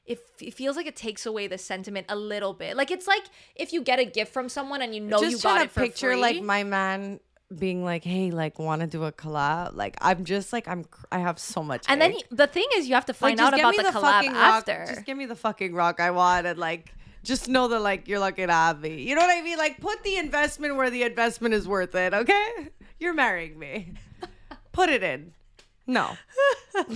it, 0.07 0.19
it 0.41 0.55
feels 0.55 0.77
like 0.77 0.87
it 0.87 0.97
takes 0.97 1.25
away 1.25 1.47
the 1.47 1.59
sentiment 1.59 2.07
a 2.09 2.17
little 2.17 2.53
bit. 2.53 2.77
Like 2.77 2.91
it's 2.91 3.07
like 3.07 3.23
if 3.55 3.73
you 3.73 3.83
get 3.83 3.99
a 4.01 4.05
gift 4.05 4.33
from 4.33 4.49
someone 4.49 4.83
and 4.83 4.95
you 4.95 5.01
know 5.01 5.21
just 5.21 5.31
you 5.33 5.39
got 5.39 5.59
to 5.59 5.65
it 5.65 5.71
for 5.71 5.81
picture 5.83 6.09
free. 6.13 6.21
like 6.21 6.43
my 6.43 6.65
man 6.65 7.21
being 7.57 7.85
like, 7.85 8.05
"Hey, 8.05 8.31
like, 8.31 8.59
want 8.59 8.81
to 8.83 8.87
do 8.87 9.05
a 9.05 9.13
collab?" 9.13 9.75
Like, 9.75 9.97
I'm 10.01 10.25
just 10.25 10.53
like, 10.53 10.69
I'm, 10.69 10.85
cr- 10.85 11.07
I 11.11 11.19
have 11.19 11.39
so 11.39 11.63
much. 11.63 11.85
and 11.89 12.01
then 12.01 12.13
ache. 12.13 12.27
you, 12.31 12.37
the 12.37 12.47
thing 12.47 12.67
is, 12.77 12.89
you 12.89 12.95
have 12.95 13.07
to 13.07 13.15
find 13.15 13.39
just 13.39 13.53
out 13.53 13.59
about 13.59 13.71
me 13.77 13.83
the, 13.83 13.91
collab 13.91 14.01
fucking 14.01 14.31
after. 14.33 14.79
Rock, 14.79 14.89
just 14.89 15.05
give 15.07 15.17
me 15.17 15.27
the 15.27 15.37
fucking 15.37 15.75
rock 15.75 16.01
I 16.01 16.11
want, 16.13 16.47
and 16.47 16.59
like, 16.59 16.95
just 17.25 17.49
know 17.49 17.69
that 17.69 17.81
like 17.81 18.09
you're 18.09 18.19
lucky 18.21 18.47
to 18.47 18.53
have 18.53 18.81
me. 18.81 19.03
You 19.03 19.15
know 19.15 19.23
what 19.23 19.37
I 19.37 19.43
mean? 19.43 19.59
Like, 19.59 19.81
put 19.81 20.03
the 20.05 20.17
investment 20.17 20.77
where 20.77 20.91
the 20.91 21.03
investment 21.03 21.55
is 21.55 21.67
worth 21.69 21.95
it. 21.95 22.15
Okay, 22.15 22.69
you're 22.99 23.15
marrying 23.15 23.59
me. 23.59 23.93
Put 24.73 24.89
it 24.89 25.03
in. 25.03 25.33
No. 25.87 26.17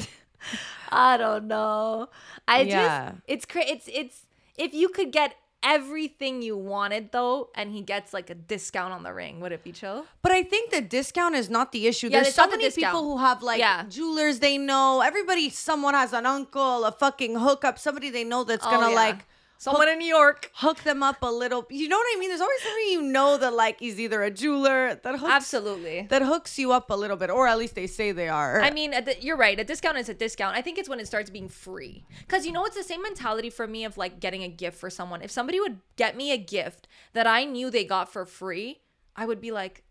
I 0.90 1.16
don't 1.16 1.46
know. 1.48 2.08
I 2.46 2.60
Yeah. 2.62 3.10
just 3.10 3.22
it's 3.26 3.44
cra- 3.46 3.66
it's 3.66 3.88
it's 3.92 4.26
if 4.56 4.72
you 4.74 4.88
could 4.88 5.10
get 5.10 5.34
everything 5.64 6.42
you 6.42 6.56
wanted 6.56 7.10
though, 7.12 7.48
and 7.54 7.72
he 7.72 7.80
gets 7.80 8.12
like 8.12 8.30
a 8.30 8.34
discount 8.34 8.92
on 8.92 9.02
the 9.02 9.12
ring, 9.12 9.40
would 9.40 9.52
it 9.52 9.64
be 9.64 9.72
chill? 9.72 10.04
But 10.22 10.32
I 10.32 10.42
think 10.42 10.70
the 10.70 10.80
discount 10.80 11.34
is 11.34 11.48
not 11.50 11.72
the 11.72 11.86
issue. 11.86 12.08
Yeah, 12.08 12.18
There's 12.18 12.28
it's 12.28 12.36
so 12.36 12.42
not 12.42 12.50
the 12.50 12.56
many 12.58 12.68
discount. 12.68 12.92
people 12.94 13.04
who 13.10 13.18
have 13.18 13.42
like 13.42 13.58
Yeah. 13.58 13.84
jewelers 13.88 14.38
they 14.40 14.58
know. 14.58 15.00
Everybody, 15.00 15.48
someone 15.50 15.94
has 15.94 16.12
an 16.12 16.26
uncle, 16.26 16.84
a 16.84 16.92
fucking 16.92 17.36
hookup, 17.36 17.78
somebody 17.78 18.10
they 18.10 18.24
know 18.24 18.44
that's 18.44 18.66
oh, 18.66 18.70
gonna 18.70 18.86
Oh, 18.86 18.90
yeah. 18.90 18.94
like 18.96 19.26
someone 19.64 19.88
in 19.88 19.98
New 19.98 20.12
York. 20.20 20.50
hook 20.54 20.82
them 20.82 21.02
up 21.02 21.22
a 21.22 21.32
little. 21.42 21.66
You 21.70 21.88
know 21.88 21.96
what 21.96 22.06
I 22.14 22.20
mean? 22.20 22.28
There's 22.28 22.40
always 22.40 22.62
somebody 22.62 22.90
you 22.92 23.02
know 23.02 23.38
that 23.38 23.54
like 23.54 23.80
is 23.80 23.98
either 23.98 24.22
a 24.22 24.30
jeweler 24.30 24.94
that 25.02 25.18
hooks 25.18 25.32
Absolutely. 25.32 26.06
that 26.10 26.22
hooks 26.22 26.58
you 26.58 26.72
up 26.72 26.90
a 26.90 26.94
little 26.94 27.16
bit, 27.16 27.30
or 27.30 27.46
at 27.48 27.58
least 27.58 27.74
they 27.74 27.86
say 27.86 28.12
they 28.12 28.28
are. 28.28 28.60
I 28.60 28.70
mean, 28.70 28.90
di- 28.90 29.18
you're 29.20 29.36
right. 29.36 29.58
A 29.58 29.64
discount 29.64 29.96
is 29.96 30.08
a 30.08 30.14
discount. 30.14 30.56
I 30.56 30.62
think 30.62 30.78
it's 30.78 30.88
when 30.88 31.00
it 31.00 31.06
starts 31.06 31.30
being 31.30 31.48
free. 31.48 32.04
Because, 32.20 32.44
you 32.46 32.52
know, 32.52 32.64
it's 32.64 32.76
the 32.76 32.82
same 32.82 33.02
mentality 33.02 33.50
for 33.50 33.66
me 33.66 33.84
of 33.84 33.96
like 33.96 34.20
getting 34.20 34.42
a 34.42 34.48
gift 34.48 34.78
for 34.78 34.90
someone. 34.90 35.22
If 35.22 35.30
somebody 35.30 35.60
would 35.60 35.80
get 35.96 36.16
me 36.16 36.32
a 36.32 36.38
gift 36.38 36.86
that 37.12 37.26
I 37.26 37.44
knew 37.44 37.70
they 37.70 37.84
got 37.84 38.12
for 38.12 38.26
free, 38.26 38.80
I 39.16 39.26
would 39.26 39.40
be 39.40 39.50
like, 39.50 39.84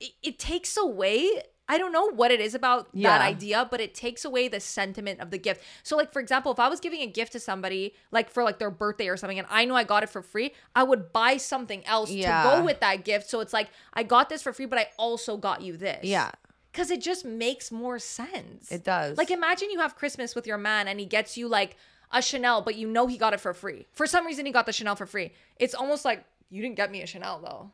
it, 0.00 0.12
it 0.22 0.38
takes 0.38 0.76
away. 0.76 1.42
I 1.68 1.78
don't 1.78 1.92
know 1.92 2.10
what 2.10 2.30
it 2.30 2.40
is 2.40 2.54
about 2.54 2.88
that 2.94 3.20
idea, 3.22 3.66
but 3.70 3.80
it 3.80 3.94
takes 3.94 4.24
away 4.24 4.48
the 4.48 4.60
sentiment 4.60 5.20
of 5.20 5.30
the 5.30 5.38
gift. 5.38 5.62
So, 5.82 5.96
like 5.96 6.12
for 6.12 6.20
example, 6.20 6.52
if 6.52 6.58
I 6.60 6.68
was 6.68 6.78
giving 6.78 7.00
a 7.00 7.06
gift 7.06 7.32
to 7.32 7.40
somebody, 7.40 7.94
like 8.10 8.28
for 8.30 8.42
like 8.44 8.58
their 8.58 8.70
birthday 8.70 9.08
or 9.08 9.16
something, 9.16 9.38
and 9.38 9.48
I 9.50 9.64
know 9.64 9.74
I 9.74 9.84
got 9.84 10.02
it 10.02 10.10
for 10.10 10.20
free, 10.20 10.52
I 10.76 10.82
would 10.82 11.12
buy 11.12 11.38
something 11.38 11.84
else 11.86 12.10
Yeah. 12.10 12.42
to 12.42 12.48
go 12.50 12.64
with 12.64 12.80
that 12.80 13.04
gift. 13.04 13.30
So 13.30 13.40
it's 13.40 13.52
like 13.54 13.70
I 13.94 14.02
got 14.02 14.28
this 14.28 14.42
for 14.42 14.52
free, 14.52 14.66
but 14.66 14.78
I 14.78 14.88
also 14.98 15.36
got 15.38 15.62
you 15.62 15.76
this. 15.78 16.04
yeah, 16.04 16.32
Because 16.70 16.90
it 16.90 17.00
just 17.00 17.24
makes 17.24 17.72
more 17.72 17.98
sense. 17.98 18.70
it 18.70 18.84
does. 18.84 19.16
Like 19.16 19.30
imagine 19.30 19.70
you 19.70 19.80
have 19.80 19.96
Christmas 19.96 20.34
with 20.34 20.46
your 20.46 20.58
man 20.58 20.86
and 20.86 21.00
he 21.00 21.06
gets 21.06 21.36
you 21.38 21.48
like 21.48 21.76
a 22.12 22.20
Chanel, 22.20 22.60
but 22.60 22.74
you 22.76 22.86
know 22.86 23.06
he 23.06 23.16
got 23.16 23.32
it 23.32 23.40
for 23.40 23.54
free. 23.54 23.86
For 23.92 24.06
some 24.06 24.26
reason 24.26 24.44
he 24.44 24.52
got 24.52 24.66
the 24.66 24.72
Chanel 24.72 24.96
for 24.96 25.06
free. 25.06 25.32
It's 25.56 25.74
almost 25.74 26.04
like 26.04 26.24
you 26.50 26.60
didn't 26.60 26.76
get 26.76 26.90
me 26.90 27.00
a 27.00 27.06
Chanel 27.06 27.40
though. 27.40 27.70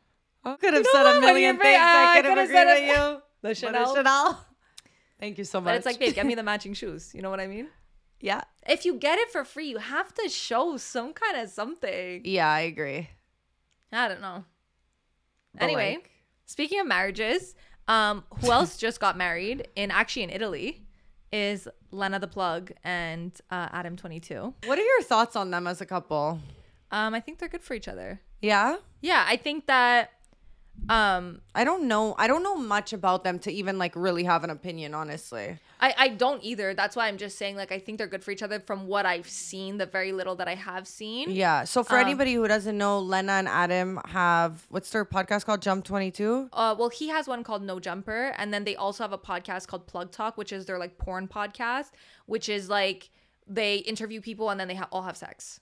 I 0.49 0.55
could 0.57 0.75
have 0.75 0.85
know 0.85 0.89
said 0.93 1.03
what? 1.03 1.17
a 1.17 1.21
million 1.21 1.59
things. 1.59 1.77
I 1.83 2.23
could 2.23 2.39
have 2.39 2.49
said 2.49 2.65
with 2.67 2.79
it. 2.79 2.87
you. 2.97 3.23
The 3.43 3.49
But 3.49 3.53
a 3.53 3.55
Chanel. 3.55 3.95
Chanel. 3.95 4.47
Thank 5.19 5.39
you 5.39 5.45
so 5.45 5.61
much. 5.61 5.71
But 5.73 5.77
it's 5.77 5.87
like, 5.87 5.99
babe, 5.99 6.15
get 6.15 6.27
me 6.27 6.35
the 6.35 6.43
matching 6.53 6.75
shoes. 6.75 7.13
You 7.15 7.23
know 7.23 7.31
what 7.31 7.41
I 7.41 7.47
mean? 7.47 7.69
yeah, 8.23 8.43
If 8.69 8.85
you 8.85 8.95
get 8.95 9.19
it 9.19 9.31
for 9.31 9.45
free, 9.45 9.69
you 9.69 9.79
have 9.79 10.13
to 10.15 10.29
show 10.29 10.77
some 10.77 11.13
kind 11.15 11.39
of 11.39 11.49
something. 11.49 12.21
yeah, 12.25 12.49
I 12.51 12.61
agree. 12.61 13.09
I 13.93 14.09
don't 14.09 14.21
know. 14.21 14.45
But, 15.55 15.63
anyway, 15.65 15.95
like, 15.97 16.11
speaking 16.47 16.81
of 16.81 16.87
marriages, 16.87 17.55
um, 17.89 18.25
who 18.41 18.53
else 18.59 18.77
just 18.77 19.01
got 19.01 19.17
married 19.17 19.69
in 19.75 19.91
actually 19.91 20.23
in 20.25 20.31
Italy 20.31 20.85
is 21.33 21.67
Lena 21.93 22.19
the 22.19 22.29
Plug 22.29 22.73
and 22.85 23.33
uh, 23.51 23.69
Adam 23.73 23.97
22. 23.97 24.53
what 24.67 24.79
are 24.79 24.83
your 24.83 25.03
thoughts 25.03 25.35
on 25.37 25.51
them 25.51 25.67
as 25.67 25.81
a 25.81 25.87
couple? 25.87 26.41
Um, 26.91 27.15
I 27.15 27.21
think 27.21 27.39
they're 27.39 27.49
good 27.49 27.63
for 27.63 27.73
each 27.75 27.89
other. 27.89 28.21
Yeah. 28.43 28.77
Yeah, 29.01 29.25
I 29.27 29.37
think 29.37 29.67
that 29.67 30.11
um 30.89 31.41
I 31.55 31.65
don't 31.65 31.85
know. 31.89 32.15
I 32.19 32.27
don't 32.27 32.43
know 32.43 32.57
much 32.57 32.93
about 32.93 33.23
them 33.25 33.39
to 33.41 33.53
even 33.53 33.79
like 33.79 33.95
really 33.95 34.25
have 34.25 34.45
an 34.45 34.51
opinion, 34.51 34.95
honestly. 34.95 35.59
I, 35.83 35.95
I 35.97 36.09
don't 36.09 36.43
either. 36.45 36.75
That's 36.75 36.95
why 36.95 37.09
I'm 37.09 37.17
just 37.17 37.39
saying 37.39 37.57
like 37.57 37.73
I 37.73 37.79
think 37.79 37.99
they're 37.99 38.07
good 38.07 38.23
for 38.25 38.31
each 38.33 38.43
other 38.43 38.61
from 38.61 38.87
what 38.87 39.07
I've 39.07 39.29
seen, 39.29 39.79
the 39.79 39.87
very 39.87 40.13
little 40.13 40.35
that 40.37 40.49
I 40.49 40.55
have 40.55 40.87
seen. 40.87 41.31
Yeah. 41.31 41.65
So 41.65 41.83
for 41.85 41.97
Um, 41.99 42.05
anybody 42.07 42.35
who 42.35 42.47
doesn't 42.49 42.77
know, 42.77 42.99
Lena 42.99 43.33
and 43.33 43.49
Adam 43.49 44.01
have 44.07 44.67
what's 44.71 44.91
their 44.91 45.05
podcast 45.05 45.45
called? 45.47 45.63
Jump 45.63 45.85
Twenty 45.85 46.11
Two. 46.11 46.49
Uh 46.53 46.75
well 46.79 46.89
he 46.91 47.09
has 47.09 47.27
one 47.29 47.45
called 47.45 47.63
No 47.63 47.79
Jumper 47.81 48.35
and 48.37 48.53
then 48.53 48.65
they 48.65 48.77
also 48.77 49.05
have 49.05 49.13
a 49.13 49.19
podcast 49.19 49.67
called 49.69 49.87
Plug 49.87 50.11
Talk, 50.11 50.37
which 50.37 50.53
is 50.53 50.67
their 50.67 50.79
like 50.79 50.99
porn 50.99 51.29
podcast, 51.29 51.91
which 52.27 52.49
is 52.49 52.69
like 52.69 53.11
they 53.47 53.77
interview 53.77 54.21
people 54.21 54.51
and 54.51 54.59
then 54.61 54.69
they 54.69 54.77
ha- 54.77 54.89
all 54.93 55.03
have 55.03 55.17
sex. 55.17 55.61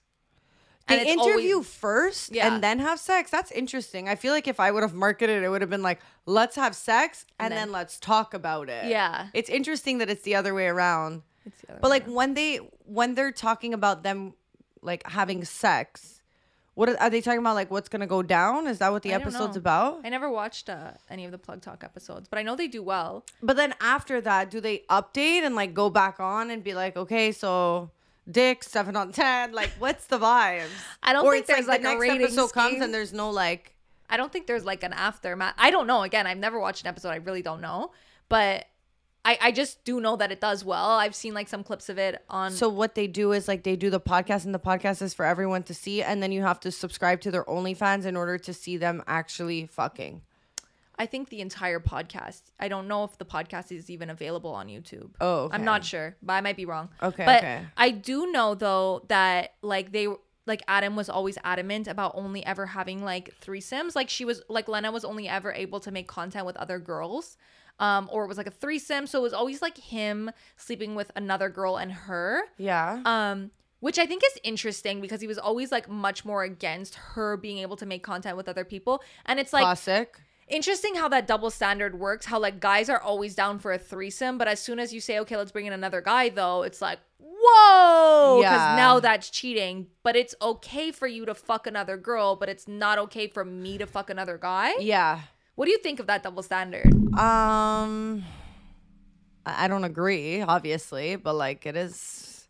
They 0.89 1.09
it's 1.11 1.21
always- 1.21 1.35
interview 1.35 1.63
first 1.63 2.33
Yeah. 2.33 2.53
and 2.53 2.63
then 2.63 2.79
have 2.79 2.99
sex. 2.99 3.31
That's 3.31 3.51
interesting. 3.53 4.09
I 4.09 4.15
feel 4.15 4.33
like 4.33 4.49
if 4.49 4.59
I 4.61 4.71
would 4.71 4.83
have 4.83 4.95
marketed 4.95 5.43
it, 5.43 5.45
it 5.47 5.49
would 5.49 5.61
have 5.61 5.71
been 5.71 5.83
like, 5.83 6.01
let's 6.27 6.57
have 6.57 6.75
sex 6.75 7.25
and, 7.39 7.47
And 7.47 7.53
then, 7.53 7.59
then- 7.69 7.73
let's 7.73 7.99
talk 7.99 8.35
about 8.35 8.69
it. 8.69 8.87
Yeah. 8.87 9.29
It's 9.35 9.51
interesting 9.51 9.99
that 9.99 10.09
it's 10.11 10.23
the 10.23 10.35
other 10.35 10.55
way 10.55 10.67
around. 10.67 11.23
It's 11.47 11.61
the 11.63 11.73
other 11.73 11.81
But 11.81 11.91
way 11.91 11.97
like 11.99 12.07
when 12.07 12.35
they 12.35 12.57
when 12.85 13.15
they're 13.15 13.33
talking 13.33 13.75
about 13.75 14.03
them 14.03 14.35
like 14.83 15.07
having 15.09 15.45
sex, 15.45 16.23
what 16.75 16.89
are, 16.89 16.97
are 17.01 17.11
they 17.11 17.21
talking 17.21 17.41
about? 17.41 17.55
Like 17.55 17.71
what's 17.71 17.89
gonna 17.89 18.07
go 18.07 18.23
down? 18.23 18.67
Is 18.67 18.79
that 18.79 18.93
what 18.93 19.03
the 19.03 19.13
I 19.13 19.17
episode's 19.17 19.57
about? 19.57 20.01
I 20.05 20.09
never 20.09 20.31
watched 20.31 20.71
uh, 20.71 20.93
any 21.11 21.25
of 21.25 21.33
the 21.33 21.39
Plug 21.39 21.61
Talk 21.61 21.83
episodes, 21.85 22.29
but 22.29 22.39
I 22.39 22.43
know 22.43 22.55
they 22.57 22.69
do 22.69 22.83
well. 22.83 23.25
But 23.43 23.57
then 23.57 23.75
after 23.81 24.21
that, 24.21 24.51
do 24.51 24.61
they 24.61 24.85
update 24.89 25.43
and 25.43 25.55
like 25.57 25.75
go 25.75 25.91
back 25.91 26.21
on 26.21 26.51
and 26.51 26.63
be 26.63 26.75
like, 26.75 26.97
okay, 26.97 27.33
so 27.33 27.91
dick 28.31 28.63
seven 28.65 28.97
on 28.97 29.13
ten? 29.13 29.53
Like, 29.53 29.71
what's 29.79 30.07
the 30.07 30.19
vibes? 30.19 30.69
I 31.03 31.13
don't 31.13 31.25
or 31.25 31.33
think 31.33 31.47
there's, 31.47 31.67
like, 31.67 31.81
a 31.81 31.83
the 31.83 31.89
next 31.91 32.01
rating 32.01 32.23
episode 32.23 32.53
comes 32.53 32.81
and 32.81 32.93
there's 32.93 33.13
no 33.13 33.31
like. 33.31 33.75
I 34.11 34.17
don't 34.17 34.33
think 34.33 34.47
there's 34.47 34.65
like 34.65 34.83
an 34.85 34.95
aftermath. 34.95 35.55
I 35.59 35.71
don't 35.71 35.87
know. 35.87 36.03
Again, 36.03 36.27
I've 36.27 36.39
never 36.39 36.59
watched 36.59 36.83
an 36.83 36.89
episode. 36.89 37.11
I 37.11 37.17
really 37.17 37.43
don't 37.43 37.61
know. 37.61 37.93
But 38.31 38.67
I, 39.25 39.39
I 39.43 39.53
just 39.53 39.85
do 39.85 40.01
know 40.01 40.17
that 40.17 40.33
it 40.33 40.41
does 40.41 40.65
well. 40.65 40.93
I've 40.93 41.15
seen 41.15 41.35
like 41.35 41.49
some 41.49 41.63
clips 41.63 41.91
of 41.91 41.99
it 41.99 42.25
on. 42.31 42.51
So 42.53 42.69
what 42.69 42.95
they 42.95 43.07
do 43.07 43.33
is 43.33 43.47
like 43.47 43.63
they 43.63 43.77
do 43.77 43.91
the 43.91 44.01
podcast 44.01 44.47
and 44.47 44.55
the 44.55 44.59
podcast 44.59 45.03
is 45.03 45.13
for 45.13 45.27
everyone 45.27 45.65
to 45.65 45.75
see, 45.75 46.03
and 46.03 46.23
then 46.23 46.33
you 46.33 46.41
have 46.43 46.61
to 46.61 46.73
subscribe 46.73 47.21
to 47.23 47.31
their 47.31 47.45
OnlyFans 47.45 48.07
in 48.07 48.17
order 48.17 48.39
to 48.39 48.55
see 48.55 48.79
them 48.79 49.03
actually 49.07 49.67
fucking. 49.67 50.23
I 50.99 51.07
think 51.07 51.29
the 51.29 51.41
entire 51.41 51.81
podcast. 51.81 52.43
I 52.59 52.69
don't 52.69 52.89
know 52.89 53.05
if 53.05 53.17
the 53.19 53.25
podcast 53.25 53.71
is 53.73 53.89
even 53.89 54.11
available 54.11 54.51
on 54.51 54.69
YouTube. 54.69 55.11
Oh, 55.21 55.45
okay. 55.45 55.55
I'm 55.55 55.65
not 55.65 55.85
sure, 55.85 56.17
but 56.23 56.33
I 56.35 56.41
might 56.41 56.57
be 56.57 56.65
wrong. 56.65 56.89
Okay, 57.03 57.25
But 57.25 57.39
okay. 57.39 57.67
I 57.77 57.91
do 57.91 58.31
know 58.33 58.55
though 58.55 59.05
that 59.09 59.55
like 59.63 59.93
they 59.93 60.09
like 60.47 60.63
Adam 60.67 60.97
was 60.97 61.09
always 61.09 61.39
adamant 61.45 61.87
about 61.87 62.13
only 62.15 62.45
ever 62.45 62.67
having 62.67 63.05
like 63.05 63.35
threesomes. 63.41 63.95
Like 63.95 64.09
she 64.09 64.25
was 64.25 64.43
like 64.49 64.67
Lena 64.67 64.91
was 64.91 65.05
only 65.05 65.29
ever 65.29 65.53
able 65.53 65.79
to 65.81 65.91
make 65.91 66.09
content 66.09 66.47
with 66.47 66.57
other 66.57 66.79
girls. 66.79 67.37
Um, 67.81 68.09
or 68.11 68.25
it 68.25 68.29
was 68.29 68.39
like 68.39 68.49
a 68.49 68.51
threesome. 68.51 69.07
So 69.07 69.21
it 69.21 69.23
was 69.23 69.33
always 69.33 69.63
like 69.63 69.79
him 69.79 70.33
sleeping 70.57 70.97
with 70.97 71.13
another 71.15 71.49
girl 71.49 71.77
and 71.77 71.93
her. 71.93 72.43
Yeah. 72.57 73.01
Um, 73.05 73.53
which 73.81 73.99
I 74.01 74.07
think 74.07 74.25
is 74.25 74.37
interesting 74.43 75.01
because 75.01 75.21
he 75.21 75.29
was 75.29 75.39
always 75.39 75.71
like 75.71 75.89
much 75.89 76.25
more 76.25 76.43
against 76.43 76.97
her 76.97 77.37
being 77.37 77.59
able 77.59 77.77
to 77.77 77.87
make 77.87 78.03
content 78.03 78.37
with 78.37 78.49
other 78.49 78.65
people. 78.65 79.03
And 79.27 79.39
it's 79.39 79.53
like 79.53 79.63
Classic. 79.63 80.19
Interesting 80.51 80.95
how 80.95 81.09
that 81.09 81.27
double 81.27 81.51
standard 81.51 81.99
works 81.99 82.27
how 82.27 82.39
like 82.39 82.59
guys 82.61 82.89
are 82.89 83.01
always 83.01 83.35
down 83.35 83.59
for 83.59 83.73
a 83.73 83.79
threesome 83.79 84.39
but 84.39 84.49
as 84.49 84.61
soon 84.61 84.79
as 84.79 84.93
you 84.93 85.01
say 85.01 85.19
okay 85.19 85.37
let's 85.37 85.53
bring 85.53 85.67
in 85.67 85.73
another 85.73 86.01
guy 86.01 86.29
though 86.29 86.63
it's 86.63 86.81
like 86.81 86.99
whoa 87.19 88.39
because 88.41 88.53
Yeah. 88.61 88.77
now 88.77 89.01
that's 89.01 89.31
cheating 89.31 89.87
but 90.03 90.17
it's 90.17 90.35
okay 90.41 90.91
for 90.93 91.07
you 91.07 91.25
to 91.27 91.35
fuck 91.35 91.67
another 91.67 91.97
girl 91.97 92.37
but 92.37 92.49
it's 92.49 92.67
not 92.69 92.99
okay 92.99 93.29
for 93.29 93.45
me 93.45 93.79
to 93.79 93.87
fuck 93.87 94.11
another 94.11 94.39
guy 94.39 94.75
Yeah. 94.81 95.21
what 95.55 95.67
do 95.67 95.71
you 95.73 95.79
think 95.79 96.01
of 96.01 96.07
that 96.07 96.23
double 96.23 96.43
standard 96.43 96.93
Um, 97.19 98.25
I 99.47 99.65
I 99.65 99.69
don't 99.69 99.85
agree, 99.85 100.43
obviously, 100.43 101.17
but 101.17 101.35
like 101.35 101.65
it 101.67 101.75
is. 101.77 102.47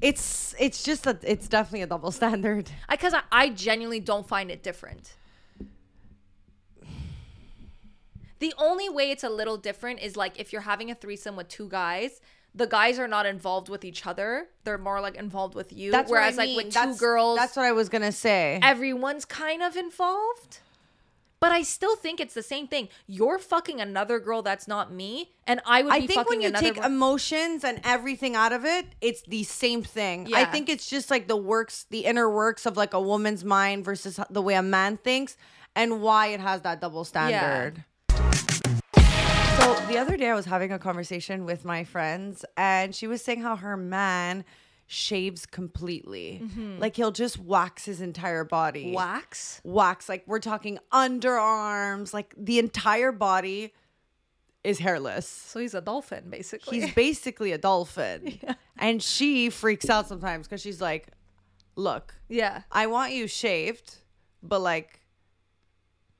It's 0.00 0.54
it's 0.58 0.84
just 0.84 1.02
that 1.04 1.18
it's 1.24 1.48
definitely 1.48 1.82
a 1.82 1.86
double 1.88 2.12
standard. 2.12 2.70
because 2.88 3.12
I, 3.12 3.22
I 3.32 3.48
genuinely 3.50 3.98
don't 4.00 4.26
find 4.26 4.48
it 4.50 4.62
different 4.62 5.16
the 8.40 8.54
only 8.58 8.88
way 8.88 9.10
it's 9.10 9.24
a 9.24 9.28
little 9.30 9.56
different 9.56 10.00
is 10.00 10.16
like 10.16 10.38
if 10.38 10.52
you're 10.52 10.62
having 10.62 10.90
a 10.90 10.94
threesome 10.94 11.36
with 11.36 11.48
two 11.48 11.68
guys 11.68 12.20
the 12.54 12.66
guys 12.66 12.98
are 12.98 13.06
not 13.08 13.26
involved 13.26 13.68
with 13.68 13.84
each 13.84 14.06
other 14.06 14.48
they're 14.64 14.78
more 14.78 15.00
like 15.00 15.16
involved 15.16 15.54
with 15.54 15.72
you 15.72 15.90
That's 15.92 16.10
what 16.10 16.16
I 16.18 16.20
whereas 16.22 16.36
like 16.36 16.48
mean. 16.48 16.56
with 16.56 16.66
two 16.66 16.70
That's- 16.72 16.98
girls 16.98 17.36
That's 17.38 17.56
what 17.56 17.66
I 17.66 17.72
was 17.72 17.88
gonna 17.88 18.12
say. 18.12 18.58
everyone's 18.62 19.24
kind 19.24 19.62
of 19.62 19.76
involved. 19.76 20.58
But 21.40 21.52
I 21.52 21.62
still 21.62 21.94
think 21.94 22.18
it's 22.18 22.34
the 22.34 22.42
same 22.42 22.66
thing. 22.66 22.88
You're 23.06 23.38
fucking 23.38 23.80
another 23.80 24.18
girl 24.18 24.42
that's 24.42 24.66
not 24.66 24.92
me, 24.92 25.30
and 25.46 25.60
I 25.64 25.82
would 25.82 25.92
I 25.92 26.04
think 26.04 26.28
when 26.28 26.40
you 26.40 26.50
take 26.50 26.74
girl. 26.74 26.84
emotions 26.84 27.62
and 27.62 27.80
everything 27.84 28.34
out 28.34 28.52
of 28.52 28.64
it, 28.64 28.86
it's 29.00 29.22
the 29.22 29.44
same 29.44 29.84
thing. 29.84 30.34
I 30.34 30.44
think 30.46 30.68
it's 30.68 30.90
just 30.90 31.12
like 31.12 31.28
the 31.28 31.36
works, 31.36 31.86
the 31.90 32.06
inner 32.06 32.28
works 32.28 32.66
of 32.66 32.76
like 32.76 32.92
a 32.92 33.00
woman's 33.00 33.44
mind 33.44 33.84
versus 33.84 34.18
the 34.28 34.42
way 34.42 34.54
a 34.54 34.62
man 34.62 34.96
thinks, 34.96 35.36
and 35.76 36.02
why 36.02 36.26
it 36.28 36.40
has 36.40 36.62
that 36.62 36.80
double 36.80 37.04
standard. 37.04 37.84
So 39.68 39.74
the 39.86 39.98
other 39.98 40.16
day, 40.16 40.30
I 40.30 40.34
was 40.34 40.46
having 40.46 40.72
a 40.72 40.78
conversation 40.78 41.44
with 41.44 41.62
my 41.62 41.84
friends, 41.84 42.42
and 42.56 42.94
she 42.94 43.06
was 43.06 43.20
saying 43.20 43.42
how 43.42 43.54
her 43.56 43.76
man 43.76 44.46
shaves 44.86 45.44
completely. 45.44 46.40
Mm-hmm. 46.42 46.78
Like 46.78 46.96
he'll 46.96 47.10
just 47.10 47.38
wax 47.38 47.84
his 47.84 48.00
entire 48.00 48.44
body. 48.44 48.92
Wax. 48.94 49.60
Wax. 49.64 50.08
Like 50.08 50.24
we're 50.26 50.38
talking 50.38 50.78
underarms, 50.90 52.14
like 52.14 52.32
the 52.38 52.58
entire 52.58 53.12
body 53.12 53.74
is 54.64 54.78
hairless. 54.78 55.28
So 55.28 55.60
he's 55.60 55.74
a 55.74 55.82
dolphin, 55.82 56.30
basically. 56.30 56.80
He's 56.80 56.94
basically 56.94 57.52
a 57.52 57.58
dolphin. 57.58 58.38
yeah. 58.42 58.54
And 58.78 59.02
she 59.02 59.50
freaks 59.50 59.90
out 59.90 60.08
sometimes 60.08 60.48
because 60.48 60.62
she's 60.62 60.80
like, 60.80 61.08
look, 61.76 62.14
yeah. 62.30 62.62
I 62.72 62.86
want 62.86 63.12
you 63.12 63.26
shaved, 63.26 63.96
but 64.42 64.60
like 64.60 65.00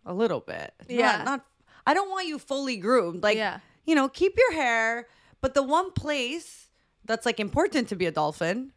a 0.05 0.13
little 0.13 0.41
bit. 0.41 0.75
Not- 0.81 0.91
Yeah. 0.91 1.23
Not, 1.25 1.47
I 1.89 1.95
don't 1.95 2.11
want 2.11 2.27
you 2.27 2.39
fully 2.39 2.77
groomed. 2.77 3.23
Like, 3.23 3.37
Yeah. 3.37 3.61
you 3.89 3.95
know, 3.95 4.09
keep 4.09 4.35
your 4.37 4.53
hair, 4.53 5.07
but 5.41 5.55
the 5.55 5.63
one 5.63 5.91
place 5.93 6.69
that's 7.05 7.25
like 7.25 7.41
important 7.41 7.89
to 7.89 7.97
be 7.97 8.07
a 8.07 8.13
dolphin 8.13 8.73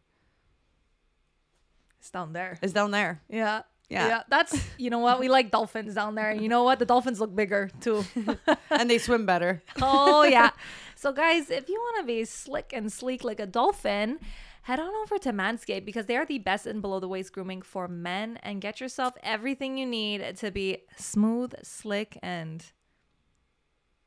It's 2.00 2.10
down 2.10 2.32
there. 2.32 2.58
is 2.62 2.72
down 2.72 2.90
there. 2.90 3.20
Yeah. 3.28 3.62
Yeah. 3.88 4.22
That's 4.28 4.56
you 4.78 4.88
know 4.88 5.00
what? 5.00 5.20
We 5.20 5.28
like 5.28 5.50
dolphins 5.50 5.94
down 5.94 6.14
there. 6.14 6.32
You 6.32 6.48
know 6.48 6.64
what? 6.64 6.78
The 6.78 6.86
dolphins 6.86 7.20
look 7.20 7.34
bigger 7.36 7.70
too. 7.80 8.04
and 8.70 8.88
they 8.88 8.96
swim 8.98 9.26
better. 9.26 9.62
oh 9.80 10.22
yeah. 10.24 10.50
So 11.02 11.10
guys, 11.12 11.50
if 11.50 11.68
you 11.68 11.78
want 11.80 11.96
to 12.02 12.06
be 12.06 12.24
slick 12.24 12.72
and 12.72 12.86
sleek 12.92 13.24
like 13.24 13.40
a 13.40 13.46
dolphin, 13.46 14.20
head 14.62 14.78
on 14.78 14.94
over 15.02 15.18
to 15.18 15.32
Manscaped 15.32 15.84
because 15.84 16.06
they 16.06 16.16
are 16.16 16.24
the 16.24 16.38
best 16.38 16.64
in 16.64 16.80
below 16.80 17.00
the 17.00 17.08
waist 17.08 17.32
grooming 17.32 17.60
for 17.60 17.88
men 17.88 18.38
and 18.44 18.60
get 18.60 18.80
yourself 18.80 19.12
everything 19.24 19.76
you 19.76 19.84
need 19.84 20.36
to 20.36 20.52
be 20.52 20.78
smooth, 20.96 21.54
slick 21.64 22.16
and 22.22 22.64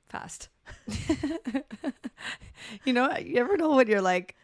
fast. 0.07 0.49
You 2.83 2.93
know, 2.93 3.15
you 3.17 3.37
ever 3.37 3.57
know 3.57 3.75
when 3.75 3.87
you're 3.87 4.01
like 4.01 4.35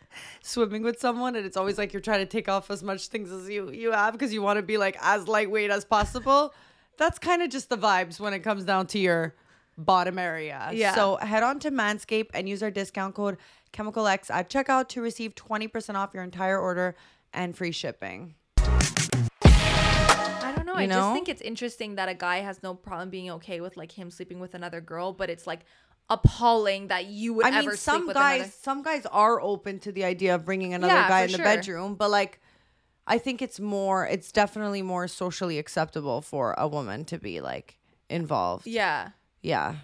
swimming 0.42 0.84
with 0.84 1.00
someone 1.00 1.36
and 1.36 1.46
it's 1.46 1.58
always 1.58 1.78
like 1.78 1.94
you're 1.94 2.02
trying 2.02 2.20
to 2.20 2.26
take 2.26 2.50
off 2.50 2.70
as 2.70 2.84
much 2.84 3.08
things 3.08 3.32
as 3.32 3.50
you 3.50 3.72
you 3.72 3.92
have 3.92 4.14
because 4.14 4.34
you 4.34 4.42
want 4.42 4.58
to 4.58 4.64
be 4.64 4.78
like 4.78 4.98
as 5.02 5.28
lightweight 5.28 5.72
as 5.72 5.86
possible. 5.86 6.54
That's 6.98 7.18
kind 7.18 7.42
of 7.42 7.50
just 7.50 7.70
the 7.70 7.78
vibes 7.78 8.20
when 8.20 8.34
it 8.34 8.40
comes 8.40 8.64
down 8.64 8.88
to 8.88 9.00
your 9.00 9.36
bottom 9.78 10.20
area. 10.20 10.70
Yeah. 10.74 10.94
So 10.94 11.16
head 11.18 11.44
on 11.44 11.60
to 11.62 11.72
Manscaped 11.72 12.30
and 12.34 12.48
use 12.48 12.62
our 12.62 12.72
discount 12.72 13.16
code 13.16 13.38
Chemical 13.72 14.06
X 14.06 14.30
at 14.30 14.50
checkout 14.50 14.90
to 14.90 15.02
receive 15.02 15.34
20% 15.36 15.96
off 15.96 16.14
your 16.14 16.24
entire 16.24 16.60
order 16.60 16.96
and 17.34 17.56
free 17.56 17.72
shipping. 17.72 18.36
I 20.76 20.82
don't 20.82 20.90
know. 20.90 20.96
Just 21.02 21.14
think 21.14 21.30
it's 21.30 21.42
interesting 21.42 21.96
that 21.96 22.10
a 22.10 22.14
guy 22.14 22.38
has 22.38 22.62
no 22.64 22.74
problem 22.74 23.10
being 23.10 23.30
okay 23.32 23.62
with 23.62 23.78
like 23.78 23.92
him 23.92 24.10
sleeping 24.12 24.40
with 24.40 24.54
another 24.54 24.82
girl, 24.82 25.14
but 25.14 25.30
it's 25.30 25.46
like 25.48 25.62
appalling 26.10 26.88
that 26.88 27.06
you 27.06 27.34
would 27.34 27.46
I 27.46 27.50
ever 27.50 27.70
mean, 27.70 27.70
sleep 27.70 27.78
some 27.78 28.08
with 28.08 28.16
guys, 28.16 28.36
another. 28.42 28.52
some 28.62 28.84
guys 28.84 29.06
are 29.12 29.40
open 29.42 29.80
to 29.80 29.92
the 29.92 30.04
idea 30.04 30.36
of 30.36 30.46
bringing 30.46 30.74
another 30.74 30.94
Yeah, 30.94 31.08
guy 31.08 31.22
in 31.24 31.32
the 31.32 31.38
sure. 31.38 31.46
bedroom, 31.46 31.96
but 31.96 32.10
like, 32.10 32.40
I 33.08 33.18
think 33.18 33.42
it's 33.42 33.60
more, 33.60 34.06
it's 34.06 34.32
definitely 34.32 34.82
more 34.82 35.08
socially 35.08 35.58
acceptable 35.58 36.22
for 36.22 36.54
a 36.58 36.68
woman 36.68 37.06
to 37.06 37.18
be 37.18 37.42
like 37.42 37.78
involved. 38.10 38.68
Yeah. 38.68 39.10
Yeah. 39.42 39.76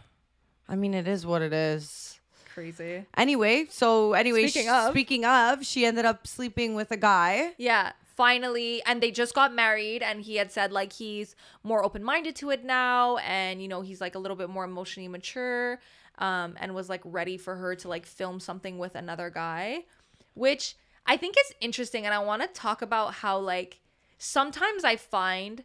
I 0.68 0.76
mean, 0.76 0.94
it 0.94 1.08
is 1.08 1.26
what 1.26 1.42
it 1.42 1.54
is. 1.54 2.20
Crazy. 2.54 3.06
Anyway, 3.16 3.68
so 3.70 4.14
anyway, 4.14 4.48
Speaking 4.48 4.70
of. 4.70 4.92
speaking 4.92 5.26
of, 5.26 5.66
she 5.66 5.86
ended 5.86 6.06
up 6.06 6.28
sleeping 6.28 6.76
with 6.76 6.92
a 6.92 6.98
guy. 6.98 7.54
Yeah, 7.58 7.92
finally, 8.18 8.82
and 8.86 9.02
they 9.02 9.12
just 9.12 9.34
got 9.34 9.54
married, 9.54 10.02
and 10.04 10.22
he 10.22 10.36
had 10.36 10.52
said 10.52 10.72
like 10.72 10.92
he's 10.94 11.36
more 11.64 11.84
open 11.86 12.04
minded 12.04 12.36
to 12.38 12.50
it 12.50 12.66
now, 12.66 13.18
and 13.18 13.62
you 13.62 13.68
know 13.68 13.82
he's 13.82 14.02
like 14.02 14.16
a 14.16 14.20
little 14.20 14.36
bit 14.38 14.50
more 14.50 14.66
emotionally 14.66 15.08
mature, 15.08 15.80
um, 16.18 16.56
and 16.60 16.74
was 16.76 16.90
like 16.90 17.02
ready 17.06 17.38
for 17.38 17.56
her 17.56 17.76
to 17.76 17.88
like 17.88 18.06
film 18.06 18.40
something 18.40 18.78
with 18.78 18.96
another 18.96 19.30
guy, 19.30 19.86
which 20.34 20.76
I 21.06 21.16
think 21.16 21.36
is 21.46 21.54
interesting, 21.62 22.06
and 22.06 22.14
I 22.14 22.20
want 22.20 22.42
to 22.42 22.48
talk 22.50 22.82
about 22.82 23.14
how 23.14 23.38
like 23.40 23.80
sometimes 24.18 24.84
I 24.84 24.96
find 24.98 25.64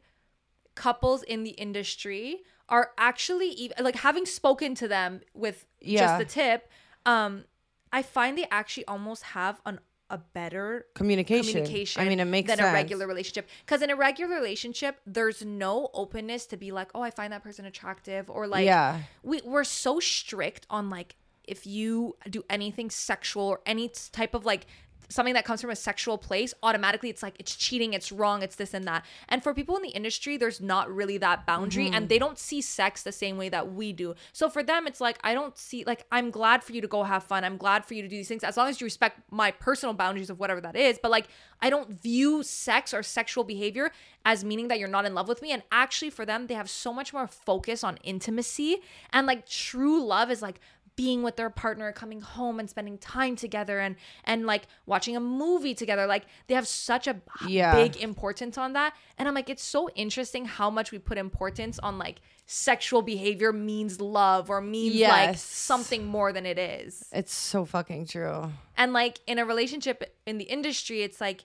couples 0.74 1.22
in 1.22 1.42
the 1.44 1.50
industry 1.50 2.42
are 2.68 2.90
actually 2.96 3.48
even 3.48 3.76
like 3.84 3.96
having 3.96 4.24
spoken 4.24 4.74
to 4.74 4.88
them 4.88 5.20
with 5.34 5.66
Yeah. 5.80 6.06
just 6.06 6.18
the 6.18 6.24
tip 6.24 6.70
um 7.04 7.44
i 7.92 8.00
find 8.00 8.38
they 8.38 8.46
actually 8.50 8.86
almost 8.86 9.22
have 9.22 9.60
an 9.66 9.78
a 10.12 10.18
better 10.18 10.86
Communication. 10.94 11.52
communication 11.54 12.02
I 12.02 12.08
mean, 12.08 12.20
it 12.20 12.26
makes 12.26 12.46
than 12.48 12.58
sense. 12.58 12.68
a 12.68 12.72
regular 12.72 13.06
relationship 13.08 13.48
because 13.64 13.82
in 13.82 13.90
a 13.90 13.96
regular 13.96 14.34
relationship 14.36 15.00
there's 15.06 15.42
no 15.44 15.88
openness 15.94 16.44
to 16.46 16.56
be 16.58 16.70
like 16.70 16.90
oh 16.94 17.00
i 17.02 17.10
find 17.10 17.32
that 17.32 17.42
person 17.42 17.64
attractive 17.64 18.28
or 18.30 18.46
like 18.46 18.66
Yeah. 18.66 19.00
we, 19.24 19.40
we're 19.44 19.64
so 19.64 19.98
strict 20.00 20.66
on 20.68 20.90
like 20.90 21.16
if 21.44 21.66
you 21.66 22.16
do 22.30 22.44
anything 22.48 22.88
sexual 22.90 23.44
or 23.44 23.60
any 23.66 23.90
type 24.12 24.34
of 24.34 24.44
like 24.44 24.66
something 25.08 25.34
that 25.34 25.44
comes 25.44 25.60
from 25.60 25.70
a 25.70 25.76
sexual 25.76 26.16
place 26.16 26.54
automatically 26.62 27.10
it's 27.10 27.22
like 27.22 27.34
it's 27.38 27.54
cheating 27.54 27.92
it's 27.92 28.10
wrong 28.12 28.42
it's 28.42 28.56
this 28.56 28.74
and 28.74 28.84
that. 28.86 29.04
And 29.28 29.42
for 29.42 29.52
people 29.54 29.76
in 29.76 29.82
the 29.82 29.90
industry 29.90 30.36
there's 30.36 30.60
not 30.60 30.92
really 30.92 31.18
that 31.18 31.46
boundary 31.46 31.86
Mm-hmm. 31.86 31.94
and 31.94 32.08
they 32.08 32.18
don't 32.18 32.38
see 32.38 32.60
sex 32.60 33.02
the 33.02 33.12
same 33.12 33.38
way 33.38 33.48
that 33.48 33.72
we 33.72 33.92
do. 33.92 34.14
So 34.32 34.48
for 34.48 34.62
them 34.62 34.86
it's 34.86 35.00
like 35.00 35.18
i 35.24 35.34
don't 35.34 35.56
see 35.56 35.84
like 35.84 36.06
i'm 36.12 36.30
glad 36.30 36.62
for 36.62 36.72
you 36.72 36.80
to 36.80 36.88
go 36.88 37.02
have 37.02 37.22
fun. 37.24 37.44
I'm 37.44 37.56
glad 37.56 37.84
for 37.84 37.94
you 37.94 38.02
to 38.02 38.08
do 38.08 38.16
these 38.16 38.28
things 38.28 38.44
as 38.44 38.56
long 38.56 38.68
as 38.68 38.80
you 38.80 38.84
respect 38.84 39.20
my 39.30 39.50
personal 39.50 39.94
boundaries 39.94 40.30
of 40.30 40.38
whatever 40.38 40.60
that 40.60 40.76
is. 40.76 40.98
But 41.02 41.10
like 41.10 41.28
i 41.60 41.70
don't 41.70 41.90
view 42.02 42.42
sex 42.42 42.92
or 42.92 43.02
sexual 43.02 43.44
behavior 43.44 43.90
as 44.24 44.44
meaning 44.44 44.68
that 44.68 44.78
you're 44.78 44.88
not 44.88 45.04
in 45.04 45.14
love 45.14 45.28
with 45.28 45.42
me. 45.42 45.50
And 45.52 45.62
actually 45.72 46.10
for 46.10 46.24
them 46.24 46.46
they 46.46 46.54
have 46.54 46.70
so 46.70 46.92
much 46.92 47.12
more 47.12 47.26
focus 47.26 47.82
on 47.82 47.96
intimacy. 48.04 48.78
And 49.12 49.26
like 49.26 49.48
true 49.48 50.04
love 50.04 50.30
is 50.30 50.42
like 50.42 50.60
being 50.94 51.22
with 51.22 51.36
their 51.36 51.48
partner 51.48 51.90
coming 51.90 52.20
home 52.20 52.60
and 52.60 52.68
spending 52.68 52.98
time 52.98 53.34
together 53.34 53.80
and 53.80 53.96
and 54.24 54.44
like 54.46 54.64
watching 54.84 55.16
a 55.16 55.20
movie 55.20 55.74
together 55.74 56.06
like 56.06 56.24
they 56.48 56.54
have 56.54 56.68
such 56.68 57.06
a 57.06 57.20
Yeah. 57.48 57.74
big 57.74 57.96
importance 57.96 58.58
on 58.58 58.74
that 58.74 58.94
and 59.16 59.26
i'm 59.26 59.34
like 59.34 59.48
it's 59.48 59.62
so 59.64 59.88
interesting 59.94 60.44
how 60.44 60.68
much 60.68 60.92
we 60.92 60.98
put 60.98 61.16
importance 61.16 61.78
on 61.78 61.98
like 61.98 62.20
sexual 62.44 63.00
behavior 63.00 63.52
means 63.54 64.00
love 64.02 64.50
or 64.50 64.60
means 64.60 65.00
like 65.00 65.36
something 65.38 66.04
more 66.04 66.30
than 66.32 66.44
it 66.44 66.58
is 66.58 67.08
It's 67.12 67.34
so 67.34 67.64
fucking 67.64 68.06
true. 68.06 68.52
and 68.76 68.92
like 68.92 69.20
in 69.26 69.38
a 69.38 69.46
relationship 69.46 70.14
in 70.26 70.36
the 70.36 70.44
industry 70.44 71.02
it's 71.02 71.20
like 71.22 71.44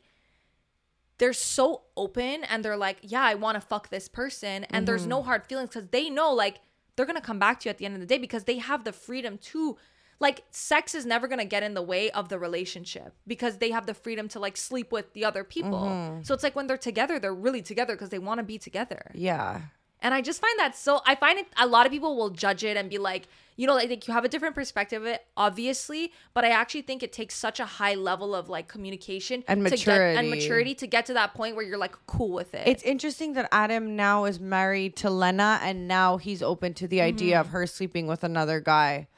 they're 1.19 1.33
so 1.33 1.83
open 1.95 2.43
and 2.43 2.63
they're 2.65 2.77
like 2.77 2.97
yeah 3.01 3.23
i 3.23 3.33
want 3.35 3.55
to 3.55 3.61
fuck 3.61 3.89
this 3.89 4.07
person 4.07 4.65
and 4.65 4.87
there's 4.87 5.01
Mm-hmm. 5.01 5.09
no 5.09 5.23
hard 5.23 5.45
feelings 5.45 5.69
because 5.69 5.87
they 5.89 6.09
know 6.09 6.33
like 6.33 6.59
they're 6.97 7.05
gonna 7.05 7.21
come 7.21 7.39
back 7.39 7.61
to 7.61 7.65
you 7.65 7.69
at 7.69 7.77
the 7.77 7.85
end 7.85 7.93
of 7.95 8.01
the 8.01 8.05
day 8.07 8.17
because 8.17 8.43
they 8.43 8.57
have 8.57 8.83
the 8.83 8.91
freedom 8.91 9.37
to 9.37 9.77
like 10.19 10.43
sex 10.51 10.95
is 10.95 11.05
never 11.05 11.27
gonna 11.27 11.45
get 11.45 11.61
in 11.63 11.73
the 11.75 11.81
way 11.81 12.09
of 12.11 12.27
the 12.27 12.37
relationship 12.39 13.13
because 13.27 13.59
they 13.59 13.69
have 13.71 13.85
the 13.85 13.93
freedom 13.93 14.27
to 14.27 14.39
like 14.39 14.57
sleep 14.57 14.91
with 14.91 15.13
the 15.13 15.23
other 15.23 15.43
people 15.43 15.79
Mm-hmm. 15.83 16.23
so 16.23 16.33
it's 16.33 16.43
like 16.43 16.55
when 16.55 16.67
they're 16.67 16.77
together 16.77 17.19
they're 17.19 17.33
really 17.33 17.61
together 17.61 17.93
because 17.93 18.09
they 18.09 18.19
want 18.19 18.39
to 18.39 18.43
be 18.43 18.57
together 18.57 19.11
Yeah. 19.13 19.61
And 20.07 20.13
I 20.13 20.21
just 20.21 20.39
find 20.39 20.57
that 20.57 20.73
so 20.73 21.01
I 21.05 21.15
find 21.15 21.37
it 21.37 21.47
a 21.57 21.67
lot 21.67 21.85
of 21.85 21.91
people 21.91 22.15
will 22.15 22.29
judge 22.29 22.63
it 22.63 22.77
and 22.77 22.89
be 22.89 22.97
like, 22.97 23.27
you 23.57 23.67
know, 23.67 23.75
like, 23.75 23.89
like 23.89 24.07
you 24.07 24.13
have 24.13 24.23
a 24.23 24.29
different 24.29 24.55
perspective 24.55 25.01
of 25.01 25.07
it, 25.09 25.25
obviously, 25.35 26.13
but 26.33 26.45
I 26.45 26.51
actually 26.51 26.83
think 26.83 27.03
it 27.03 27.11
takes 27.11 27.35
such 27.35 27.59
a 27.59 27.65
high 27.65 27.95
level 27.95 28.33
of 28.33 28.47
like 28.47 28.69
communication 28.69 29.43
And 29.49 29.65
to 29.65 29.75
get, 29.75 29.89
and 29.89 30.29
maturity. 30.29 30.29
maturity 30.29 30.75
to 30.75 30.87
get 30.87 31.07
to 31.07 31.13
that 31.15 31.33
point 31.33 31.57
where 31.57 31.65
you're 31.65 31.77
like 31.77 31.93
cool 32.05 32.31
with 32.31 32.53
it. 32.53 32.65
It's 32.65 32.83
interesting 32.83 33.33
that 33.33 33.49
Adam 33.51 33.97
now 33.97 34.23
is 34.23 34.39
married 34.39 34.95
to 34.97 35.09
Lena 35.09 35.59
and 35.61 35.89
now 35.89 36.15
he's 36.15 36.41
open 36.41 36.73
to 36.75 36.87
the 36.87 37.01
idea 37.01 37.33
mm-hmm. 37.33 37.41
of 37.41 37.47
her 37.47 37.67
sleeping 37.67 38.07
with 38.07 38.23
another 38.23 38.61
guy. 38.61 39.09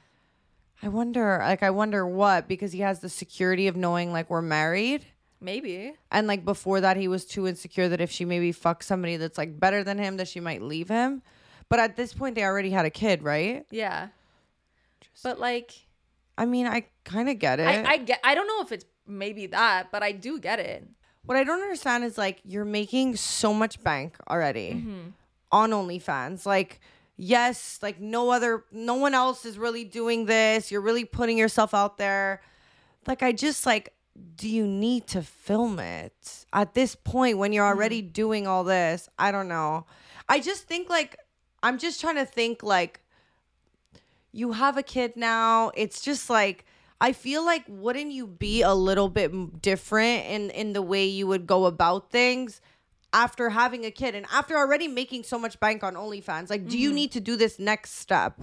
I 0.81 0.87
wonder, 0.87 1.37
like, 1.39 1.61
I 1.61 1.69
wonder 1.69 2.07
what, 2.07 2.47
because 2.47 2.71
he 2.71 2.79
has 2.79 3.01
the 3.01 3.09
security 3.09 3.67
of 3.67 3.75
knowing, 3.75 4.11
like, 4.11 4.27
we're 4.27 4.41
married. 4.41 5.05
Maybe. 5.41 5.93
And, 6.11 6.27
like, 6.27 6.43
before 6.45 6.81
that, 6.81 6.97
he 6.97 7.07
was 7.07 7.25
too 7.25 7.47
insecure 7.47 7.89
that 7.89 8.01
if 8.01 8.11
she 8.11 8.25
maybe 8.25 8.51
fucks 8.53 8.83
somebody 8.83 9.17
that's, 9.17 9.37
like, 9.37 9.59
better 9.59 9.83
than 9.83 9.97
him, 9.97 10.17
that 10.17 10.27
she 10.27 10.39
might 10.39 10.61
leave 10.61 10.89
him. 10.89 11.21
But 11.69 11.79
at 11.79 11.95
this 11.95 12.13
point, 12.13 12.35
they 12.35 12.43
already 12.43 12.71
had 12.71 12.85
a 12.85 12.89
kid, 12.89 13.23
right? 13.23 13.65
Yeah. 13.69 14.09
But 15.23 15.39
like 15.39 15.73
I 16.37 16.45
mean, 16.45 16.67
I 16.67 16.85
kind 17.03 17.29
of 17.29 17.39
get 17.39 17.59
it. 17.59 17.67
I, 17.67 17.83
I 17.93 17.97
get 17.97 18.19
I 18.23 18.35
don't 18.35 18.47
know 18.47 18.61
if 18.61 18.71
it's 18.71 18.85
maybe 19.05 19.47
that, 19.47 19.91
but 19.91 20.03
I 20.03 20.11
do 20.11 20.39
get 20.39 20.59
it. 20.59 20.87
What 21.25 21.37
I 21.37 21.43
don't 21.43 21.61
understand 21.61 22.03
is 22.03 22.17
like 22.17 22.39
you're 22.43 22.65
making 22.65 23.17
so 23.17 23.53
much 23.53 23.83
bank 23.83 24.15
already 24.29 24.75
mm-hmm. 24.75 25.09
on 25.51 25.71
OnlyFans. 25.71 26.45
Like, 26.45 26.79
yes, 27.17 27.79
like 27.81 27.99
no 27.99 28.29
other, 28.29 28.63
no 28.71 28.95
one 28.95 29.13
else 29.13 29.45
is 29.45 29.57
really 29.57 29.83
doing 29.83 30.25
this. 30.25 30.71
You're 30.71 30.81
really 30.81 31.05
putting 31.05 31.37
yourself 31.37 31.73
out 31.73 31.97
there. 31.97 32.41
Like, 33.05 33.21
I 33.21 33.31
just 33.31 33.65
like, 33.65 33.93
do 34.35 34.49
you 34.49 34.65
need 34.65 35.07
to 35.07 35.21
film 35.21 35.79
it 35.79 36.45
at 36.53 36.73
this 36.73 36.95
point 36.95 37.37
when 37.37 37.53
you're 37.53 37.65
already 37.65 38.01
mm. 38.01 38.11
doing 38.13 38.47
all 38.47 38.63
this? 38.63 39.09
I 39.17 39.31
don't 39.31 39.47
know. 39.47 39.85
I 40.27 40.39
just 40.39 40.63
think 40.63 40.89
like, 40.89 41.17
I'm 41.63 41.77
just 41.77 41.99
trying 41.99 42.15
to 42.15 42.25
think 42.25 42.63
like, 42.63 43.01
you 44.31 44.51
have 44.51 44.77
a 44.77 44.83
kid 44.83 45.15
now. 45.15 45.71
It's 45.75 46.01
just 46.01 46.29
like 46.29 46.65
I 47.01 47.13
feel 47.13 47.45
like 47.45 47.63
wouldn't 47.67 48.11
you 48.11 48.27
be 48.27 48.61
a 48.61 48.73
little 48.73 49.09
bit 49.09 49.61
different 49.61 50.25
in 50.25 50.49
in 50.51 50.73
the 50.73 50.81
way 50.81 51.05
you 51.05 51.27
would 51.27 51.47
go 51.47 51.65
about 51.65 52.11
things 52.11 52.61
after 53.13 53.49
having 53.49 53.85
a 53.85 53.91
kid 53.91 54.15
and 54.15 54.25
after 54.31 54.55
already 54.55 54.87
making 54.87 55.23
so 55.23 55.39
much 55.39 55.59
bank 55.59 55.83
on 55.83 55.95
OnlyFans? 55.95 56.49
Like, 56.49 56.67
do 56.67 56.77
you 56.77 56.89
mm-hmm. 56.89 56.95
need 56.95 57.11
to 57.13 57.19
do 57.19 57.35
this 57.35 57.57
next 57.57 57.95
step? 57.95 58.39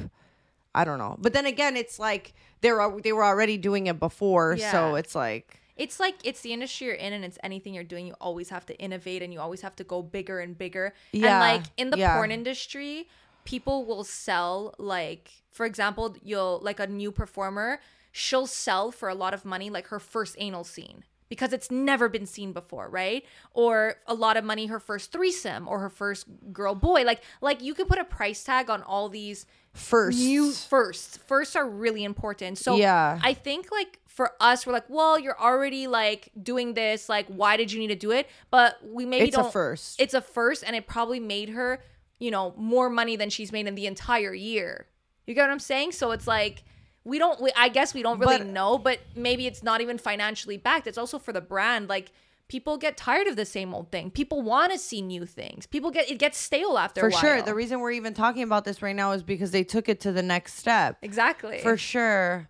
I 0.74 0.84
don't 0.84 0.98
know. 0.98 1.16
But 1.18 1.32
then 1.32 1.46
again, 1.46 1.76
it's 1.76 1.98
like 1.98 2.34
they 2.62 2.72
were 2.72 3.00
they 3.00 3.12
were 3.12 3.24
already 3.24 3.58
doing 3.58 3.86
it 3.86 4.00
before, 4.00 4.56
so 4.56 4.94
it's 4.94 5.14
like 5.14 5.60
it's 5.76 6.00
like 6.00 6.16
it's 6.24 6.40
the 6.40 6.52
industry 6.52 6.86
you're 6.88 6.96
in 6.96 7.12
and 7.12 7.24
it's 7.24 7.38
anything 7.42 7.74
you're 7.74 7.84
doing 7.84 8.06
you 8.06 8.14
always 8.20 8.48
have 8.50 8.66
to 8.66 8.76
innovate 8.78 9.22
and 9.22 9.32
you 9.32 9.40
always 9.40 9.60
have 9.60 9.76
to 9.76 9.84
go 9.84 10.02
bigger 10.02 10.40
and 10.40 10.56
bigger. 10.56 10.94
Yeah, 11.12 11.28
and 11.28 11.40
like 11.40 11.70
in 11.76 11.90
the 11.90 11.98
yeah. 11.98 12.14
porn 12.14 12.30
industry 12.30 13.08
people 13.44 13.84
will 13.84 14.04
sell 14.04 14.74
like 14.78 15.30
for 15.52 15.64
example 15.64 16.16
you'll 16.22 16.60
like 16.62 16.80
a 16.80 16.86
new 16.86 17.12
performer 17.12 17.78
she'll 18.10 18.46
sell 18.46 18.90
for 18.90 19.08
a 19.08 19.14
lot 19.14 19.32
of 19.32 19.44
money 19.44 19.70
like 19.70 19.86
her 19.86 20.00
first 20.00 20.34
anal 20.38 20.64
scene 20.64 21.04
because 21.28 21.52
it's 21.52 21.70
never 21.70 22.08
been 22.08 22.26
seen 22.26 22.52
before 22.52 22.88
right? 22.88 23.24
Or 23.52 23.96
a 24.06 24.14
lot 24.14 24.36
of 24.36 24.44
money 24.44 24.66
her 24.66 24.80
first 24.80 25.12
threesome 25.12 25.68
or 25.68 25.80
her 25.80 25.90
first 25.90 26.26
girl 26.52 26.74
boy. 26.74 27.02
Like 27.02 27.22
like 27.40 27.62
you 27.62 27.74
could 27.74 27.88
put 27.88 27.98
a 27.98 28.04
price 28.04 28.42
tag 28.42 28.70
on 28.70 28.82
all 28.82 29.08
these 29.08 29.46
First. 29.76 30.18
new 30.18 30.50
first. 30.52 31.18
firsts 31.26 31.54
are 31.56 31.68
really 31.68 32.02
important 32.04 32.58
so 32.58 32.76
Yeah. 32.76 33.18
i 33.22 33.34
think 33.34 33.70
like 33.70 34.00
for 34.06 34.32
us 34.40 34.66
we're 34.66 34.72
like 34.72 34.88
well 34.88 35.18
you're 35.18 35.38
already 35.38 35.86
like 35.86 36.30
doing 36.42 36.74
this 36.74 37.08
like 37.08 37.26
why 37.26 37.56
did 37.56 37.70
you 37.72 37.78
need 37.78 37.88
to 37.88 37.94
do 37.96 38.10
it 38.12 38.28
but 38.50 38.78
we 38.84 39.04
maybe 39.04 39.26
It's 39.28 39.36
a 39.36 39.42
don't 39.42 39.52
first. 39.52 40.00
it's 40.00 40.14
a 40.14 40.20
first 40.22 40.64
and 40.66 40.74
it 40.74 40.86
probably 40.86 41.20
made 41.20 41.50
her 41.50 41.80
you 42.18 42.30
know 42.30 42.54
more 42.56 42.88
money 42.88 43.16
than 43.16 43.28
she's 43.30 43.52
made 43.52 43.66
in 43.66 43.74
the 43.74 43.86
entire 43.86 44.32
year 44.32 44.86
you 45.26 45.34
get 45.34 45.42
what 45.42 45.50
i'm 45.50 45.58
saying 45.58 45.92
so 45.92 46.12
it's 46.12 46.26
like 46.26 46.64
we 47.04 47.18
don't 47.18 47.40
we, 47.42 47.50
i 47.56 47.68
guess 47.68 47.92
we 47.92 48.02
don't 48.02 48.18
really 48.18 48.38
But- 48.38 48.46
know 48.46 48.78
but 48.78 48.98
maybe 49.14 49.46
it's 49.46 49.62
not 49.62 49.80
even 49.82 49.98
financially 49.98 50.56
backed 50.56 50.86
it's 50.86 50.98
also 50.98 51.18
for 51.18 51.32
the 51.32 51.42
brand 51.42 51.88
like 51.88 52.10
people 52.48 52.76
get 52.76 52.96
tired 52.96 53.26
of 53.26 53.35
the 53.37 53.44
same 53.44 53.74
old 53.74 53.90
thing 53.90 54.11
people 54.11 54.40
want 54.42 54.70
to 54.72 54.78
see 54.78 55.02
new 55.02 55.26
things 55.26 55.66
people 55.66 55.90
get 55.90 56.09
it 56.11 56.18
gets 56.18 56.38
stale 56.38 56.78
after 56.78 57.00
For 57.00 57.09
a 57.09 57.11
while. 57.11 57.20
sure. 57.20 57.42
The 57.42 57.54
reason 57.54 57.80
we're 57.80 57.90
even 57.92 58.14
talking 58.14 58.42
about 58.42 58.64
this 58.64 58.80
right 58.82 58.94
now 58.94 59.12
is 59.12 59.22
because 59.22 59.50
they 59.50 59.64
took 59.64 59.88
it 59.88 60.00
to 60.00 60.12
the 60.12 60.22
next 60.22 60.54
step. 60.54 60.96
exactly 61.02 61.59
For 61.61 61.76
sure. 61.76 62.48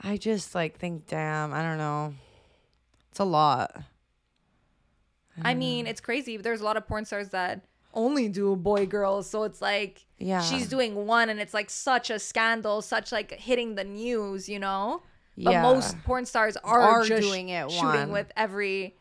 I 0.00 0.16
just 0.16 0.54
like 0.54 0.78
think, 0.78 1.06
damn, 1.08 1.52
I 1.52 1.62
don't 1.62 1.78
know. 1.78 2.14
It's 3.10 3.18
a 3.18 3.24
lot. 3.24 3.82
I 5.42 5.54
mean, 5.54 5.86
it's 5.86 6.00
crazy. 6.00 6.36
There's 6.36 6.60
a 6.60 6.64
lot 6.64 6.76
of 6.76 6.86
porn 6.86 7.04
stars 7.04 7.28
that 7.30 7.62
only 7.94 8.28
do 8.28 8.54
boy 8.56 8.86
girls, 8.86 9.28
so 9.30 9.44
it's 9.44 9.60
like 9.62 10.04
Yeah. 10.18 10.40
she's 10.42 10.68
doing 10.68 11.06
one, 11.06 11.28
and 11.28 11.40
it's 11.40 11.54
like 11.54 11.70
such 11.70 12.10
a 12.10 12.18
scandal, 12.18 12.82
such 12.82 13.12
like 13.12 13.32
hitting 13.32 13.74
the 13.76 13.84
news, 13.84 14.48
you 14.48 14.58
know. 14.58 15.02
But 15.36 15.50
Yeah. 15.52 15.62
most 15.62 15.96
porn 16.04 16.24
stars 16.26 16.56
are, 16.58 16.80
Are 16.80 17.04
just 17.04 17.22
doing 17.22 17.48
it 17.50 17.70
shooting 17.70 17.86
one. 17.86 18.10
with 18.12 18.32
every, 18.36 18.96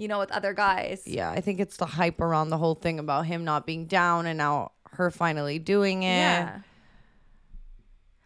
you 0.00 0.08
know, 0.08 0.18
with 0.18 0.32
other 0.32 0.54
guys. 0.54 1.02
Yeah, 1.06 1.30
I 1.30 1.42
think 1.42 1.60
it's 1.60 1.76
the 1.76 1.84
hype 1.84 2.22
around 2.22 2.48
the 2.48 2.56
whole 2.56 2.74
thing 2.74 2.98
about 2.98 3.26
him 3.26 3.44
not 3.44 3.66
being 3.66 3.84
down 3.84 4.26
and 4.26 4.38
now 4.38 4.72
her 4.92 5.10
finally 5.10 5.58
doing 5.58 6.02
it. 6.04 6.06
Yeah. 6.06 6.60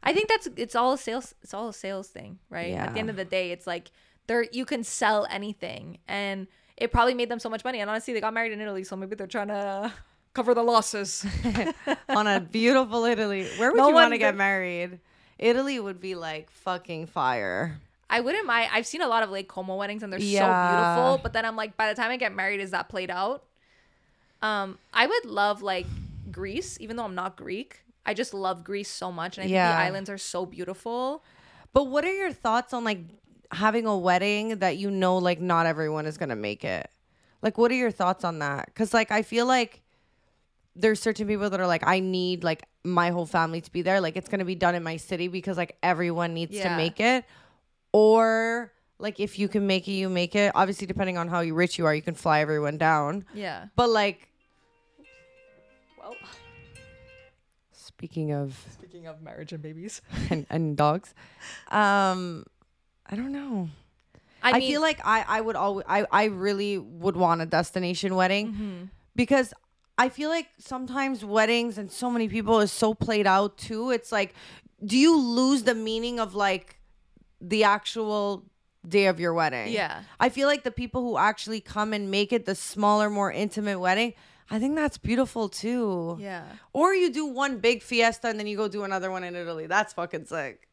I 0.00 0.12
think 0.12 0.28
that's 0.28 0.48
it's 0.56 0.76
all 0.76 0.92
a 0.92 0.98
sales 0.98 1.34
it's 1.42 1.52
all 1.52 1.70
a 1.70 1.72
sales 1.72 2.08
thing, 2.08 2.38
right? 2.48 2.70
Yeah. 2.70 2.84
At 2.84 2.94
the 2.94 3.00
end 3.00 3.10
of 3.10 3.16
the 3.16 3.24
day, 3.24 3.50
it's 3.50 3.66
like 3.66 3.90
there 4.28 4.46
you 4.52 4.64
can 4.64 4.84
sell 4.84 5.26
anything 5.28 5.98
and 6.06 6.46
it 6.76 6.92
probably 6.92 7.14
made 7.14 7.28
them 7.28 7.40
so 7.40 7.48
much 7.48 7.64
money. 7.64 7.80
And 7.80 7.90
honestly, 7.90 8.14
they 8.14 8.20
got 8.20 8.34
married 8.34 8.52
in 8.52 8.60
Italy, 8.60 8.84
so 8.84 8.94
maybe 8.94 9.16
they're 9.16 9.26
trying 9.26 9.48
to 9.48 9.92
cover 10.32 10.54
the 10.54 10.62
losses. 10.62 11.26
On 12.08 12.28
a 12.28 12.38
beautiful 12.38 13.04
Italy. 13.04 13.48
Where 13.56 13.72
would 13.72 13.76
No 13.76 13.88
you 13.88 13.94
want 13.94 14.12
to 14.12 14.18
get 14.18 14.36
married? 14.36 15.00
Italy 15.40 15.80
would 15.80 16.00
be 16.00 16.14
like 16.14 16.50
fucking 16.50 17.06
fire. 17.06 17.80
I 18.10 18.20
wouldn't 18.20 18.46
mind. 18.46 18.70
I've 18.72 18.86
seen 18.86 19.02
a 19.02 19.08
lot 19.08 19.22
of 19.22 19.30
Lake 19.30 19.48
Como 19.48 19.76
weddings 19.76 20.02
and 20.02 20.12
they're 20.12 20.20
Yeah. 20.20 20.40
so 20.40 20.68
beautiful. 20.70 21.18
But 21.22 21.32
then 21.32 21.44
I'm 21.44 21.56
like, 21.56 21.76
by 21.76 21.88
the 21.88 21.94
time 21.94 22.10
I 22.10 22.16
get 22.16 22.34
married, 22.34 22.60
is 22.60 22.70
that 22.72 22.88
played 22.88 23.10
out? 23.10 23.44
Um, 24.42 24.78
I 24.92 25.06
would 25.06 25.24
love 25.24 25.62
like 25.62 25.86
Greece, 26.30 26.76
even 26.80 26.96
though 26.96 27.04
I'm 27.04 27.14
not 27.14 27.36
Greek. 27.36 27.80
I 28.06 28.12
just 28.12 28.34
love 28.34 28.64
Greece 28.64 28.90
so 28.90 29.10
much, 29.10 29.38
and 29.38 29.44
I 29.44 29.48
Yeah. 29.48 29.68
think 29.68 29.76
the 29.78 29.82
islands 29.82 30.10
are 30.10 30.18
so 30.18 30.44
beautiful. 30.44 31.24
But 31.72 31.84
what 31.84 32.04
are 32.04 32.12
your 32.12 32.32
thoughts 32.32 32.74
on 32.74 32.84
like 32.84 32.98
having 33.50 33.86
a 33.86 33.96
wedding 33.96 34.58
that 34.58 34.76
you 34.76 34.90
know 34.90 35.16
like 35.16 35.40
not 35.40 35.64
everyone 35.66 36.04
is 36.04 36.18
gonna 36.18 36.36
make 36.36 36.64
it? 36.64 36.90
Like, 37.40 37.56
what 37.56 37.70
are 37.70 37.74
your 37.74 37.90
thoughts 37.90 38.22
on 38.24 38.38
that? 38.40 38.66
Because 38.66 38.92
like 38.92 39.10
I 39.10 39.22
feel 39.22 39.46
like 39.46 39.80
there's 40.76 41.00
certain 41.00 41.26
people 41.26 41.48
that 41.48 41.60
are 41.60 41.66
like, 41.66 41.86
I 41.86 42.00
need 42.00 42.44
like 42.44 42.64
my 42.82 43.10
whole 43.10 43.26
family 43.26 43.60
to 43.62 43.72
be 43.72 43.80
there. 43.80 44.00
Like 44.00 44.16
it's 44.16 44.28
gonna 44.28 44.44
be 44.44 44.54
done 44.54 44.74
in 44.74 44.82
my 44.82 44.98
city 44.98 45.28
because 45.28 45.56
like 45.56 45.76
everyone 45.82 46.34
needs 46.34 46.58
to 46.60 46.68
make 46.76 47.00
it. 47.00 47.24
Or 47.94 48.72
like 48.98 49.20
if 49.20 49.38
you 49.38 49.46
can 49.46 49.68
make 49.68 49.86
it, 49.86 49.92
you 49.92 50.08
make 50.08 50.34
it. 50.34 50.50
Obviously, 50.56 50.84
depending 50.84 51.16
on 51.16 51.28
how 51.28 51.42
rich 51.42 51.78
you 51.78 51.86
are, 51.86 51.94
you 51.94 52.02
can 52.02 52.16
fly 52.16 52.40
everyone 52.40 52.76
down. 52.76 53.24
Yeah. 53.32 53.66
But 53.76 53.88
like 53.90 54.28
Well, 55.96 56.16
speaking 57.70 58.32
of 58.32 58.58
speaking 58.72 59.06
of 59.06 59.22
marriage 59.22 59.52
and 59.52 59.62
babies, 59.62 60.02
and, 60.30 60.44
and 60.50 60.76
dogs, 60.76 61.14
um, 61.70 62.44
I 63.06 63.14
don't 63.14 63.30
know. 63.30 63.68
I, 64.42 64.50
I, 64.50 64.58
mean, 64.58 64.72
feel 64.72 64.80
like 64.80 65.00
I 65.04 65.24
I 65.28 65.40
would 65.40 65.54
always 65.54 65.86
I 65.88 66.04
I 66.10 66.24
really 66.24 66.78
would 66.78 67.16
want 67.16 67.42
a 67.42 67.46
destination 67.46 68.16
wedding 68.16 68.52
Mm-hmm. 68.52 68.84
because 69.14 69.54
I 69.96 70.08
feel 70.08 70.30
like 70.30 70.48
sometimes 70.58 71.24
weddings 71.24 71.78
and 71.78 71.92
so 71.92 72.10
many 72.10 72.28
people 72.28 72.58
is 72.58 72.72
so 72.72 72.92
played 72.92 73.28
out 73.28 73.56
too. 73.56 73.92
It's 73.92 74.10
like, 74.10 74.34
do 74.84 74.98
you 74.98 75.16
lose 75.16 75.62
the 75.62 75.76
meaning 75.76 76.18
of 76.18 76.34
like 76.34 76.80
the 77.48 77.64
actual 77.64 78.44
day 78.86 79.06
of 79.06 79.20
your 79.20 79.34
wedding? 79.34 79.72
Yeah. 79.72 80.02
I 80.20 80.28
feel 80.28 80.48
like 80.48 80.64
the 80.64 80.70
people 80.70 81.02
who 81.02 81.18
actually 81.18 81.60
come 81.60 81.92
and 81.92 82.10
make 82.10 82.32
it 82.32 82.46
the 82.46 82.54
smaller, 82.54 83.10
more 83.10 83.30
intimate 83.30 83.78
wedding. 83.78 84.14
I 84.50 84.58
think 84.58 84.76
that's 84.76 84.98
beautiful 84.98 85.48
too. 85.48 86.18
yeah. 86.20 86.44
Or 86.72 86.94
you 86.94 87.10
do 87.10 87.26
one 87.26 87.58
big 87.58 87.82
fiesta 87.82 88.28
and 88.28 88.38
then 88.38 88.46
you 88.46 88.56
go 88.56 88.68
do 88.68 88.84
another 88.84 89.10
one 89.10 89.24
in 89.24 89.34
Italy. 89.34 89.66
That's 89.66 89.92
fucking 89.94 90.26
sick. 90.26 90.68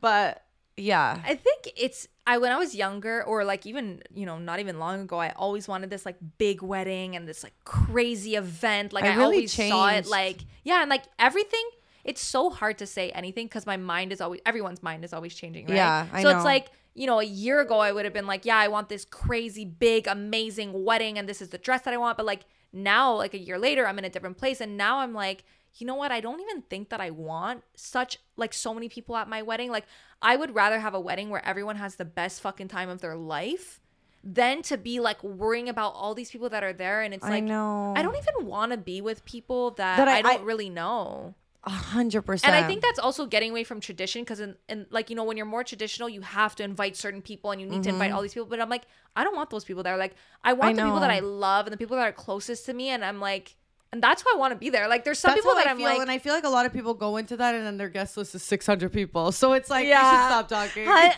But 0.00 0.44
yeah. 0.76 1.20
I 1.24 1.34
think 1.34 1.70
it's 1.76 2.08
I 2.26 2.38
when 2.38 2.52
I 2.52 2.58
was 2.58 2.74
younger 2.74 3.22
or 3.24 3.44
like 3.44 3.66
even 3.66 4.02
you 4.14 4.26
know 4.26 4.38
not 4.38 4.60
even 4.60 4.78
long 4.78 5.00
ago 5.00 5.18
I 5.18 5.30
always 5.30 5.66
wanted 5.66 5.90
this 5.90 6.06
like 6.06 6.16
big 6.38 6.62
wedding 6.62 7.16
and 7.16 7.26
this 7.26 7.42
like 7.42 7.54
crazy 7.64 8.36
event 8.36 8.92
like 8.92 9.04
I 9.04 9.08
I, 9.08 9.16
really 9.16 9.36
always 9.36 9.52
saw 9.52 9.88
it 9.88 10.06
like 10.06 10.38
yeah 10.64 10.82
and 10.82 10.90
like 10.90 11.04
everything 11.18 11.68
it's 12.04 12.20
so 12.20 12.50
hard 12.50 12.78
to 12.78 12.86
say 12.86 13.10
anything 13.10 13.46
because 13.46 13.66
my 13.66 13.76
mind 13.76 14.12
is 14.12 14.20
always 14.20 14.40
everyone's 14.46 14.82
mind 14.82 15.04
is 15.04 15.12
always 15.12 15.34
changing 15.34 15.66
right 15.66 15.76
Yeah, 15.76 16.06
I 16.12 16.22
so 16.22 16.30
know. 16.30 16.36
it's 16.36 16.44
like 16.44 16.70
you 16.94 17.06
know 17.06 17.20
a 17.20 17.24
year 17.24 17.60
ago 17.60 17.78
I 17.78 17.92
would 17.92 18.04
have 18.04 18.14
been 18.14 18.26
like 18.26 18.44
yeah 18.44 18.56
I 18.58 18.68
want 18.68 18.88
this 18.88 19.04
crazy 19.04 19.64
big 19.64 20.06
amazing 20.06 20.84
wedding 20.84 21.18
and 21.18 21.28
this 21.28 21.40
is 21.40 21.48
the 21.50 21.58
dress 21.58 21.82
that 21.82 21.94
I 21.94 21.96
want 21.96 22.16
but 22.16 22.26
like 22.26 22.42
now 22.72 23.14
like 23.14 23.34
a 23.34 23.38
year 23.38 23.58
later 23.58 23.86
I'm 23.86 23.98
in 23.98 24.04
a 24.04 24.10
different 24.10 24.36
place 24.38 24.60
and 24.60 24.76
now 24.76 24.98
I'm 24.98 25.14
like 25.14 25.44
you 25.76 25.86
know 25.86 25.94
what? 25.94 26.12
I 26.12 26.20
don't 26.20 26.38
even 26.42 26.60
think 26.60 26.90
that 26.90 27.00
I 27.00 27.08
want 27.08 27.62
such 27.76 28.18
like 28.36 28.52
so 28.52 28.74
many 28.74 28.90
people 28.90 29.16
at 29.16 29.26
my 29.26 29.40
wedding. 29.40 29.70
Like 29.70 29.86
I 30.20 30.36
would 30.36 30.54
rather 30.54 30.78
have 30.78 30.92
a 30.92 31.00
wedding 31.00 31.30
where 31.30 31.42
everyone 31.46 31.76
has 31.76 31.94
the 31.96 32.04
best 32.04 32.42
fucking 32.42 32.68
time 32.68 32.90
of 32.90 33.00
their 33.00 33.16
life 33.16 33.80
than 34.22 34.60
to 34.64 34.76
be 34.76 35.00
like 35.00 35.24
worrying 35.24 35.70
about 35.70 35.94
all 35.94 36.14
these 36.14 36.30
people 36.30 36.50
that 36.50 36.62
are 36.62 36.74
there 36.74 37.00
and 37.00 37.14
it's 37.14 37.22
like 37.22 37.32
I 37.32 37.40
know. 37.40 37.94
I 37.96 38.02
don't 38.02 38.16
even 38.16 38.44
want 38.46 38.72
to 38.72 38.76
be 38.76 39.00
with 39.00 39.24
people 39.24 39.70
that, 39.72 39.96
That 39.96 40.08
I- 40.08 40.18
I, 40.18 40.22
don't 40.22 40.42
I- 40.42 40.44
really 40.44 40.68
know. 40.68 41.34
A 41.64 41.70
hundred 41.70 42.22
percent. 42.22 42.52
And 42.52 42.64
I 42.64 42.66
think 42.66 42.82
that's 42.82 42.98
also 42.98 43.24
getting 43.24 43.50
away 43.50 43.62
from 43.62 43.80
tradition 43.80 44.22
because 44.22 44.40
in, 44.40 44.56
in 44.68 44.86
like 44.90 45.10
you 45.10 45.16
know 45.16 45.22
when 45.22 45.36
you're 45.36 45.46
more 45.46 45.62
traditional 45.62 46.08
you 46.08 46.20
have 46.20 46.56
to 46.56 46.64
invite 46.64 46.96
certain 46.96 47.22
people 47.22 47.52
and 47.52 47.60
you 47.60 47.68
need 47.68 47.84
to 47.84 47.88
invite 47.88 48.08
mm-hmm. 48.08 48.16
all 48.16 48.22
these 48.22 48.34
people 48.34 48.48
but 48.48 48.60
I'm 48.60 48.68
like 48.68 48.82
I 49.14 49.22
don't 49.22 49.36
want 49.36 49.50
those 49.50 49.64
people 49.64 49.84
there 49.84 49.96
like 49.96 50.14
I 50.42 50.54
want 50.54 50.74
the 50.76 50.82
people 50.82 50.98
that. 51.00 51.10
I 51.10 51.20
love 51.20 51.66
and 51.66 51.72
the 51.72 51.76
people 51.76 51.96
that 51.96 52.02
are 52.02 52.12
closest 52.12 52.66
to 52.66 52.74
me 52.74 52.88
and 52.88 53.04
I'm 53.04 53.20
like 53.20 53.54
and 53.92 54.02
that's 54.02 54.22
why 54.22 54.32
I 54.34 54.38
want 54.38 54.52
to 54.52 54.58
be 54.58 54.70
there 54.70 54.88
like 54.88 55.04
there's 55.04 55.18
some 55.18 55.30
that's 55.30 55.42
people 55.42 55.54
that 55.54 55.66
I 55.66 55.70
I'm 55.70 55.76
feel, 55.76 55.86
like 55.86 56.00
and 56.00 56.10
I 56.10 56.18
feel 56.18 56.32
like 56.32 56.44
a 56.44 56.48
lot 56.48 56.64
of 56.64 56.72
people 56.72 56.94
go 56.94 57.18
into 57.18 57.36
that, 57.36 57.54
and 57.54 57.66
then 57.66 57.76
their 57.76 57.90
guest 57.90 58.16
list 58.16 58.34
is 58.34 58.42
six 58.42 58.66
hundred 58.66 58.90
people. 58.90 59.32
So 59.32 59.52
it's 59.52 59.68
like, 59.68 59.84
you 59.84 59.90
Yeah. 59.90 60.10
should 60.10 60.48
stop 60.48 60.48
talking. 60.48 60.88
I, 60.88 61.14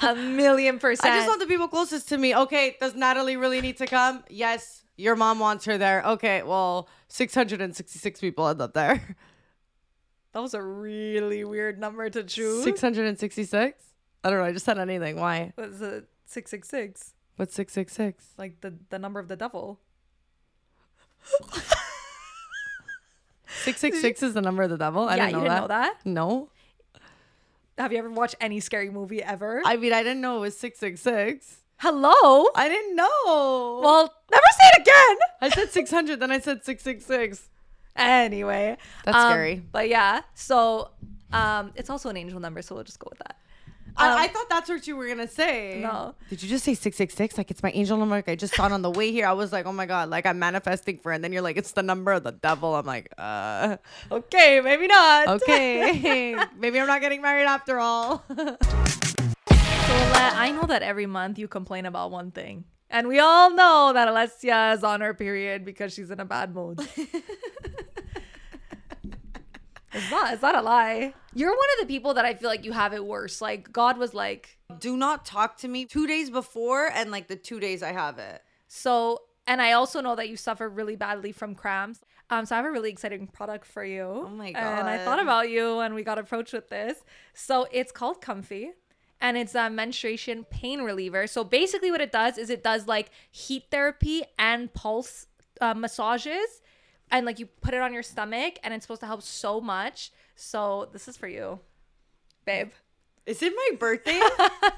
a 0.10 0.14
million 0.16 0.80
percent. 0.80 1.14
I 1.14 1.16
just 1.16 1.28
want 1.28 1.40
the 1.40 1.46
people 1.46 1.68
closest 1.68 2.08
to 2.08 2.18
me. 2.18 2.34
Okay, 2.34 2.76
does 2.80 2.96
Natalie 2.96 3.36
really 3.36 3.60
need 3.60 3.76
to 3.76 3.86
come? 3.86 4.24
Yes, 4.28 4.82
your 4.96 5.14
mom 5.14 5.38
wants 5.38 5.64
her 5.66 5.78
there. 5.78 6.02
Okay, 6.04 6.42
well, 6.42 6.88
six 7.06 7.32
hundred 7.32 7.60
and 7.60 7.74
sixty-six 7.76 8.20
people 8.20 8.48
end 8.48 8.60
up 8.60 8.74
there. 8.74 9.16
that 10.38 10.42
was 10.42 10.54
a 10.54 10.62
really 10.62 11.44
weird 11.44 11.80
number 11.80 12.08
to 12.08 12.22
choose. 12.22 12.62
Six 12.62 12.80
hundred 12.80 13.08
and 13.08 13.18
sixty-six. 13.18 13.82
I 14.22 14.30
don't 14.30 14.38
know. 14.38 14.44
I 14.44 14.52
just 14.52 14.64
said 14.64 14.78
anything. 14.78 15.16
Why? 15.16 15.52
What's 15.56 15.78
six 16.26 16.52
six 16.52 16.68
six? 16.68 17.12
like 18.38 18.60
the 18.60 18.74
the 18.90 19.00
number 19.00 19.18
of 19.18 19.26
the 19.26 19.34
devil. 19.34 19.80
Six 23.64 23.80
six 23.80 24.00
six 24.00 24.22
is 24.22 24.34
the 24.34 24.40
number 24.40 24.62
of 24.62 24.70
the 24.70 24.78
devil. 24.78 25.08
I 25.08 25.16
yeah, 25.16 25.26
didn't 25.26 25.32
know 25.32 25.38
you 25.38 25.44
didn't 25.48 25.54
that. 25.54 25.60
know 25.62 25.66
that. 25.66 26.06
No, 26.06 26.50
Have 27.76 27.92
you 27.92 27.98
ever 27.98 28.10
watched 28.10 28.36
any 28.40 28.60
scary 28.60 28.90
movie 28.90 29.20
ever? 29.20 29.60
I 29.64 29.76
mean 29.76 29.92
I 29.92 30.04
didn't 30.04 30.20
know 30.20 30.36
it 30.36 30.40
was 30.40 30.56
six 30.56 30.78
six 30.78 31.00
six. 31.00 31.62
Hello. 31.78 32.46
I 32.54 32.68
didn't 32.68 32.94
know. 32.94 33.80
well, 33.82 34.14
never 34.30 34.42
say 34.52 34.68
it 34.74 34.82
again. 34.82 35.16
I 35.40 35.48
said 35.48 35.72
six 35.72 35.90
hundred, 35.90 36.20
then 36.20 36.30
I 36.30 36.38
said 36.38 36.64
six 36.64 36.84
six 36.84 37.04
six. 37.04 37.48
Anyway, 37.98 38.76
That's 39.04 39.16
um, 39.16 39.30
scary. 39.30 39.62
But 39.72 39.88
yeah, 39.88 40.22
so 40.34 40.90
um, 41.32 41.72
it's 41.74 41.90
also 41.90 42.08
an 42.08 42.16
angel 42.16 42.40
number, 42.40 42.62
so 42.62 42.74
we'll 42.74 42.84
just 42.84 42.98
go 42.98 43.08
with 43.10 43.18
that. 43.18 43.36
Um, 44.00 44.12
I, 44.12 44.24
I 44.24 44.28
thought 44.28 44.48
that's 44.48 44.68
what 44.68 44.86
you 44.86 44.96
were 44.96 45.08
gonna 45.08 45.26
say. 45.26 45.80
No. 45.82 46.14
Did 46.30 46.40
you 46.40 46.48
just 46.48 46.64
say 46.64 46.74
six 46.74 46.96
six 46.96 47.14
six? 47.14 47.36
Like 47.36 47.50
it's 47.50 47.64
my 47.64 47.72
angel 47.72 47.96
number. 47.96 48.14
Like, 48.14 48.28
I 48.28 48.36
just 48.36 48.54
saw 48.54 48.66
it 48.66 48.72
on 48.72 48.82
the 48.82 48.90
way 48.90 49.10
here. 49.10 49.26
I 49.26 49.32
was 49.32 49.52
like, 49.52 49.66
oh 49.66 49.72
my 49.72 49.86
god, 49.86 50.08
like 50.08 50.24
I'm 50.24 50.38
manifesting 50.38 50.98
for, 50.98 51.10
it. 51.10 51.16
and 51.16 51.24
then 51.24 51.32
you're 51.32 51.42
like, 51.42 51.56
it's 51.56 51.72
the 51.72 51.82
number 51.82 52.12
of 52.12 52.22
the 52.22 52.30
devil. 52.30 52.76
I'm 52.76 52.86
like, 52.86 53.12
uh, 53.18 53.78
Okay, 54.12 54.60
maybe 54.60 54.86
not. 54.86 55.28
okay, 55.42 56.36
maybe 56.56 56.78
I'm 56.78 56.86
not 56.86 57.00
getting 57.00 57.22
married 57.22 57.46
after 57.46 57.80
all. 57.80 58.22
Let, 58.28 58.58
I 60.36 60.52
know 60.52 60.66
that 60.68 60.82
every 60.82 61.06
month 61.06 61.38
you 61.38 61.48
complain 61.48 61.84
about 61.84 62.12
one 62.12 62.30
thing. 62.30 62.64
And 62.90 63.06
we 63.06 63.18
all 63.18 63.50
know 63.50 63.92
that 63.92 64.08
Alessia 64.08 64.74
is 64.74 64.82
on 64.82 65.00
her 65.02 65.12
period 65.12 65.64
because 65.64 65.92
she's 65.92 66.10
in 66.10 66.20
a 66.20 66.24
bad 66.24 66.54
mood. 66.54 66.80
it's 69.92 70.10
not 70.10 70.32
it's 70.32 70.42
not 70.42 70.54
a 70.54 70.62
lie. 70.62 71.14
You're 71.34 71.50
one 71.50 71.68
of 71.78 71.86
the 71.86 71.92
people 71.92 72.14
that 72.14 72.24
I 72.24 72.34
feel 72.34 72.48
like 72.48 72.64
you 72.64 72.72
have 72.72 72.92
it 72.92 73.04
worse. 73.04 73.40
Like 73.40 73.72
God 73.72 73.98
was 73.98 74.14
like, 74.14 74.58
Do 74.78 74.96
not 74.96 75.24
talk 75.24 75.56
to 75.58 75.68
me 75.68 75.84
two 75.84 76.06
days 76.06 76.30
before 76.30 76.90
and 76.92 77.10
like 77.10 77.28
the 77.28 77.36
two 77.36 77.60
days 77.60 77.82
I 77.82 77.92
have 77.92 78.18
it. 78.18 78.42
so 78.66 79.22
and 79.46 79.62
I 79.62 79.72
also 79.72 80.02
know 80.02 80.14
that 80.14 80.28
you 80.28 80.36
suffer 80.36 80.68
really 80.68 80.94
badly 80.94 81.32
from 81.32 81.54
cramps. 81.54 82.00
Um, 82.28 82.44
so 82.44 82.54
I 82.54 82.58
have 82.58 82.66
a 82.66 82.70
really 82.70 82.90
exciting 82.90 83.26
product 83.28 83.64
for 83.64 83.82
you. 83.82 84.02
Oh 84.02 84.28
my 84.28 84.52
god! 84.52 84.80
And 84.80 84.86
I 84.88 84.98
thought 85.02 85.18
about 85.20 85.48
you 85.48 85.80
and 85.80 85.94
we 85.94 86.02
got 86.02 86.18
approached 86.18 86.52
with 86.52 86.68
this. 86.68 87.02
So 87.32 87.66
it's 87.72 87.90
called 87.90 88.20
Comfie. 88.20 88.72
And 89.20 89.36
it's 89.36 89.54
a 89.56 89.68
menstruation 89.68 90.44
pain 90.44 90.82
reliever. 90.82 91.26
So 91.26 91.42
basically, 91.42 91.90
what 91.90 92.00
it 92.00 92.12
does 92.12 92.38
is 92.38 92.50
it 92.50 92.62
does 92.62 92.86
like 92.86 93.10
heat 93.32 93.64
therapy 93.70 94.22
and 94.38 94.72
pulse 94.74 95.26
uh, 95.60 95.74
massages, 95.74 96.60
and 97.10 97.24
like 97.26 97.38
you 97.38 97.46
put 97.46 97.74
it 97.74 97.80
on 97.80 97.92
your 97.92 98.02
stomach, 98.02 98.58
and 98.62 98.72
it's 98.74 98.84
supposed 98.84 99.00
to 99.00 99.06
help 99.06 99.22
so 99.22 99.60
much. 99.60 100.12
So 100.36 100.88
this 100.92 101.08
is 101.08 101.16
for 101.16 101.28
you, 101.28 101.60
babe. 102.44 102.70
Is 103.26 103.42
it 103.42 103.52
my 103.54 103.76
birthday? 103.78 104.18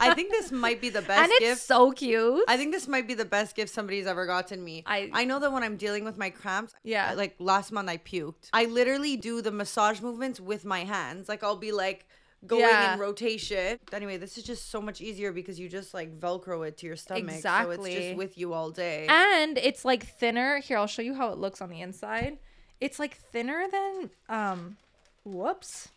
I 0.01 0.13
think 0.17 0.33
this 0.33 0.51
might 0.51 0.81
be 0.81 0.89
the 0.89 1.03
best 1.03 1.23
and 1.23 1.31
it's 1.35 1.39
gift. 1.41 1.61
so 1.61 1.93
cute. 1.93 2.43
I 2.49 2.57
think 2.57 2.73
this 2.73 2.89
might 2.89 3.07
be 3.07 3.15
the 3.15 3.25
best 3.25 3.55
gift 3.55 3.73
somebody's 3.73 4.09
ever 4.09 4.27
gotten 4.27 4.65
me. 4.65 4.83
I- 4.87 5.09
I 5.13 5.25
know 5.25 5.39
that 5.39 5.53
when 5.53 5.63
I'm 5.63 5.77
dealing 5.77 6.03
with 6.05 6.19
my 6.19 6.31
cramps, 6.31 6.75
Yeah. 6.83 7.13
like 7.15 7.37
last 7.39 7.71
month 7.71 7.89
I 7.89 7.99
puked. 7.99 8.49
I 8.53 8.65
literally 8.65 9.17
do 9.17 9.41
the 9.41 9.53
massage 9.53 10.01
movements 10.01 10.41
with 10.41 10.65
my 10.65 10.81
hands. 10.83 11.29
Like 11.29 11.45
I'll 11.45 11.55
be 11.55 11.71
like 11.71 12.09
going 12.47 12.63
Yeah. 12.63 12.95
in 12.95 13.01
rotation. 13.01 13.79
Anyway, 13.93 14.17
this 14.17 14.39
is 14.39 14.45
just 14.45 14.71
so 14.71 14.81
much 14.81 15.01
easier 15.01 15.33
because 15.33 15.59
you 15.61 15.69
just 15.69 15.93
like 15.95 16.19
velcro 16.19 16.67
it 16.67 16.79
to 16.79 16.87
your 16.87 16.97
stomach. 16.97 17.41
So 17.43 17.71
it's 17.71 17.85
just 17.85 18.17
with 18.17 18.39
you 18.39 18.53
all 18.55 18.71
day. 18.71 19.07
and 19.09 19.59
it's 19.59 19.85
like 19.85 20.05
thinner. 20.07 20.59
Here, 20.61 20.79
I'll 20.79 20.87
show 20.87 21.03
you 21.03 21.15
how 21.15 21.29
it 21.31 21.39
looks 21.39 21.61
on 21.61 21.69
the 21.71 21.81
inside. 21.81 22.39
It's 22.81 22.99
like 22.99 23.17
thinner 23.17 23.67
than 23.71 24.11
um 24.29 24.77
whoops. 25.25 25.89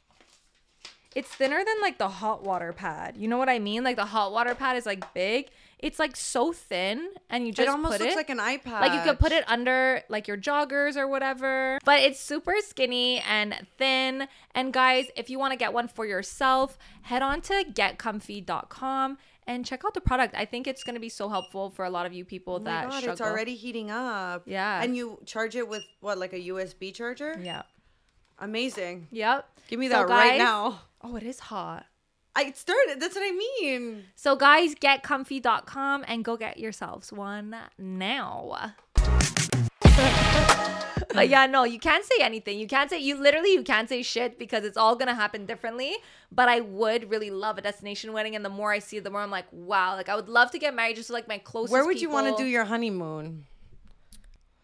It's 1.16 1.30
thinner 1.30 1.64
than 1.64 1.76
like 1.82 1.98
the 2.00 2.10
hot 2.10 2.44
water 2.44 2.74
pad. 2.74 3.16
You 3.18 3.28
know 3.28 3.38
what 3.38 3.48
I 3.50 3.60
mean? 3.60 3.84
Like 3.84 3.96
the 3.98 4.06
hot 4.06 4.32
water 4.32 4.56
pad 4.56 4.78
is 4.78 4.86
like 4.86 5.14
big. 5.14 5.50
It's 5.84 6.00
like 6.00 6.16
so 6.16 6.54
thin 6.54 7.10
and 7.30 7.46
you 7.46 7.52
just 7.52 7.68
it 7.68 7.70
almost 7.70 7.94
put 7.98 8.02
looks 8.02 8.14
it 8.14 8.16
like 8.16 8.30
an 8.30 8.38
iPad. 8.40 8.80
like 8.82 8.94
you 8.94 9.02
could 9.02 9.20
put 9.20 9.34
it 9.34 9.44
under 9.50 10.02
like 10.08 10.30
your 10.30 10.38
joggers 10.38 10.96
or 10.96 11.08
whatever. 11.10 11.78
But 11.84 12.00
it's 12.00 12.20
super 12.22 12.56
skinny 12.62 13.20
and 13.20 13.54
thin. 13.78 14.30
And 14.56 14.72
guys, 14.72 15.08
if 15.18 15.30
you 15.30 15.38
want 15.40 15.52
to 15.52 15.58
get 15.58 15.74
one 15.74 15.90
for 15.90 16.06
yourself, 16.06 16.78
head 17.02 17.22
on 17.22 17.42
to 17.42 17.66
getcomfie.com 17.70 19.18
and 19.46 19.66
check 19.66 19.84
out 19.86 19.94
the 19.94 20.00
product. 20.02 20.36
I 20.38 20.46
think 20.46 20.68
it's 20.68 20.84
going 20.86 20.96
to 20.96 21.02
be 21.02 21.10
so 21.10 21.28
helpful 21.28 21.70
for 21.70 21.84
a 21.84 21.90
lot 21.90 22.06
of 22.06 22.14
you 22.14 22.24
people 22.24 22.56
Oh 22.56 22.60
my 22.60 22.72
that 22.72 22.84
God, 22.90 22.98
struggle. 23.02 23.12
it's 23.12 23.22
already 23.22 23.56
heating 23.56 23.92
up. 23.92 24.44
Yeah. 24.46 24.82
And 24.82 24.96
you 24.96 25.20
charge 25.26 25.56
it 25.58 25.68
with 25.68 25.84
what, 26.00 26.18
like 26.18 26.32
a 26.34 26.40
USB 26.40 26.94
charger? 26.94 27.38
Yeah. 27.44 27.64
Amazing. 28.40 29.08
Yep. 29.12 29.50
Give 29.68 29.80
me 29.80 29.88
So, 29.90 29.96
that 29.96 30.08
right 30.10 30.38
now. 30.38 30.82
Oh, 31.02 31.16
it 31.18 31.24
is 31.24 31.40
hot. 31.40 31.86
I 32.36 32.52
started. 32.54 33.00
That's 33.00 33.16
what 33.16 33.24
I 33.24 33.32
mean. 33.32 34.06
So 34.16 34.36
guys, 34.36 34.74
getcomfie.com 34.76 36.04
and 36.08 36.26
go 36.26 36.36
get 36.36 36.58
yourselves 36.58 37.14
one 37.14 37.56
now. 37.78 38.74
but 41.14 41.30
yeah, 41.30 41.46
no, 41.46 41.64
you 41.64 41.80
can't 41.80 42.04
say 42.04 42.16
anything. 42.22 42.58
You 42.58 42.66
can't 42.66 42.90
say 42.90 43.00
you 43.00 43.22
literally 43.22 43.54
you 43.54 43.62
can't 43.62 43.88
say 43.88 44.02
shit 44.02 44.40
because 44.40 44.66
it's 44.66 44.78
all 44.78 44.96
gonna 44.96 45.14
happen 45.14 45.46
differently. 45.46 45.96
But 46.32 46.50
I 46.50 46.62
would 46.62 47.12
really 47.12 47.30
love 47.30 47.60
a 47.60 47.62
destination 47.62 48.14
wedding, 48.14 48.36
and 48.36 48.44
the 48.44 48.50
more 48.50 48.72
I 48.72 48.80
see 48.80 48.98
it, 48.98 49.04
the 49.04 49.12
more 49.12 49.22
I'm 49.22 49.30
like, 49.30 49.46
wow, 49.52 49.96
like 49.96 50.10
I 50.10 50.16
would 50.16 50.30
love 50.30 50.50
to 50.52 50.60
get 50.60 50.74
married 50.74 50.96
just 50.96 51.08
to 51.08 51.14
like 51.14 51.28
my 51.28 51.38
closest. 51.38 51.72
Where 51.72 51.86
would 51.86 52.02
you 52.02 52.10
want 52.10 52.36
to 52.36 52.44
do 52.44 52.50
your 52.50 52.66
honeymoon? 52.66 53.46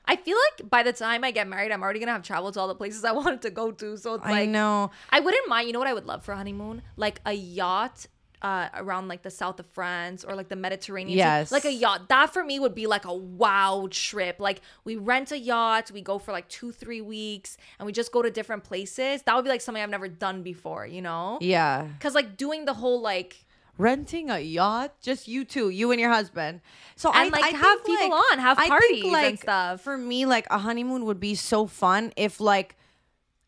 I 0.10 0.16
feel 0.16 0.38
like 0.50 0.70
by 0.70 0.82
the 0.82 0.92
time 0.92 1.24
I 1.24 1.30
get 1.30 1.48
married, 1.48 1.72
I'm 1.72 1.84
already 1.84 2.00
gonna 2.00 2.14
have 2.14 2.24
traveled 2.24 2.56
to 2.56 2.60
all 2.60 2.68
the 2.68 2.74
places 2.74 3.06
I 3.06 3.12
wanted 3.22 3.44
to 3.44 3.52
go 3.52 3.72
to. 3.72 3.96
So 3.96 4.16
it's 4.16 4.26
I 4.26 4.32
like 4.32 4.50
know. 4.50 4.90
I 5.12 5.20
wouldn't 5.20 5.48
mind. 5.48 5.68
You 5.68 5.74
know 5.74 5.80
what 5.80 5.88
I 5.88 5.94
would 5.94 6.08
love 6.08 6.24
for 6.24 6.32
a 6.32 6.36
honeymoon? 6.38 6.82
Like 6.98 7.22
a 7.26 7.34
yacht 7.34 8.08
uh, 8.42 8.70
around 8.74 9.08
like 9.08 9.22
the 9.22 9.30
south 9.30 9.60
of 9.60 9.68
France 9.68 10.24
or 10.24 10.36
like 10.36 10.50
the 10.50 10.56
Mediterranean. 10.56 11.16
Sea. 11.16 11.20
Yes. 11.20 11.52
Like 11.52 11.66
a 11.66 11.72
yacht. 11.72 12.10
That 12.10 12.34
for 12.34 12.44
me 12.44 12.60
would 12.60 12.74
be 12.74 12.88
like 12.88 13.06
a 13.06 13.14
wow 13.14 13.88
trip. 13.92 14.40
Like 14.40 14.62
we 14.84 14.96
rent 14.96 15.32
a 15.32 15.38
yacht, 15.38 15.92
we 15.92 16.02
go 16.02 16.18
for 16.18 16.32
like 16.32 16.48
two, 16.50 16.72
three 16.72 17.02
weeks, 17.02 17.58
and 17.78 17.86
we 17.86 17.92
just 17.92 18.12
go 18.12 18.22
to 18.22 18.32
different 18.32 18.64
places. 18.64 19.22
That 19.24 19.36
would 19.36 19.44
be 19.44 19.50
like 19.50 19.62
something 19.62 19.84
I've 19.84 19.90
never 19.90 20.08
done 20.08 20.42
before, 20.42 20.88
you 20.88 21.02
know? 21.02 21.38
Yeah. 21.42 21.84
Because 21.84 22.16
like 22.16 22.36
doing 22.38 22.66
the 22.66 22.74
whole 22.74 23.02
like 23.02 23.46
renting 23.80 24.30
a 24.30 24.38
yacht, 24.40 24.94
just 25.02 25.28
you 25.28 25.44
two, 25.46 25.70
you 25.70 25.90
and 25.92 26.00
your 26.00 26.12
husband. 26.12 26.62
So 26.96 27.10
And, 27.12 27.34
I, 27.34 27.40
like, 27.40 27.54
I 27.54 27.58
have 27.58 27.86
people 27.86 28.10
like- 28.12 28.32
on, 28.34 28.40
have 28.40 28.58
I 28.60 28.62
think, 28.64 28.70
parties 28.72 29.04
and 29.06 29.12
like, 29.14 29.42
stuff. 29.42 29.82
For 29.82 29.98
me, 29.98 30.26
like 30.28 30.46
a 30.52 30.60
honeymoon 30.60 31.06
would 31.06 31.20
be 31.20 31.34
so 31.34 31.66
fun 31.66 32.14
if 32.16 32.40
like 32.40 32.76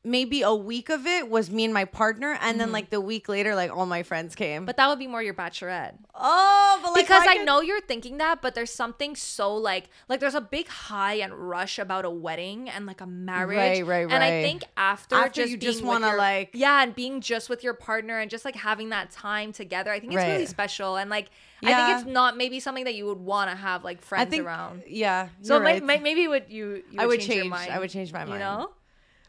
maybe 0.04 0.42
a 0.42 0.54
week 0.56 0.90
of 0.90 1.06
it 1.06 1.30
was 1.30 1.52
me 1.52 1.64
and 1.64 1.74
my 1.74 1.86
partner, 1.86 2.38
and 2.42 2.60
then 2.60 2.72
like 2.72 2.90
the 2.90 3.00
week 3.00 3.30
later, 3.30 3.54
like 3.56 3.70
all 3.76 3.86
my 3.86 4.02
friends 4.04 4.34
came. 4.36 4.62
Mm-hmm. 4.62 4.66
but 4.66 4.78
that 4.78 4.88
would 4.90 4.98
be 5.00 5.08
more 5.08 5.22
your 5.22 5.34
bachelorette. 5.36 5.94
oh, 6.16 6.80
but 6.82 6.94
like 6.94 7.06
because 7.06 7.22
I, 7.28 7.38
could- 7.38 7.46
know 7.46 7.62
you're 7.62 7.82
thinking 7.82 8.18
that, 8.18 8.42
but 8.42 8.56
there's 8.56 8.72
something 8.74 9.16
so 9.16 9.54
like 9.56 9.90
like 10.10 10.20
there's 10.20 10.34
a 10.36 10.42
big 10.42 10.68
high 10.68 11.16
and 11.16 11.34
rush 11.34 11.78
about 11.78 12.06
a 12.06 12.10
wedding 12.10 12.68
and 12.70 12.86
like 12.86 13.02
a 13.02 13.06
marriage. 13.06 13.58
Right, 13.58 13.86
right, 13.86 14.06
right. 14.06 14.14
And 14.14 14.24
I 14.24 14.42
think 14.42 14.64
after, 14.76 15.16
After 15.16 15.42
just 15.42 15.52
you 15.52 15.58
being 15.58 15.72
just 15.72 15.82
with 15.84 15.88
wanna, 15.90 16.16
like- 16.16 16.52
yeah, 16.54 16.82
and 16.82 16.96
being 16.96 17.22
just 17.22 17.50
with 17.50 17.64
your 17.64 17.74
partner 17.76 18.18
and 18.20 18.30
just 18.32 18.44
like 18.44 18.56
having 18.56 18.90
that 18.90 19.12
time 19.12 19.52
together, 19.54 19.92
I 19.92 20.00
think 20.00 20.14
it's 20.14 20.24
really 20.24 20.46
special. 20.48 20.96
And 20.96 21.10
like 21.12 21.30
I 21.64 21.74
think 21.76 22.00
it's 22.00 22.08
not 22.12 22.38
maybe 22.38 22.60
something 22.60 22.86
that 22.86 22.96
you 22.96 23.06
would 23.06 23.20
want 23.20 23.52
to 23.52 23.56
have 23.56 23.84
like 23.84 24.00
I 24.00 24.02
friends 24.02 24.30
think 24.32 24.46
around. 24.46 24.82
yeah. 24.88 25.30
So 25.44 25.60
right. 25.62 25.84
may- 25.84 26.00
maybe 26.00 26.28
would 26.28 26.46
you, 26.50 26.82
you 26.90 27.00
I 27.00 27.06
would 27.06 27.22
change- 27.22 27.50
mind, 27.50 27.72
I 27.72 27.78
would 27.78 27.92
change 27.92 28.12
my 28.12 28.20
mind. 28.26 28.32
You 28.34 28.40
know. 28.40 28.72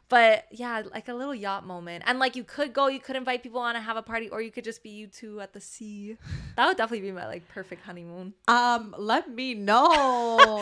But 0.08 0.44
yeah, 0.50 0.82
like 0.92 1.08
a 1.08 1.14
little 1.14 1.34
yacht 1.34 1.66
moment. 1.66 2.04
And 2.06 2.18
like 2.18 2.36
you 2.36 2.44
could 2.44 2.74
go, 2.74 2.88
you 2.88 3.00
could 3.00 3.16
invite 3.16 3.42
people 3.42 3.60
on 3.60 3.76
and 3.76 3.84
have 3.84 3.96
a 3.96 4.02
party, 4.02 4.28
or 4.28 4.42
you 4.42 4.50
could 4.50 4.64
just 4.64 4.82
be 4.82 4.90
you 4.90 5.06
two 5.06 5.40
at 5.40 5.52
the 5.54 5.60
sea. 5.60 6.16
That 6.56 6.66
would 6.68 6.76
definitely 6.76 7.08
be 7.08 7.12
my 7.12 7.26
like 7.26 7.48
perfect 7.48 7.82
honeymoon. 7.86 8.34
um, 8.46 8.94
let 8.98 9.30
me 9.34 9.54
know. 9.54 9.88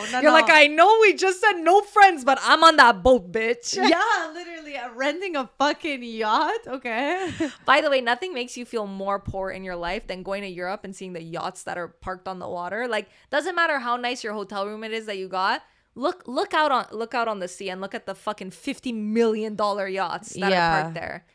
No, 0.11 0.19
You're 0.21 0.31
no. 0.31 0.31
like, 0.31 0.49
I 0.49 0.67
know 0.67 0.99
we 1.01 1.13
just 1.13 1.41
said 1.41 1.57
no 1.59 1.81
friends, 1.81 2.23
but 2.23 2.39
I'm 2.41 2.63
on 2.63 2.77
that 2.77 3.03
boat, 3.03 3.29
bitch. 3.31 3.75
yeah, 3.89 4.31
literally 4.33 4.77
uh, 4.77 4.89
renting 4.95 5.35
a 5.35 5.49
fucking 5.59 6.01
yacht. 6.03 6.59
Okay. 6.67 7.29
By 7.65 7.81
the 7.81 7.89
way, 7.89 7.99
nothing 8.01 8.33
makes 8.33 8.55
you 8.55 8.65
feel 8.65 8.87
more 8.87 9.19
poor 9.19 9.51
in 9.51 9.63
your 9.65 9.75
life 9.75 10.07
than 10.07 10.23
going 10.23 10.43
to 10.43 10.47
Europe 10.47 10.81
and 10.85 10.95
seeing 10.95 11.11
the 11.13 11.21
yachts 11.21 11.63
that 11.63 11.77
are 11.77 11.89
parked 11.89 12.27
on 12.27 12.39
the 12.39 12.47
water. 12.47 12.87
Like, 12.87 13.09
doesn't 13.29 13.55
matter 13.55 13.79
how 13.79 13.97
nice 13.97 14.23
your 14.23 14.33
hotel 14.33 14.65
room 14.65 14.83
it 14.85 14.91
is 14.93 15.05
that 15.07 15.17
you 15.17 15.27
got. 15.27 15.61
Look, 15.95 16.23
look 16.27 16.53
out 16.53 16.71
on 16.71 16.85
look 16.91 17.13
out 17.13 17.27
on 17.27 17.39
the 17.39 17.47
sea 17.47 17.69
and 17.69 17.81
look 17.81 17.93
at 17.93 18.05
the 18.05 18.15
fucking 18.15 18.51
fifty 18.51 18.93
million 18.93 19.55
dollar 19.55 19.87
yachts 19.87 20.33
that 20.33 20.51
Yeah. 20.51 20.67
are 20.79 20.81
parked 20.83 20.95
there. 20.95 21.25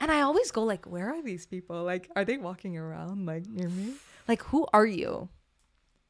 And 0.00 0.10
I 0.10 0.22
always 0.22 0.50
go 0.50 0.62
like, 0.62 0.86
where 0.86 1.10
are 1.14 1.22
these 1.22 1.46
people? 1.46 1.82
Like, 1.84 2.10
are 2.16 2.24
they 2.24 2.36
walking 2.38 2.76
around 2.76 3.26
like 3.26 3.46
near 3.46 3.68
me? 3.68 3.94
Like, 4.28 4.42
who 4.44 4.66
are 4.72 4.86
you? 4.86 5.28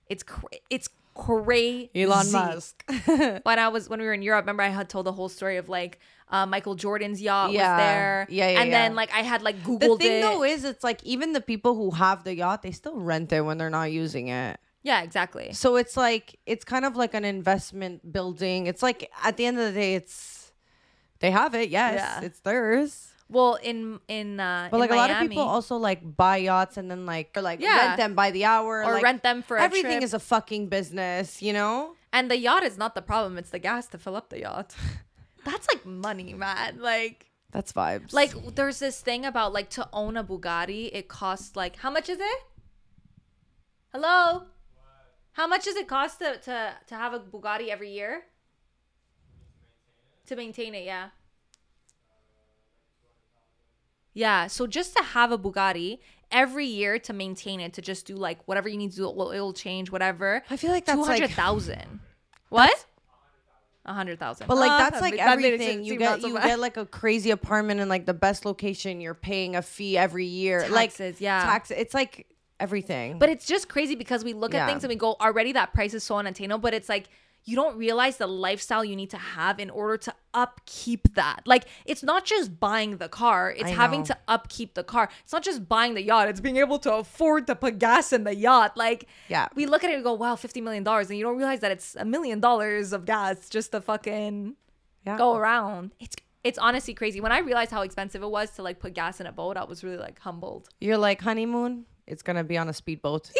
It's 0.09 0.23
cra- 0.23 0.49
it's 0.71 0.89
crazy. 1.15 1.91
Elon 1.95 2.31
Musk. 2.33 2.85
when 3.07 3.59
I 3.59 3.69
was 3.69 3.89
when 3.89 4.01
we 4.01 4.07
were 4.07 4.13
in 4.15 4.23
Europe, 4.23 4.43
remember 4.45 4.63
I 4.63 4.69
had 4.69 4.89
told 4.89 5.07
the 5.07 5.13
whole 5.13 5.29
story 5.29 5.57
of 5.57 5.69
like 5.69 5.99
uh, 6.29 6.45
Michael 6.47 6.75
Jordan's 6.75 7.21
yacht 7.23 7.53
Yeah. 7.53 7.73
was 7.77 7.81
there, 7.83 8.27
Yeah, 8.31 8.49
yeah, 8.51 8.61
and 8.61 8.71
yeah. 8.71 8.83
then 8.83 8.95
like 8.95 9.11
I 9.15 9.21
had 9.23 9.43
like 9.43 9.63
Google. 9.65 9.97
The 9.97 10.05
thing 10.05 10.19
it. 10.19 10.23
though 10.23 10.43
is, 10.45 10.65
it's 10.65 10.83
like 10.85 11.03
even 11.05 11.33
the 11.33 11.41
people 11.41 11.75
who 11.75 11.91
have 11.93 12.25
the 12.25 12.35
yacht, 12.35 12.63
they 12.63 12.73
still 12.73 12.97
rent 12.99 13.33
it 13.33 13.43
when 13.43 13.57
they're 13.59 13.71
not 13.71 13.93
using 13.93 14.29
it. 14.29 14.59
Yeah, 14.85 15.03
exactly. 15.03 15.53
So 15.55 15.75
it's 15.77 15.97
like 15.97 16.39
it's 16.47 16.65
kind 16.65 16.85
of 16.85 16.95
like 16.95 17.15
an 17.15 17.25
investment 17.25 18.13
building. 18.13 18.67
It's 18.69 18.83
like 18.83 19.11
at 19.25 19.37
the 19.37 19.47
end 19.47 19.59
of 19.59 19.65
the 19.65 19.73
day, 19.81 19.95
it's 19.97 20.53
they 21.21 21.31
have 21.33 21.55
it. 21.57 21.71
Yes, 21.71 21.95
Yeah. 21.99 22.27
it's 22.27 22.41
theirs. 22.41 23.11
Well, 23.31 23.55
in 23.63 23.99
in 24.07 24.39
uh, 24.39 24.69
But 24.71 24.77
in 24.77 24.81
like 24.81 24.91
a 24.93 24.97
lot 24.97 25.11
of 25.11 25.19
people 25.27 25.43
also 25.43 25.77
like 25.77 26.01
buy 26.05 26.37
yachts 26.37 26.77
and 26.77 26.91
then 26.91 27.07
like 27.07 27.35
or 27.35 27.41
like 27.43 27.61
Yeah. 27.61 27.87
rent 27.87 27.97
them 27.97 28.15
by 28.15 28.31
the 28.31 28.45
hour 28.45 28.85
or 28.85 28.93
like, 28.93 29.03
rent 29.03 29.23
them 29.23 29.43
for 29.43 29.57
a 29.57 29.63
everything 29.63 30.03
is 30.03 30.13
a 30.15 30.21
fucking 30.21 30.69
business, 30.69 31.41
you 31.43 31.53
know. 31.55 31.97
and 32.13 32.31
the 32.31 32.37
yacht 32.39 32.63
is 32.63 32.77
not 32.77 32.95
the 32.95 33.03
problem; 33.03 33.39
it's 33.39 33.51
the 33.51 33.59
gas 33.59 33.87
to 33.89 33.99
fill 33.99 34.15
up 34.17 34.29
the 34.29 34.41
yacht. 34.41 34.77
That's 35.45 35.67
like 35.73 35.85
money, 35.85 36.35
man. 36.35 36.79
Like. 36.81 37.27
That's 37.51 37.73
vibes. 37.73 38.13
Like 38.13 38.33
there's 38.57 38.79
this 38.81 39.01
thing 39.01 39.25
about 39.25 39.53
like 39.55 39.71
to 39.79 39.89
own 39.93 40.17
a 40.17 40.25
Bugatti, 40.25 40.91
it 40.93 41.09
costs 41.09 41.55
like 41.57 41.77
how 41.77 41.91
much 41.91 42.09
is 42.11 42.19
it? 42.21 42.41
Hello? 43.93 44.43
How 45.35 45.47
much 45.47 45.65
does 45.65 45.77
it 45.77 45.87
cost 45.87 46.19
to 46.21 46.39
to, 46.39 46.75
to 46.89 46.95
have 46.95 47.13
a 47.13 47.21
Bugatti 47.21 47.69
every 47.69 47.91
year? 47.93 48.23
To 50.27 50.37
maintain 50.37 50.75
it, 50.75 50.85
yeah. 50.85 51.11
Yeah, 54.15 54.47
so 54.47 54.67
just 54.67 54.97
to 54.97 55.03
have 55.03 55.33
a 55.33 55.39
Bugatti 55.39 55.99
every 56.31 56.67
year 56.67 56.99
to 57.01 57.13
maintain 57.13 57.61
it, 57.61 57.73
to 57.75 57.83
just 57.83 58.07
do 58.07 58.15
like 58.15 58.39
whatever 58.47 58.69
you 58.69 58.77
need 58.77 58.93
to 58.93 58.97
do, 58.97 59.07
oil 59.07 59.53
change, 59.53 59.91
whatever. 59.91 60.43
I 60.49 60.57
feel 60.57 60.71
like 60.71 60.85
that's 60.87 60.97
two 60.97 61.03
like- 61.03 61.31
What? 62.49 62.87
A 63.87 63.93
hundred 63.93 64.19
thousand. 64.19 64.47
But 64.47 64.57
like 64.57 64.71
Ah, 64.71 64.79
that's 64.79 65.03
like 65.03 65.17
that 65.17 65.29
everything. 65.29 65.85
You 65.85 65.99
get 65.99 66.23
so 66.23 66.29
you 66.29 66.35
get 66.39 66.59
like 66.59 66.79
a 66.79 66.87
crazy 66.87 67.31
apartment 67.31 67.81
in 67.81 67.89
like 67.89 68.07
the 68.07 68.15
best 68.15 68.47
location. 68.47 69.01
You're 69.03 69.13
paying 69.15 69.57
a 69.57 69.63
fee 69.63 69.99
every 69.99 70.25
year. 70.25 70.61
like 70.71 70.91
Taxes, 70.91 71.21
yeah. 71.21 71.43
tax. 71.43 71.71
It's 71.71 71.93
like 71.93 72.27
everything. 72.65 73.19
But 73.23 73.29
it's 73.35 73.47
just 73.47 73.65
crazy 73.75 73.95
because 74.05 74.25
we 74.29 74.33
look 74.33 74.53
Yeah. 74.53 74.63
at 74.63 74.69
things 74.71 74.83
and 74.85 74.89
we 74.95 74.97
go, 74.97 75.11
already 75.21 75.53
that 75.61 75.73
price 75.77 75.95
is 75.99 76.03
so 76.11 76.17
unattainable. 76.23 76.61
But 76.67 76.75
it's 76.79 76.89
like 76.89 77.07
you 77.47 77.57
don't 77.63 77.77
realize 77.77 78.17
the 78.17 78.27
lifestyle 78.27 78.83
you 78.91 78.97
need 78.97 79.11
to 79.11 79.19
have 79.19 79.61
in 79.65 79.69
order 79.81 79.97
to 79.99 80.13
upkeep 80.33 81.15
that. 81.15 81.41
Like 81.53 81.65
it's 81.85 82.03
not 82.03 82.25
just 82.25 82.59
buying 82.59 82.97
the 83.05 83.11
car; 83.23 83.41
it's 83.61 83.71
having 83.83 84.03
to 84.11 84.17
upkeep 84.35 84.71
the 84.81 84.83
car. 84.95 85.05
It's 85.25 85.33
not 85.37 85.43
just 85.51 85.69
buying 85.69 85.93
the 85.99 86.03
yacht; 86.11 86.27
it's 86.31 86.41
being 86.41 86.57
able 86.57 86.79
to 86.87 86.91
afford 87.03 87.47
to 87.49 87.55
put 87.55 87.79
gas 87.79 88.07
in 88.17 88.25
the 88.25 88.35
yacht. 88.35 88.71
Like 88.87 89.01
Yeah. 89.29 89.47
we 89.55 89.67
look 89.67 89.85
at 89.85 89.91
it 89.91 89.95
and 89.99 90.05
go, 90.11 90.15
"Wow, 90.15 90.37
fifty 90.37 90.61
million 90.67 90.85
dollars," 90.85 91.07
and 91.11 91.19
you 91.19 91.25
don't 91.27 91.37
realize 91.37 91.61
that 91.61 91.71
it's 91.77 91.89
a 91.97 92.07
million 92.15 92.41
dollars 92.41 92.87
of 92.97 93.05
gas 93.05 93.49
just 93.57 93.73
to 93.73 93.81
fucking 93.83 94.57
yeah. 95.07 95.19
go 95.19 95.29
around. 95.37 95.93
It's 96.01 96.17
it's 96.49 96.59
honestly 96.59 96.95
crazy. 96.95 97.21
When 97.21 97.33
I 97.33 97.39
realized 97.51 97.71
how 97.77 97.83
expensive 97.83 98.23
it 98.23 98.31
was 98.39 98.49
to 98.57 98.63
like 98.63 98.79
put 98.79 98.93
gas 98.95 99.21
in 99.21 99.27
a 99.27 99.33
boat, 99.33 99.57
I 99.59 99.65
was 99.65 99.85
really 99.85 99.99
like 100.09 100.19
humbled. 100.21 100.69
You're 100.81 100.99
like 101.09 101.21
honeymoon. 101.21 101.85
It's 102.07 102.23
gonna 102.23 102.45
be 102.45 102.59
on 102.59 102.69
a 102.69 102.73
speedboat. 102.73 103.31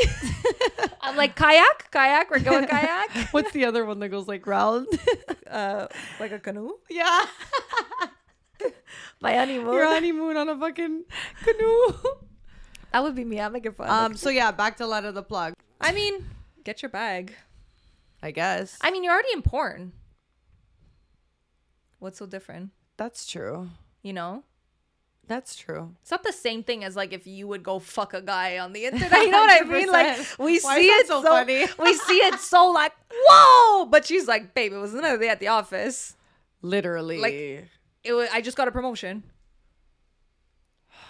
I'm 1.01 1.17
like 1.21 1.37
kayak, 1.37 1.91
kayak. 1.91 2.31
We're 2.31 2.41
going 2.41 2.67
kayak. 2.67 3.11
What's 3.33 3.53
the 3.53 3.65
other 3.67 3.85
one 3.85 4.01
that 4.01 4.09
goes 4.09 4.27
like 4.27 4.47
round? 4.47 4.89
uh, 5.51 5.87
like 6.19 6.33
a 6.33 6.39
canoe. 6.39 6.73
yeah, 6.89 7.27
My 9.21 9.35
honeymoon. 9.37 9.75
your 9.75 9.85
honeymoon 9.87 10.37
on 10.37 10.49
a 10.49 10.59
fucking 10.59 11.05
canoe. 11.43 11.93
that 12.93 13.03
would 13.03 13.15
be 13.15 13.25
me. 13.25 13.41
I'm 13.41 13.53
making 13.53 13.73
fun. 13.73 13.89
um. 13.91 14.17
So 14.17 14.31
yeah, 14.31 14.51
back 14.51 14.79
to 14.79 14.87
of 14.89 15.15
the 15.15 15.23
plug. 15.23 15.53
I 15.81 15.93
mean, 15.93 16.25
get 16.65 16.81
your 16.81 16.89
bag. 16.91 17.35
I 18.23 18.31
guess. 18.31 18.79
I 18.81 18.91
mean, 18.91 19.05
you're 19.05 19.13
already 19.13 19.33
in 19.35 19.43
porn. 19.43 19.93
What's 21.99 22.19
so 22.19 22.25
different? 22.25 22.71
That's 22.97 23.27
true. 23.27 23.69
You 24.03 24.15
know, 24.15 24.45
That's 25.27 25.57
true. 25.57 25.95
it's 26.03 26.11
not 26.11 26.23
the 26.23 26.33
same 26.33 26.63
thing 26.63 26.85
as 26.85 26.97
like 26.97 27.13
if 27.13 27.27
you 27.27 27.49
would 27.49 27.63
go 27.63 27.79
fuck 27.79 28.13
a 28.15 28.21
guy 28.21 28.59
on 28.59 28.73
the 28.73 28.85
internet. 28.85 29.11
You 29.25 29.31
know 29.31 29.41
what 29.41 29.63
I 29.63 29.69
mean? 29.69 29.89
Like 29.89 30.19
we 30.39 30.59
Why 30.61 30.77
see 30.77 30.87
it 30.89 31.07
so 31.07 31.23
so, 31.23 31.29
funny? 31.29 31.67
we 31.79 31.95
see 31.95 32.19
it 32.19 32.39
so 32.41 32.71
like 32.71 32.93
whoa, 33.11 33.87
but 33.87 34.05
she's 34.07 34.27
like, 34.29 34.55
babe, 34.55 34.73
it 34.73 34.79
was 34.79 34.93
another 34.95 35.19
day 35.19 35.29
at 35.29 35.41
the 35.41 35.49
office. 35.49 36.17
Literally. 36.63 37.19
Like- 37.21 37.69
It 38.05 38.13
was, 38.13 38.29
I 38.33 38.41
just 38.43 38.57
got 38.57 38.69
a 38.69 38.73
promotion. 38.73 39.23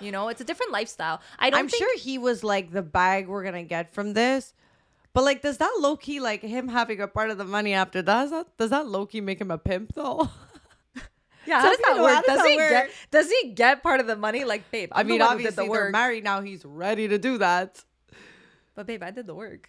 You 0.01 0.13
know, 0.13 0.29
it's 0.29 0.41
a 0.41 0.45
different 0.45 0.73
lifestyle. 0.73 1.21
I 1.39 1.51
don't 1.51 1.61
I'm 1.61 1.69
think 1.69 1.83
sure 1.83 1.99
he 1.99 2.19
was 2.19 2.43
like 2.45 2.71
the 2.73 2.83
bag 2.83 3.29
we're 3.29 3.45
gonna 3.45 3.63
get 3.65 3.93
from 3.95 4.13
this. 4.13 4.53
But 5.13 5.23
like, 5.25 5.43
does 5.43 5.59
that 5.59 5.73
low 5.79 5.97
key 5.97 6.19
like 6.21 6.43
him 6.43 6.69
having 6.69 7.01
a 7.01 7.07
part 7.09 7.31
of 7.31 7.39
the 7.39 7.45
money 7.45 7.73
after 7.73 8.03
that? 8.03 8.23
Does 8.23 8.31
that, 8.31 8.57
does 8.59 8.71
that 8.71 8.87
low 8.89 9.07
key 9.07 9.21
make 9.21 9.41
him 9.41 9.51
a 9.51 9.59
pimp 9.59 9.95
though? 9.95 10.29
Yeah, 11.47 11.61
So 11.61 11.67
how 11.69 11.71
does 11.71 11.79
that 11.87 12.03
work? 12.03 12.13
how 12.15 12.23
does 12.23 12.37
Does, 12.39 12.47
he 12.49 12.57
work? 12.57 12.71
get 12.71 12.91
does 13.11 13.31
he 13.31 13.51
get 13.51 13.83
part 13.83 14.01
of 14.01 14.07
the 14.07 14.17
money? 14.17 14.45
Like, 14.45 14.71
babe, 14.71 14.91
I 14.93 15.03
mean, 15.03 15.19
the 15.19 15.27
obviously 15.27 15.67
the 15.67 15.73
they're 15.73 15.91
married 15.91 16.25
now. 16.25 16.41
He's 16.41 16.65
ready 16.65 17.09
to 17.09 17.19
do 17.19 17.39
that. 17.39 17.83
But 18.75 18.87
babe, 18.87 19.03
I 19.03 19.11
did 19.11 19.27
the 19.27 19.35
work. 19.35 19.69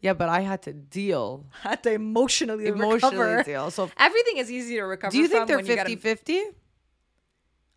Yeah, 0.00 0.14
but 0.14 0.28
I 0.28 0.40
had 0.40 0.62
to 0.62 0.72
deal 0.72 1.44
Had 1.62 1.82
to 1.84 1.92
emotionally, 1.92 2.66
emotionally 2.66 3.16
recover. 3.18 3.42
deal. 3.42 3.70
So, 3.70 3.90
Everything 3.98 4.38
is 4.38 4.50
easy 4.50 4.76
to 4.76 4.82
recover. 4.82 5.10
do 5.12 5.18
you 5.18 5.28
think 5.28 5.46
they're 5.46 5.56
when 5.58 5.66
you 5.66 5.74
get 5.74 5.86
50 5.86 5.92
a- 5.92 6.16
50 6.16 6.42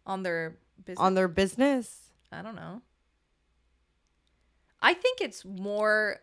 on 0.06 0.24
their 0.24 0.56
business? 0.86 1.00
on 1.04 1.14
their 1.16 1.28
business? 1.28 2.00
I 2.32 2.42
don't 2.42 2.56
know. 2.56 2.82
I 4.82 4.94
think 4.94 5.22
it's 5.22 5.46
more 5.46 6.18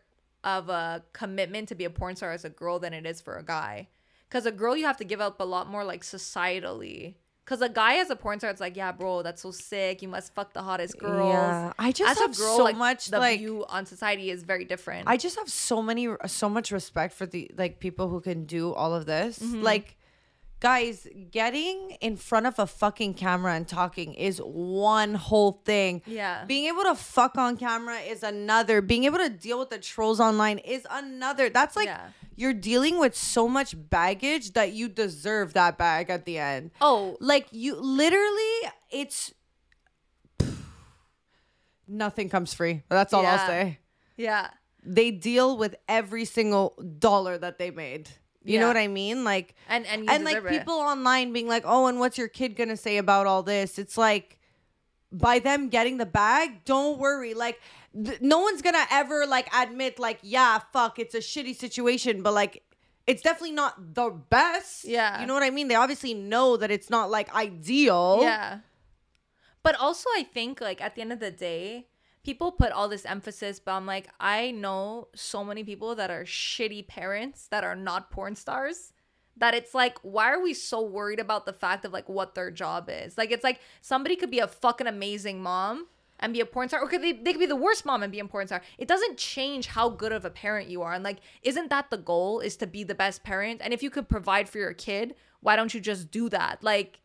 of 0.44 0.68
a 0.68 1.02
commitment 1.12 1.68
to 1.68 1.74
be 1.74 1.84
a 1.84 1.90
porn 1.90 2.16
star 2.16 2.32
as 2.32 2.44
a 2.44 2.50
girl 2.50 2.78
than 2.78 2.92
it 2.92 3.06
is 3.06 3.20
for 3.20 3.36
a 3.36 3.42
guy. 3.42 3.88
Because 4.30 4.46
a 4.46 4.52
girl, 4.52 4.76
you 4.76 4.86
have 4.86 4.96
to 4.98 5.04
give 5.04 5.20
up 5.20 5.40
a 5.40 5.44
lot 5.44 5.68
more 5.68 5.84
like 5.84 6.02
societally. 6.02 7.14
Because 7.44 7.62
a 7.62 7.68
guy 7.68 7.96
as 7.96 8.10
a 8.10 8.16
porn 8.16 8.38
star, 8.38 8.48
it's 8.48 8.60
like, 8.60 8.76
yeah, 8.76 8.92
bro, 8.92 9.22
that's 9.22 9.42
so 9.42 9.50
sick. 9.50 10.02
You 10.02 10.08
must 10.08 10.32
fuck 10.36 10.52
the 10.52 10.62
hottest 10.62 10.96
girls. 10.98 11.32
Yeah, 11.32 11.72
I 11.80 11.90
just 11.90 12.12
as 12.12 12.18
have 12.18 12.36
girl, 12.36 12.58
so 12.58 12.62
like, 12.62 12.76
much 12.76 13.08
the 13.08 13.18
like 13.18 13.40
view 13.40 13.66
on 13.68 13.86
society 13.86 14.30
is 14.30 14.44
very 14.44 14.64
different. 14.64 15.08
I 15.08 15.16
just 15.16 15.36
have 15.36 15.48
so 15.48 15.82
many 15.82 16.08
so 16.26 16.48
much 16.48 16.70
respect 16.70 17.12
for 17.12 17.26
the 17.26 17.50
like 17.58 17.80
people 17.80 18.08
who 18.08 18.20
can 18.20 18.44
do 18.44 18.72
all 18.72 18.94
of 18.94 19.06
this. 19.06 19.40
Mm-hmm. 19.40 19.62
Like 19.62 19.96
guys, 20.60 21.08
getting 21.32 21.96
in 22.00 22.16
front 22.16 22.46
of 22.46 22.58
a 22.60 22.68
fucking 22.68 23.14
camera 23.14 23.54
and 23.54 23.66
talking 23.66 24.14
is 24.14 24.38
one 24.38 25.14
whole 25.14 25.60
thing. 25.64 26.02
Yeah. 26.06 26.44
Being 26.44 26.66
able 26.66 26.84
to 26.84 26.94
fuck 26.94 27.36
on 27.36 27.56
camera 27.56 27.98
is 27.98 28.22
another. 28.22 28.80
Being 28.80 29.04
able 29.04 29.18
to 29.18 29.30
deal 29.30 29.58
with 29.58 29.70
the 29.70 29.78
trolls 29.78 30.20
online 30.20 30.58
is 30.58 30.86
another. 30.88 31.48
That's 31.50 31.74
like 31.74 31.86
Yeah. 31.86 32.10
You're 32.40 32.54
dealing 32.54 32.98
with 32.98 33.14
so 33.14 33.46
much 33.46 33.74
baggage 33.90 34.52
that 34.54 34.72
you 34.72 34.88
deserve 34.88 35.52
that 35.52 35.76
bag 35.76 36.08
at 36.08 36.24
the 36.24 36.38
end. 36.38 36.70
oh, 36.80 37.16
Like 37.20 37.46
you 37.50 37.76
literally 37.76 38.70
it's 38.90 39.32
nothing 41.86 42.28
comes 42.28 42.54
free. 42.54 42.82
That's 42.88 43.12
all 43.12 43.26
I'll 43.26 43.46
say 43.46 43.78
yeah. 44.16 44.48
they 44.82 45.10
deal 45.10 45.56
with 45.56 45.74
every 45.88 46.24
single 46.24 46.74
dollar 46.98 47.38
that 47.38 47.58
they 47.58 47.70
made. 47.70 48.08
You 48.42 48.58
know 48.58 48.68
what 48.68 48.78
I 48.78 48.88
mean? 48.88 49.22
Like 49.22 49.54
And 49.68 49.86
and 49.86 50.08
and 50.08 50.24
like 50.24 50.36
deserve 50.36 50.46
it. 50.46 50.58
people 50.58 50.74
online 50.74 51.32
being 51.34 51.46
like, 51.46 51.64
"Oh, 51.66 51.86
and 51.86 52.00
what's 52.00 52.16
your 52.16 52.28
kid 52.28 52.56
going 52.56 52.70
to 52.70 52.76
say 52.76 52.96
about 52.96 53.26
all 53.26 53.42
this?" 53.42 53.78
It's 53.78 53.98
like 53.98 54.38
by 55.12 55.40
them 55.40 55.68
getting 55.68 55.98
the 55.98 56.06
bag, 56.06 56.64
don't 56.64 56.98
worry. 56.98 57.34
Like 57.34 57.60
th- 57.94 58.20
no 58.20 58.38
one's 58.38 58.62
to 58.62 58.86
ever 58.90 59.26
like 59.26 59.48
admit 59.54 59.98
like, 59.98 60.18
"Yeah, 60.22 60.58
fuck, 60.72 60.98
it's 60.98 61.14
a 61.14 61.18
shitty 61.18 61.56
situation," 61.56 62.22
but 62.22 62.34
like 62.34 62.62
it's 63.06 63.22
definitely 63.22 63.52
not 63.52 63.94
the 63.94 64.10
best. 64.10 64.84
Yeah. 64.84 65.20
You 65.20 65.26
know 65.26 65.34
what 65.34 65.42
I 65.42 65.50
mean? 65.50 65.68
They 65.68 65.74
obviously 65.74 66.14
know 66.14 66.56
that 66.56 66.70
it's 66.70 66.90
not 66.90 67.10
like 67.10 67.34
ideal. 67.34 68.20
Yeah. 68.22 68.60
But 69.62 69.74
also, 69.76 70.08
I 70.14 70.22
think 70.22 70.60
like 70.60 70.80
at 70.80 70.94
the 70.94 71.02
end 71.02 71.12
of 71.12 71.18
the 71.20 71.32
day, 71.32 71.88
people 72.24 72.52
put 72.52 72.72
all 72.72 72.88
this 72.88 73.04
emphasis, 73.04 73.58
but 73.58 73.72
I'm 73.72 73.84
like, 73.86 74.08
I 74.20 74.52
know 74.52 75.08
so 75.14 75.44
many 75.44 75.64
people 75.64 75.94
that 75.96 76.10
are 76.10 76.24
shitty 76.24 76.86
parents 76.86 77.48
that 77.48 77.64
are 77.64 77.76
not 77.76 78.10
porn 78.10 78.36
stars. 78.36 78.92
That 79.36 79.54
it's 79.54 79.74
like, 79.74 79.98
why 80.02 80.30
are 80.30 80.42
we 80.42 80.52
so 80.52 80.82
worried 80.82 81.18
about 81.18 81.46
the 81.46 81.52
fact 81.52 81.84
of 81.84 81.92
like 81.92 82.08
what 82.08 82.34
their 82.34 82.50
job 82.50 82.90
is? 82.92 83.16
Like, 83.16 83.30
it's 83.30 83.44
like 83.44 83.60
somebody 83.80 84.14
could 84.14 84.30
be 84.30 84.38
a 84.38 84.46
fucking 84.46 84.86
amazing 84.86 85.42
mom 85.42 85.86
and 86.20 86.32
be 86.32 86.40
a 86.40 86.46
porn 86.46 86.68
star, 86.68 86.80
or 86.80 86.86
could 86.88 87.02
they, 87.02 87.12
they 87.12 87.32
could 87.32 87.38
be 87.40 87.46
the 87.46 87.56
worst 87.56 87.84
mom 87.84 88.02
and 88.02 88.12
be 88.12 88.20
a 88.20 88.24
porn 88.24 88.46
star. 88.46 88.62
It 88.78 88.86
doesn't 88.88 89.16
change 89.18 89.66
how 89.66 89.88
good 89.88 90.12
of 90.12 90.24
a 90.24 90.30
parent 90.30 90.68
you 90.68 90.82
are. 90.82 90.92
And 90.92 91.02
like, 91.02 91.18
isn't 91.42 91.70
that 91.70 91.90
the 91.90 91.98
goal? 91.98 92.40
Is 92.40 92.56
to 92.58 92.66
be 92.66 92.84
the 92.84 92.94
best 92.94 93.22
parent? 93.24 93.60
And 93.64 93.72
if 93.74 93.82
you 93.82 93.90
could 93.90 94.08
provide 94.08 94.48
for 94.48 94.58
your 94.58 94.72
kid, 94.72 95.14
why 95.40 95.56
don't 95.56 95.74
you 95.74 95.80
just 95.80 96.10
do 96.10 96.28
that? 96.28 96.62
Like, 96.62 97.00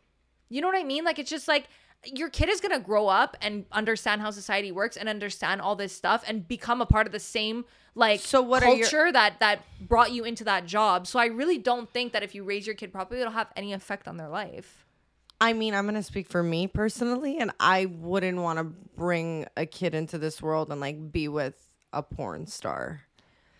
you 0.50 0.62
know 0.62 0.68
what 0.68 0.78
I 0.78 0.84
mean? 0.84 1.04
Like 1.04 1.18
it's 1.20 1.30
just 1.30 1.48
like 1.48 1.68
your 2.14 2.30
kid 2.30 2.50
is 2.50 2.62
gonna 2.62 2.80
grow 2.80 3.08
up 3.08 3.36
and 3.42 3.66
understand 3.72 4.22
how 4.22 4.30
society 4.30 4.72
works 4.72 4.96
and 4.96 5.10
understand 5.10 5.60
all 5.62 5.76
this 5.76 5.92
stuff 5.96 6.24
and 6.28 6.48
become 6.48 6.80
a 6.82 6.86
part 6.86 7.08
of 7.08 7.12
the 7.12 7.20
same 7.20 7.66
like 7.96 8.20
So 8.20 8.42
what 8.42 8.62
are 8.62 8.76
your- 8.76 8.86
culture 8.86 9.12
that 9.12 9.40
that 9.40 9.64
brought 9.80 10.12
you 10.12 10.24
into 10.26 10.44
that 10.44 10.66
job. 10.68 11.08
So 11.08 11.18
I 11.18 11.28
really 11.28 11.58
don't 11.58 11.90
think 11.92 12.14
that 12.14 12.22
if 12.22 12.36
you 12.36 12.44
raise 12.44 12.68
your 12.68 12.76
kid 12.76 12.92
properly, 12.92 13.22
it'll 13.22 13.34
have 13.34 13.48
any 13.56 13.74
effect 13.74 14.08
on 14.08 14.18
their 14.18 14.30
life. 14.30 14.85
I 15.46 15.54
mean, 15.54 15.76
I'm 15.76 15.86
gonna 15.86 16.02
speak 16.04 16.28
for 16.28 16.42
me 16.42 16.68
personally, 16.68 17.38
and 17.38 17.52
I 17.60 17.86
wouldn't 17.86 18.40
want 18.40 18.58
to 18.58 18.64
bring 18.64 19.46
a 19.56 19.66
kid 19.66 19.94
into 19.94 20.18
this 20.18 20.42
world 20.42 20.72
and 20.72 20.82
like 20.82 21.12
be 21.12 21.28
with 21.28 21.56
a 21.94 22.02
porn 22.02 22.48
star. 22.48 23.02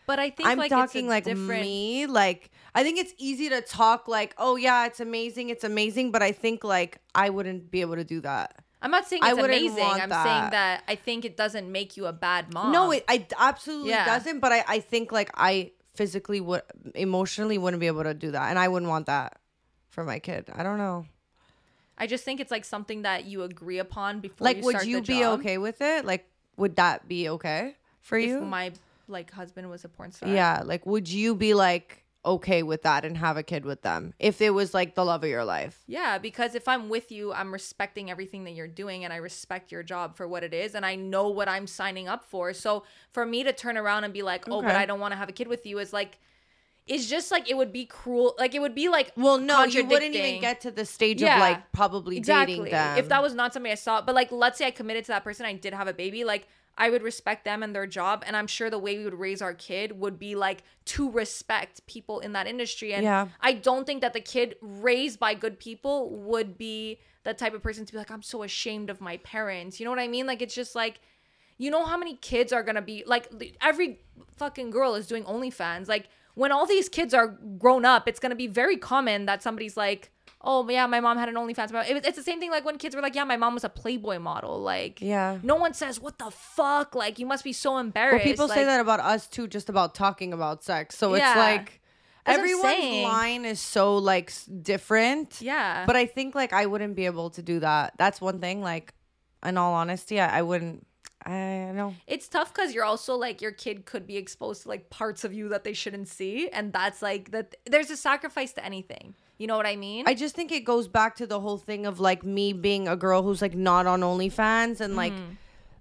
But 0.08 0.20
I 0.20 0.30
think 0.32 0.50
I'm 0.50 0.58
like 0.58 0.70
talking 0.70 1.08
like 1.08 1.26
different. 1.26 1.62
me. 1.62 2.06
Like 2.08 2.50
I 2.74 2.84
think 2.84 2.98
it's 3.00 3.14
easy 3.18 3.50
to 3.50 3.62
talk 3.62 4.08
like, 4.08 4.34
oh 4.38 4.56
yeah, 4.56 4.88
it's 4.88 5.00
amazing, 5.00 5.50
it's 5.50 5.64
amazing, 5.64 6.12
but 6.12 6.24
I 6.24 6.32
think 6.32 6.64
like 6.64 6.98
I 7.14 7.30
wouldn't 7.30 7.70
be 7.70 7.82
able 7.82 7.96
to 7.96 8.04
do 8.04 8.20
that. 8.22 8.64
I'm 8.82 8.92
not 8.92 9.08
saying 9.08 9.24
I 9.24 9.30
it's 9.32 9.42
wouldn't 9.42 9.60
amazing. 9.60 9.84
I'm 9.84 10.10
that. 10.10 10.24
saying 10.24 10.50
that 10.52 10.84
I 10.88 10.96
think 10.96 11.24
it 11.26 11.38
doesn't 11.38 11.72
make 11.72 11.98
you 11.98 12.08
a 12.08 12.14
bad 12.14 12.54
mom. 12.54 12.72
No, 12.72 12.92
it 12.92 13.06
I 13.08 13.26
absolutely 13.38 13.92
Yeah. 13.92 14.06
doesn't. 14.06 14.40
But 14.40 14.52
I 14.52 14.64
I 14.68 14.80
think 14.80 15.12
like 15.12 15.30
I 15.36 15.72
physically 15.96 16.42
would 16.42 16.64
emotionally 16.96 17.58
wouldn't 17.58 17.80
be 17.80 17.88
able 17.88 18.04
to 18.04 18.14
do 18.14 18.32
that, 18.32 18.50
and 18.50 18.58
I 18.60 18.68
wouldn't 18.68 18.90
want 18.90 19.06
that 19.06 19.38
for 19.90 20.04
my 20.04 20.20
kid. 20.20 20.50
I 20.54 20.62
don't 20.64 20.78
know. 20.78 21.06
I 21.98 22.08
just 22.08 22.24
think 22.24 22.40
it's 22.40 22.52
like 22.52 22.66
something 22.66 23.04
that 23.04 23.26
you 23.26 23.44
agree 23.44 23.80
upon 23.80 24.20
before. 24.20 24.46
Like, 24.46 24.58
you 24.58 24.64
would 24.64 24.86
you 24.86 25.02
be 25.02 25.20
job. 25.20 25.40
okay 25.40 25.58
with 25.58 25.82
it? 25.82 26.06
Like, 26.06 26.28
would 26.58 26.76
that 26.78 27.08
be 27.08 27.30
okay 27.30 27.76
for 28.02 28.18
if 28.18 28.28
you? 28.28 28.42
my 28.42 28.72
like 29.08 29.32
husband 29.32 29.70
was 29.70 29.86
a 29.86 29.90
porn 29.90 30.12
star? 30.12 30.30
Yeah, 30.30 30.62
like 30.66 30.86
would 30.86 31.10
you 31.10 31.36
be 31.36 31.54
like 31.54 32.04
okay 32.26 32.64
with 32.64 32.82
that 32.82 33.06
and 33.06 33.16
have 33.18 33.38
a 33.38 33.44
kid 33.44 33.64
with 33.66 33.84
them 33.84 34.12
if 34.18 34.42
it 34.42 34.50
was 34.50 34.74
like 34.74 34.96
the 34.96 35.06
love 35.06 35.24
of 35.24 35.30
your 35.30 35.46
life? 35.46 35.84
Yeah, 35.88 36.18
because 36.18 36.56
if 36.56 36.68
I'm 36.68 36.90
with 36.90 37.12
you, 37.12 37.32
I'm 37.32 37.54
respecting 37.54 38.10
everything 38.10 38.46
that 38.46 38.52
you're 38.52 38.68
doing 38.68 39.04
and 39.04 39.14
I 39.14 39.18
respect 39.18 39.72
your 39.72 39.84
job 39.84 40.16
for 40.16 40.28
what 40.28 40.44
it 40.44 40.54
is 40.54 40.76
and 40.76 40.86
I 40.86 40.96
know 40.96 41.30
what 41.30 41.48
I'm 41.48 41.68
signing 41.68 42.08
up 42.08 42.26
for. 42.26 42.54
So 42.54 42.84
for 43.12 43.26
me 43.26 43.44
to 43.44 43.54
turn 43.54 43.78
around 43.78 44.04
and 44.04 44.14
be 44.14 44.24
like, 44.24 44.50
"Oh, 44.50 44.62
but 44.62 44.76
I 44.76 44.86
don't 44.86 45.00
want 45.00 45.12
to 45.12 45.18
have 45.18 45.30
a 45.30 45.34
kid 45.34 45.48
with 45.48 45.66
you" 45.66 45.80
is 45.80 45.94
like 45.94 46.18
it's 46.88 47.08
just 47.08 47.32
like 47.32 47.50
it 47.50 47.58
would 47.58 47.72
be 47.74 47.86
cruel. 47.86 48.36
Like 48.38 48.54
it 48.54 48.60
would 48.60 48.76
be 48.76 48.90
like 48.90 49.12
Well, 49.18 49.38
no, 49.40 49.64
you 49.64 49.86
wouldn't 49.86 50.14
even 50.16 50.40
get 50.42 50.62
to 50.62 50.72
the 50.72 50.86
stage 50.86 51.22
Yeah. 51.22 51.36
of 51.36 51.40
like 51.40 51.72
probably 51.72 52.20
dating 52.20 52.66
them. 52.66 52.98
If 52.98 53.10
that 53.10 53.22
was 53.24 53.34
not 53.34 53.54
somebody 53.54 53.72
I 53.72 53.76
saw, 53.76 54.02
but 54.02 54.14
like 54.16 54.32
let's 54.32 54.58
say 54.58 54.68
I 54.68 54.72
committed 54.72 55.06
to 55.06 55.12
that 55.14 55.24
person, 55.24 55.46
I 55.46 55.54
did 55.54 55.74
have 55.74 55.88
a 55.88 55.94
baby, 55.94 56.24
like 56.24 56.48
I 56.78 56.90
would 56.90 57.04
respect 57.04 57.46
them 57.46 57.64
and 57.64 57.74
their 57.74 57.88
job, 57.88 58.24
and 58.28 58.36
I'm 58.36 58.48
sure 58.48 58.70
the 58.70 58.78
way 58.78 58.98
we 58.98 59.06
would 59.06 59.14
raise 59.18 59.42
our 59.42 59.54
kid 59.54 59.98
would 59.98 60.20
be 60.20 60.36
like 60.36 60.62
to 60.86 61.10
respect 61.10 61.88
people 61.88 62.20
in 62.20 62.34
that 62.34 62.48
industry. 62.48 62.94
And 62.94 63.04
Yeah. 63.04 63.28
I 63.42 63.54
don't 63.54 63.86
think 63.88 64.02
that 64.02 64.12
the 64.14 64.20
kid 64.20 64.56
raised 64.62 65.18
by 65.18 65.36
good 65.36 65.58
people 65.58 66.10
would 66.10 66.58
be 66.58 67.00
the 67.24 67.34
type 67.34 67.54
of 67.56 67.64
person 67.64 67.86
to 67.86 67.92
be 67.94 67.98
like, 67.98 68.12
I'm 68.12 68.22
so 68.22 68.44
ashamed 68.44 68.90
of 68.90 69.00
my 69.02 69.18
parents. 69.18 69.80
You 69.80 69.86
know 69.86 69.90
what 69.92 70.00
I 70.02 70.08
mean? 70.10 70.28
Like 70.28 70.42
it's 70.42 70.54
just 70.54 70.76
like 70.76 71.00
you 71.58 71.72
know 71.72 71.86
how 71.86 71.96
many 71.98 72.18
kids 72.18 72.52
are 72.52 72.62
gonna 72.62 72.82
be 72.82 73.04
like 73.08 73.32
every 73.62 74.02
fucking 74.36 74.70
girl 74.70 74.96
is 74.96 75.08
doing 75.08 75.24
OnlyFans. 75.24 75.88
Like 75.88 76.10
when 76.36 76.52
all 76.52 76.66
these 76.66 76.88
kids 76.90 77.14
are 77.14 77.28
grown 77.58 77.84
up, 77.86 78.08
it's 78.08 78.20
gonna 78.20 78.36
be 78.36 78.48
very 78.48 78.78
common 78.78 79.26
that 79.26 79.42
somebody's 79.44 79.76
like, 79.76 80.12
oh 80.48 80.70
yeah, 80.70 80.86
my 80.86 81.00
mom 81.00 81.18
had 81.18 81.28
an 81.28 81.36
OnlyFans. 81.36 81.72
It- 81.90 82.06
It's 82.06 82.18
the 82.18 82.24
same 82.24 82.40
thing 82.40 82.52
like 82.52 82.64
when 82.66 82.78
kids 82.78 82.96
were 82.96 83.02
like, 83.02 83.16
yeah, 83.16 83.24
my 83.24 83.36
mom 83.38 83.56
was 83.56 83.64
a 83.64 83.70
Playboy 83.70 84.20
model. 84.20 84.60
Like 84.60 85.02
Yeah. 85.02 85.40
no 85.42 85.56
one 85.56 85.74
says 85.74 86.00
what 86.00 86.20
the 86.20 86.30
fuck. 86.30 86.94
Like 86.94 87.18
you 87.18 87.26
must 87.26 87.44
be 87.44 87.52
so 87.54 87.78
embarrassed. 87.80 88.24
Well, 88.26 88.32
people 88.34 88.48
say 88.48 88.64
that 88.66 88.80
about 88.80 89.00
us 89.00 89.28
too, 89.28 89.48
just 89.48 89.70
about 89.70 89.96
talking 89.96 90.34
about 90.34 90.64
sex. 90.64 90.98
So 90.98 91.16
Yeah. 91.16 91.32
it's 91.32 91.38
like 91.38 91.82
That's 92.26 92.38
everyone's 92.38 93.04
line 93.04 93.46
is 93.46 93.60
so 93.60 93.98
like 93.98 94.32
different. 94.62 95.42
Yeah. 95.42 95.86
But 95.88 95.96
I 95.96 96.06
think 96.06 96.36
like 96.36 96.54
I 96.54 96.66
wouldn't 96.68 96.96
be 96.96 97.06
able 97.08 97.30
to 97.32 97.42
do 97.42 97.60
that. 97.62 97.94
That's 97.98 98.20
one 98.22 98.40
thing. 98.40 98.62
Like, 98.62 98.94
in 99.44 99.58
all 99.58 99.74
honesty, 99.74 100.20
I, 100.20 100.40
I 100.40 100.42
wouldn't. 100.42 100.86
I 101.26 101.72
know. 101.74 101.96
it's 102.08 102.28
tough 102.28 102.54
because 102.54 102.74
you're 102.74 102.84
also 102.86 103.16
like 103.16 103.42
your 103.42 103.52
kid 103.52 103.86
could 103.86 104.06
be 104.06 104.18
exposed 104.18 104.64
to 104.64 104.70
like 104.70 104.90
parts 104.90 105.24
of 105.24 105.34
you 105.34 105.50
that 105.50 105.64
they 105.64 105.74
shouldn't 105.74 106.08
see, 106.08 106.50
and 106.50 106.72
that's 106.72 107.02
like 107.02 107.32
that. 107.32 107.56
There's 107.66 107.90
a 107.90 107.98
sacrifice 107.98 108.54
to 108.54 108.64
anything. 108.66 109.16
You 109.38 109.48
know 109.48 109.58
what 109.58 109.66
I 109.66 109.76
mean? 109.76 110.06
I 110.08 110.14
just 110.14 110.34
think 110.36 110.52
it 110.52 110.62
goes 110.64 110.88
back 110.88 111.16
to 111.18 111.28
the 111.28 111.40
whole 111.40 111.58
thing 111.58 111.86
of 111.86 112.00
like 112.00 112.24
me 112.24 112.54
being 112.54 112.88
a 112.88 112.96
girl 112.96 113.22
who's 113.24 113.42
like 113.42 113.56
not 113.56 113.86
on 113.88 114.02
OnlyFans 114.02 114.80
and 114.82 114.96
like 114.96 115.14
Mm-hmm. 115.14 115.34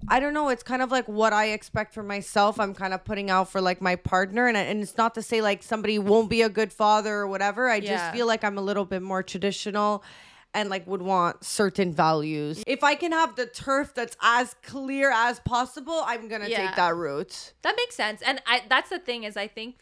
I 0.07 0.21
don't 0.21 0.35
know. 0.35 0.51
It's 0.51 0.63
kind 0.63 0.83
of 0.83 0.91
like 0.91 1.09
what 1.09 1.33
I 1.33 1.47
expect 1.53 1.95
for 1.95 2.03
myself. 2.03 2.61
I'm 2.61 2.75
kind 2.75 2.93
of 2.93 3.07
putting 3.07 3.31
out 3.31 3.49
for 3.51 3.63
like 3.63 3.81
my 3.81 3.97
partner, 3.97 4.47
and 4.47 4.55
and 4.57 4.83
it's 4.83 4.99
not 4.99 5.15
to 5.15 5.23
say 5.23 5.41
like 5.41 5.63
somebody 5.63 5.99
won't 5.99 6.29
be 6.29 6.43
a 6.43 6.51
good 6.51 6.75
father 6.75 7.15
or 7.15 7.27
whatever. 7.27 7.71
I 7.71 7.77
Yeah. 7.77 7.93
just 7.97 8.13
feel 8.15 8.27
like 8.27 8.45
I'm 8.45 8.59
a 8.59 8.61
little 8.61 8.85
bit 8.85 9.01
more 9.01 9.23
traditional. 9.23 10.03
And 10.55 10.71
like 10.71 10.87
would 10.87 11.03
want 11.03 11.45
certain 11.45 11.93
values. 11.93 12.63
If 12.67 12.85
I 12.85 12.95
can 12.95 13.11
have 13.11 13.35
the 13.35 13.47
turf 13.47 13.93
that's 13.93 14.17
as 14.23 14.55
clear 14.63 15.11
as 15.11 15.41
possible, 15.41 16.03
I'm 16.07 16.29
gonna 16.29 16.49
Yeah. 16.49 16.67
take 16.69 16.77
that 16.77 16.95
route. 16.95 17.53
That 17.63 17.75
makes 17.77 17.97
sense. 17.97 18.23
And 18.23 18.41
I 18.47 18.63
that's 18.69 18.89
the 18.91 19.01
thing 19.01 19.25
is 19.25 19.37
I 19.37 19.49
think 19.49 19.77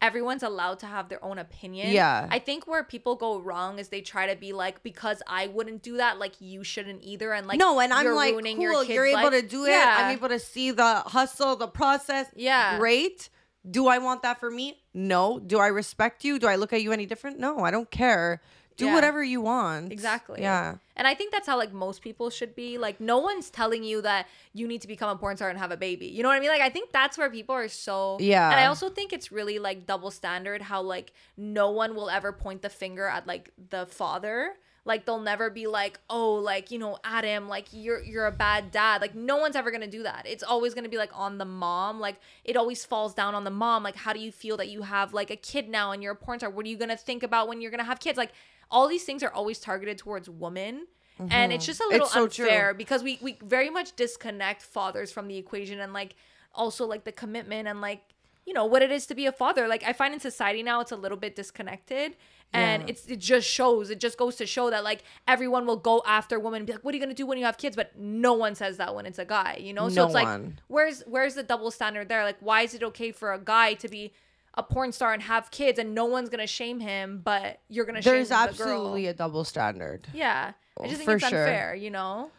everyone's 0.00 0.42
allowed 0.42 0.78
to 0.80 0.86
have 0.86 1.08
their 1.08 1.22
own 1.24 1.38
opinion. 1.38 1.90
Yeah. 1.90 2.26
I 2.30 2.38
think 2.38 2.66
where 2.66 2.84
people 2.84 3.16
go 3.16 3.38
wrong 3.38 3.78
is 3.78 3.88
they 3.88 4.00
try 4.02 4.26
to 4.32 4.36
be 4.38 4.52
like 4.52 4.82
because 4.82 5.22
I 5.26 5.46
wouldn't 5.48 5.82
do 5.82 5.96
that, 5.98 6.18
like 6.18 6.34
you 6.40 6.64
shouldn't 6.64 7.02
either 7.02 7.32
and 7.32 7.46
like 7.46 7.58
no, 7.58 7.78
and 7.80 7.92
I'm 7.92 8.06
like, 8.14 8.32
ruining 8.32 8.56
cool, 8.56 8.64
your 8.64 8.84
you're 8.84 9.06
able 9.06 9.30
life. 9.30 9.42
to 9.42 9.42
do 9.46 9.64
it. 9.66 9.70
Yeah. 9.70 9.94
I'm 9.98 10.16
able 10.16 10.28
to 10.30 10.38
see 10.38 10.70
the 10.72 10.96
hustle, 11.06 11.56
the 11.56 11.68
process. 11.68 12.26
Yeah. 12.34 12.78
Great. 12.78 13.28
Do 13.70 13.88
I 13.88 13.96
want 13.98 14.22
that 14.22 14.40
for 14.40 14.50
me? 14.50 14.82
No. 14.92 15.38
Do 15.38 15.58
I 15.58 15.68
respect 15.68 16.22
you? 16.24 16.38
Do 16.38 16.46
I 16.48 16.56
look 16.56 16.72
at 16.74 16.82
you 16.82 16.92
any 16.92 17.06
different? 17.06 17.38
No, 17.38 17.60
I 17.60 17.70
don't 17.70 17.90
care. 17.90 18.42
Do 18.76 18.86
Yeah. 18.86 18.94
whatever 18.94 19.22
you 19.22 19.40
want. 19.40 19.92
Exactly. 19.92 20.40
Yeah. 20.42 20.76
And 20.96 21.06
I 21.06 21.14
think 21.14 21.32
that's 21.32 21.46
how 21.46 21.56
like 21.56 21.72
most 21.72 22.02
people 22.02 22.30
should 22.30 22.54
be. 22.54 22.76
Like 22.78 23.00
no 23.00 23.18
one's 23.18 23.50
telling 23.50 23.84
you 23.84 24.02
that 24.02 24.26
you 24.52 24.66
need 24.66 24.80
to 24.82 24.88
become 24.88 25.10
a 25.10 25.16
porn 25.16 25.36
star 25.36 25.48
and 25.48 25.58
have 25.58 25.70
a 25.70 25.76
baby. 25.76 26.06
You 26.06 26.22
know 26.22 26.28
what 26.28 26.36
I 26.36 26.40
mean? 26.40 26.50
Like 26.50 26.60
I 26.60 26.70
think 26.70 26.90
that's 26.92 27.16
where 27.16 27.30
people 27.30 27.54
are 27.54 27.68
so 27.68 28.18
Yeah. 28.20 28.50
And 28.50 28.58
I 28.58 28.66
also 28.66 28.88
think 28.90 29.12
it's 29.12 29.30
really 29.30 29.58
like 29.58 29.86
double 29.86 30.10
standard 30.10 30.62
how 30.62 30.82
like 30.82 31.12
no 31.36 31.70
one 31.70 31.94
will 31.94 32.10
ever 32.10 32.32
point 32.32 32.62
the 32.62 32.68
finger 32.70 33.06
at 33.06 33.26
like 33.26 33.50
the 33.70 33.86
father. 33.86 34.54
Like 34.86 35.06
they'll 35.06 35.18
never 35.18 35.48
be 35.48 35.66
like, 35.66 35.98
"Oh, 36.10 36.34
like, 36.34 36.70
you 36.70 36.78
know, 36.78 36.98
Adam, 37.04 37.48
like 37.48 37.68
you're 37.72 38.02
you're 38.02 38.26
a 38.26 38.30
bad 38.30 38.70
dad." 38.70 39.00
Like 39.00 39.14
no 39.14 39.38
one's 39.38 39.56
ever 39.56 39.70
to 39.80 39.86
do 39.86 40.02
that. 40.02 40.26
It's 40.26 40.42
always 40.42 40.74
to 40.84 40.90
be 40.90 40.98
like 40.98 41.08
on 41.18 41.38
the 41.38 41.46
mom. 41.46 42.00
Like 42.00 42.16
it 42.44 42.54
always 42.54 42.84
falls 42.84 43.14
down 43.14 43.34
on 43.34 43.44
the 43.44 43.50
mom. 43.50 43.82
Like 43.82 43.96
how 43.96 44.12
do 44.12 44.20
you 44.20 44.30
feel 44.30 44.58
that 44.58 44.68
you 44.68 44.82
have 44.82 45.14
like 45.14 45.30
a 45.30 45.36
kid 45.36 45.70
now 45.70 45.92
and 45.92 46.02
you're 46.02 46.12
a 46.12 46.16
porn 46.16 46.38
star? 46.38 46.50
What 46.50 46.66
are 46.66 46.68
you 46.68 46.76
to 46.90 46.98
think 46.98 47.22
about 47.22 47.48
when 47.48 47.62
you're 47.62 47.70
to 47.78 47.86
have 47.86 47.98
kids? 47.98 48.18
Like 48.18 48.32
all 48.70 48.88
these 48.88 49.04
things 49.04 49.22
are 49.22 49.32
always 49.32 49.58
targeted 49.58 49.98
towards 49.98 50.28
women 50.28 50.86
and 51.30 51.52
it's 51.52 51.64
just 51.64 51.80
a 51.80 51.88
little 51.88 52.06
Mm-hmm. 52.08 52.18
So 52.18 52.26
true. 52.26 52.44
unfair 52.46 52.74
because 52.74 53.02
we 53.04 53.18
we 53.22 53.38
very 53.42 53.70
much 53.70 53.94
disconnect 53.96 54.62
fathers 54.62 55.12
from 55.12 55.28
the 55.28 55.36
equation 55.36 55.78
and 55.80 55.92
like 55.92 56.16
also 56.54 56.86
like 56.86 57.04
the 57.04 57.12
commitment 57.12 57.68
and 57.68 57.80
like 57.80 58.02
you 58.46 58.52
know 58.52 58.64
what 58.66 58.82
it 58.82 58.90
is 58.90 59.06
to 59.06 59.14
be 59.14 59.26
a 59.26 59.32
father 59.32 59.66
like 59.68 59.82
i 59.84 59.92
find 59.92 60.12
in 60.12 60.20
society 60.20 60.62
now 60.62 60.80
it's 60.80 60.92
a 60.92 60.96
little 60.96 61.16
bit 61.16 61.34
disconnected 61.36 62.14
and 62.52 62.82
Yeah. 62.82 62.88
it's 62.90 63.06
it 63.06 63.16
just 63.20 63.48
shows 63.48 63.90
it 63.90 63.98
just 64.00 64.18
goes 64.18 64.36
to 64.36 64.46
show 64.46 64.70
that 64.70 64.84
like 64.84 65.02
everyone 65.26 65.66
will 65.66 65.76
go 65.78 66.02
after 66.04 66.38
women 66.38 66.58
and 66.58 66.66
be 66.66 66.72
like 66.74 66.84
what 66.84 66.92
are 66.92 66.96
you 66.96 67.02
gonna 67.02 67.14
do 67.14 67.26
when 67.26 67.38
you 67.38 67.44
have 67.44 67.58
kids 67.58 67.74
but 67.76 67.96
no 67.98 68.34
one 68.34 68.54
says 68.54 68.76
that 68.76 68.94
when 68.94 69.06
it's 69.06 69.18
a 69.18 69.24
guy 69.24 69.56
you 69.60 69.72
know 69.72 69.88
so 69.88 70.02
No 70.02 70.04
it's 70.06 70.14
like 70.14 70.40
where's 70.68 71.02
where's 71.06 71.34
the 71.36 71.42
double 71.42 71.70
standard 71.70 72.08
there 72.08 72.22
like 72.24 72.36
why 72.40 72.62
is 72.62 72.74
it 72.74 72.82
okay 72.82 73.12
for 73.12 73.32
a 73.32 73.38
guy 73.38 73.74
to 73.74 73.88
be 73.88 74.12
a 74.56 74.62
porn 74.62 74.92
star 74.92 75.12
and 75.12 75.22
have 75.22 75.50
kids 75.50 75.78
and 75.78 75.94
no 75.94 76.04
one's 76.04 76.28
gonna 76.28 76.46
shame 76.46 76.80
him 76.80 77.20
but 77.24 77.60
you're 77.68 77.84
gonna 77.84 78.00
There's 78.00 78.28
shame 78.28 78.36
the 78.36 78.50
absolutely 78.50 79.06
a 79.08 79.14
double 79.14 79.44
standard. 79.44 80.06
yeah 80.14 80.52
i 80.80 80.84
just 80.86 80.98
think 80.98 81.06
For 81.10 81.16
it's 81.16 81.28
sure. 81.28 81.44
unfair 81.44 81.74
you 81.74 81.90
know 81.90 82.30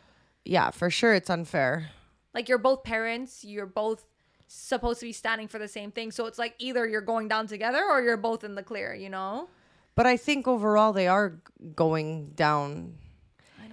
Yeah, 0.45 0.72
for 0.72 0.89
sure 0.89 1.13
it's 1.13 1.30
unfair. 1.30 1.89
like 2.34 2.47
you're 2.49 2.57
both 2.57 2.84
parents 2.84 3.43
you're 3.43 3.66
both 3.66 4.05
supposed 4.47 4.99
to 5.01 5.05
be 5.07 5.11
standing 5.11 5.47
for 5.47 5.59
the 5.59 5.68
same 5.68 5.91
thing 5.91 6.11
so 6.11 6.26
it's 6.28 6.38
like 6.39 6.53
either 6.59 6.88
you're 6.88 7.01
going 7.01 7.28
down 7.28 7.47
together 7.47 7.84
or 7.89 8.01
you're 8.01 8.16
both 8.18 8.43
in 8.43 8.55
the 8.55 8.63
clear 8.63 8.93
you 8.93 9.09
know 9.09 9.49
But 9.95 10.05
I 10.05 10.18
think 10.18 10.47
overall 10.47 10.93
they 10.93 11.07
are 11.07 11.39
going 11.76 12.32
down. 12.36 12.95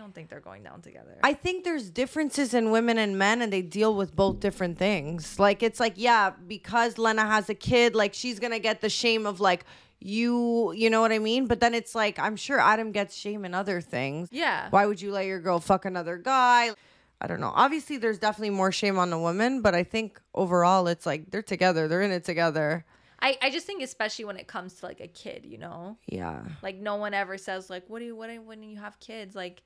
I 0.03 0.05
don't 0.05 0.15
think 0.17 0.29
they're 0.29 0.41
going 0.41 0.65
down 0.65 0.81
together 0.83 1.17
I 1.23 1.33
think 1.35 1.63
there's 1.63 1.89
differences 1.91 2.55
in 2.55 2.73
women 2.73 2.99
and 2.99 3.17
men 3.17 3.41
and 3.41 3.53
they 3.53 3.63
deal 3.63 3.95
with 3.95 4.17
both 4.17 4.41
different 4.41 4.77
things. 4.77 5.39
Like 5.39 5.63
it's 5.63 5.79
like, 5.79 5.93
yeah, 5.97 6.31
because 6.49 6.99
Lena 6.99 7.25
has 7.25 7.49
a 7.49 7.55
kid, 7.55 7.95
like 7.95 8.13
she's 8.13 8.41
gonna 8.41 8.59
get 8.59 8.81
the 8.81 8.89
shame 8.89 9.25
of 9.27 9.39
like 9.39 9.65
you 10.01 10.73
you 10.73 10.91
know 10.91 11.01
what 11.01 11.13
I 11.13 11.21
mean? 11.21 11.47
But 11.47 11.61
then 11.61 11.73
it's 11.75 11.95
like 11.95 12.19
I'm 12.19 12.35
sure 12.37 12.59
Adam 12.59 12.91
gets 12.91 13.15
shame 13.17 13.45
in 13.45 13.55
other 13.55 13.81
things. 13.81 14.29
yeah 14.33 14.69
Why 14.71 14.87
would 14.87 15.01
you 15.01 15.13
let 15.13 15.27
your 15.27 15.39
girl 15.41 15.61
fuck 15.61 15.85
another 15.85 16.17
guy? 16.17 16.71
I 17.21 17.27
don't 17.29 17.39
know. 17.41 17.53
Obviously 17.55 17.97
there's 17.99 18.19
definitely 18.19 18.51
more 18.51 18.73
shame 18.73 18.99
on 18.99 19.11
the 19.11 19.19
woman, 19.19 19.63
but 19.63 19.75
I 19.77 19.85
think 19.85 20.21
overall 20.35 20.89
it's 20.89 21.07
like 21.07 21.31
they're 21.31 21.43
together, 21.43 21.87
they're 21.87 22.03
in 22.03 22.11
it 22.11 22.25
together. 22.25 22.85
I, 23.21 23.39
I 23.41 23.51
just 23.51 23.67
think 23.67 23.85
especially 23.85 24.25
when 24.25 24.37
it 24.37 24.49
comes 24.49 24.75
to 24.81 24.87
like 24.87 24.99
a 25.01 25.07
kid 25.07 25.47
you 25.47 25.57
know 25.59 25.97
Yeah. 26.09 26.43
like 26.61 26.79
no 26.81 26.97
one 26.97 27.15
ever 27.15 27.39
says 27.39 27.71
like 27.71 27.85
what 27.87 28.01
do 28.01 28.05
you 28.07 28.17
what 28.17 28.29
do, 28.31 28.43
when 28.43 28.65
you 28.65 28.79
have 28.79 28.99
kids 28.99 29.37
like 29.37 29.63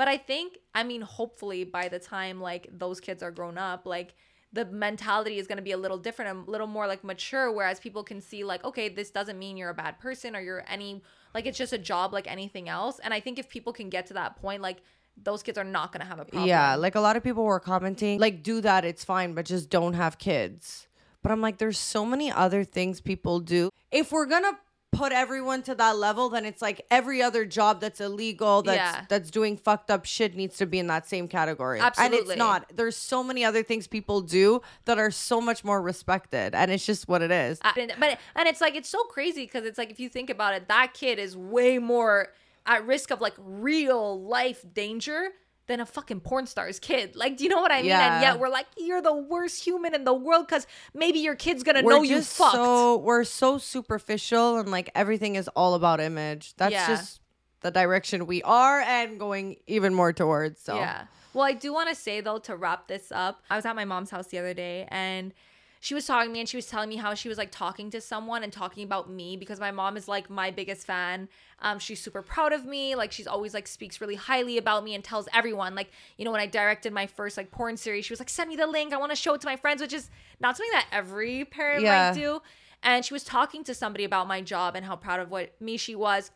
but 0.00 0.08
i 0.08 0.16
think 0.16 0.56
i 0.74 0.82
mean 0.82 1.02
hopefully 1.02 1.62
by 1.62 1.86
the 1.94 1.98
time 1.98 2.40
like 2.40 2.68
those 2.72 3.00
kids 3.00 3.22
are 3.22 3.30
grown 3.30 3.58
up 3.58 3.84
like 3.84 4.14
the 4.52 4.64
mentality 4.64 5.36
is 5.38 5.46
going 5.46 5.58
to 5.58 5.62
be 5.70 5.72
a 5.72 5.76
little 5.76 5.98
different 5.98 6.48
a 6.48 6.50
little 6.50 6.66
more 6.66 6.86
like 6.86 7.04
mature 7.04 7.52
whereas 7.52 7.78
people 7.78 8.02
can 8.02 8.20
see 8.20 8.42
like 8.42 8.64
okay 8.64 8.88
this 8.88 9.10
doesn't 9.10 9.38
mean 9.38 9.58
you're 9.58 9.74
a 9.78 9.80
bad 9.84 9.98
person 10.00 10.34
or 10.34 10.40
you're 10.40 10.64
any 10.76 11.02
like 11.34 11.44
it's 11.44 11.58
just 11.58 11.74
a 11.74 11.82
job 11.92 12.14
like 12.14 12.26
anything 12.38 12.66
else 12.78 12.98
and 13.04 13.12
i 13.12 13.20
think 13.20 13.38
if 13.38 13.46
people 13.50 13.74
can 13.74 13.90
get 13.90 14.06
to 14.06 14.14
that 14.14 14.36
point 14.36 14.62
like 14.62 14.78
those 15.22 15.42
kids 15.42 15.58
are 15.58 15.64
not 15.64 15.92
going 15.92 16.00
to 16.00 16.06
have 16.06 16.18
a 16.18 16.24
problem 16.24 16.48
Yeah, 16.48 16.76
like 16.76 16.94
a 16.94 17.00
lot 17.00 17.16
of 17.16 17.22
people 17.22 17.44
were 17.44 17.60
commenting, 17.60 18.18
like, 18.18 18.42
do 18.42 18.62
that, 18.62 18.86
it's 18.86 19.04
fine, 19.04 19.34
but 19.34 19.44
just 19.44 19.68
don't 19.68 19.92
have 19.92 20.16
kids. 20.16 20.88
But 21.22 21.30
I'm 21.30 21.42
like, 21.42 21.58
there's 21.58 21.78
so 21.78 22.06
many 22.06 22.32
other 22.32 22.64
things 22.64 23.02
people 23.02 23.40
do. 23.40 23.68
If 23.90 24.12
we're 24.12 24.24
gonna 24.24 24.58
put 24.92 25.12
everyone 25.12 25.62
to 25.62 25.74
that 25.76 25.96
level, 25.96 26.28
then 26.30 26.44
it's 26.44 26.60
like 26.60 26.84
every 26.90 27.22
other 27.22 27.44
job 27.44 27.80
that's 27.80 28.00
illegal, 28.00 28.62
that's 28.62 28.76
Yeah. 28.76 29.04
that's 29.08 29.30
doing 29.30 29.56
fucked 29.56 29.90
up 29.90 30.04
shit 30.04 30.34
needs 30.34 30.56
to 30.58 30.66
be 30.66 30.78
in 30.78 30.88
that 30.88 31.06
same 31.06 31.28
category. 31.28 31.80
Absolutely. 31.80 32.18
And 32.18 32.28
it's 32.28 32.38
not. 32.38 32.70
There's 32.74 32.96
so 32.96 33.22
many 33.22 33.44
other 33.44 33.62
things 33.62 33.86
people 33.86 34.20
do 34.20 34.62
that 34.86 34.98
are 34.98 35.10
so 35.10 35.40
much 35.40 35.64
more 35.64 35.80
respected. 35.80 36.54
And 36.54 36.70
it's 36.70 36.84
just 36.84 37.08
what 37.08 37.22
it 37.22 37.30
is. 37.30 37.60
Uh, 37.62 37.72
but 37.98 38.18
and 38.34 38.48
it's 38.48 38.60
like 38.60 38.74
it's 38.74 38.88
so 38.88 39.02
crazy 39.04 39.44
because 39.44 39.64
it's 39.64 39.78
like 39.78 39.90
if 39.90 40.00
you 40.00 40.08
think 40.08 40.28
about 40.28 40.54
it, 40.54 40.68
that 40.68 40.92
kid 40.92 41.18
is 41.18 41.36
way 41.36 41.78
more 41.78 42.32
at 42.66 42.84
risk 42.86 43.10
of 43.10 43.20
like 43.20 43.34
real 43.38 44.20
life 44.22 44.64
danger 44.74 45.30
than 45.70 45.80
a 45.80 45.86
fucking 45.86 46.20
porn 46.20 46.46
star's 46.46 46.78
kid. 46.80 47.14
Like, 47.14 47.36
do 47.36 47.44
you 47.44 47.50
know 47.50 47.60
what 47.60 47.70
I 47.70 47.76
mean? 47.78 47.86
Yeah. 47.86 48.14
And 48.14 48.22
yet 48.22 48.38
we're 48.40 48.48
like, 48.48 48.66
you're 48.76 49.00
the 49.00 49.14
worst 49.14 49.64
human 49.64 49.94
in 49.94 50.02
the 50.04 50.12
world 50.12 50.46
because 50.48 50.66
maybe 50.92 51.20
your 51.20 51.36
kid's 51.36 51.62
gonna 51.62 51.82
we're 51.82 51.92
know 51.92 52.02
you 52.02 52.20
fucked. 52.22 52.54
So 52.56 52.96
we're 52.98 53.22
so 53.24 53.56
superficial 53.56 54.58
and 54.58 54.70
like 54.70 54.90
everything 54.94 55.36
is 55.36 55.48
all 55.54 55.74
about 55.74 56.00
image. 56.00 56.54
That's 56.56 56.72
Yeah. 56.72 56.86
just 56.88 57.20
the 57.60 57.70
direction 57.70 58.26
we 58.26 58.42
are 58.42 58.80
and 58.80 59.18
going 59.18 59.56
even 59.68 59.94
more 59.94 60.12
towards. 60.12 60.60
So 60.60 60.74
Yeah. 60.74 61.04
Well, 61.32 61.44
I 61.44 61.52
do 61.52 61.72
want 61.72 61.88
to 61.88 61.94
say 61.94 62.20
though 62.20 62.38
to 62.40 62.56
wrap 62.56 62.88
this 62.88 63.12
up. 63.12 63.42
I 63.48 63.54
was 63.56 63.64
at 63.64 63.76
my 63.76 63.84
mom's 63.84 64.10
house 64.10 64.26
the 64.26 64.38
other 64.38 64.54
day 64.54 64.88
and 64.88 65.32
she 65.80 65.94
was 65.94 66.06
talking 66.06 66.28
to 66.28 66.32
me 66.32 66.40
and 66.40 66.48
she 66.48 66.56
was 66.58 66.66
telling 66.66 66.88
me 66.88 66.96
how 66.96 67.14
she 67.14 67.28
was 67.28 67.38
like 67.38 67.50
talking 67.50 67.90
to 67.90 68.00
someone 68.00 68.42
and 68.44 68.52
talking 68.52 68.84
about 68.84 69.10
me 69.10 69.36
because 69.36 69.58
my 69.58 69.70
mom 69.70 69.96
is 69.96 70.06
like 70.06 70.28
my 70.30 70.50
biggest 70.50 70.86
fan. 70.86 71.28
Um, 71.60 71.78
she's 71.78 72.00
super 72.00 72.22
proud 72.22 72.52
of 72.52 72.64
me. 72.66 72.94
Like 72.94 73.12
she's 73.12 73.26
always 73.26 73.54
like 73.54 73.66
speaks 73.66 74.00
really 74.00 74.14
highly 74.14 74.58
about 74.58 74.84
me 74.84 74.94
and 74.94 75.02
tells 75.02 75.26
everyone. 75.34 75.74
Like 75.74 75.90
you 76.18 76.24
know 76.24 76.32
when 76.32 76.40
I 76.40 76.46
directed 76.46 76.92
my 76.92 77.06
first 77.06 77.36
like 77.36 77.50
porn 77.50 77.76
series, 77.76 78.04
she 78.04 78.12
was 78.12 78.20
like, 78.20 78.28
"Send 78.28 78.48
me 78.50 78.56
the 78.56 78.66
link. 78.66 78.92
I 78.92 78.98
want 78.98 79.10
to 79.12 79.16
show 79.16 79.34
it 79.34 79.40
to 79.40 79.46
my 79.46 79.56
friends," 79.56 79.80
which 79.80 79.92
is 79.92 80.10
not 80.38 80.56
something 80.56 80.72
that 80.72 80.86
every 80.92 81.44
parent 81.44 81.82
Yeah. 81.82 82.10
might 82.10 82.14
do. 82.14 82.42
And 82.82 83.04
she 83.04 83.12
was 83.12 83.24
talking 83.24 83.64
to 83.64 83.74
somebody 83.74 84.04
about 84.04 84.26
my 84.28 84.40
job 84.40 84.76
and 84.76 84.86
how 84.86 84.96
proud 84.96 85.20
of 85.20 85.30
what 85.30 85.60
me 85.60 85.76
she 85.76 85.94
was 85.94 86.30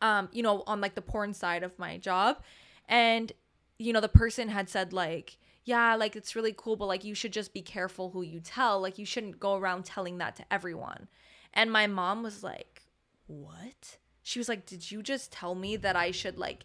um, 0.00 0.28
you 0.32 0.42
know, 0.42 0.62
on 0.66 0.80
like 0.80 0.94
the 0.94 1.02
porn 1.02 1.32
side 1.32 1.62
of 1.62 1.78
my 1.78 1.98
job. 1.98 2.42
And, 2.88 3.32
you 3.78 3.92
know, 3.92 4.00
the 4.00 4.08
person 4.08 4.48
had 4.48 4.68
said, 4.68 4.92
like, 4.92 5.38
yeah, 5.66 5.96
like 5.96 6.14
it's 6.14 6.36
really 6.36 6.54
cool, 6.56 6.76
but 6.76 6.86
like 6.86 7.04
you 7.04 7.14
should 7.14 7.32
just 7.32 7.52
be 7.52 7.60
careful 7.60 8.10
who 8.10 8.22
you 8.22 8.38
tell. 8.38 8.80
Like 8.80 8.98
you 8.98 9.04
shouldn't 9.04 9.40
go 9.40 9.56
around 9.56 9.84
telling 9.84 10.18
that 10.18 10.36
to 10.36 10.44
everyone. 10.50 11.08
And 11.52 11.72
my 11.72 11.88
mom 11.88 12.22
was 12.22 12.44
like, 12.44 12.82
what? 13.26 13.98
She 14.22 14.38
was 14.38 14.48
like, 14.48 14.64
did 14.64 14.90
you 14.90 15.02
just 15.02 15.32
tell 15.32 15.56
me 15.56 15.76
that 15.76 15.96
I 15.96 16.12
should 16.12 16.38
like 16.38 16.64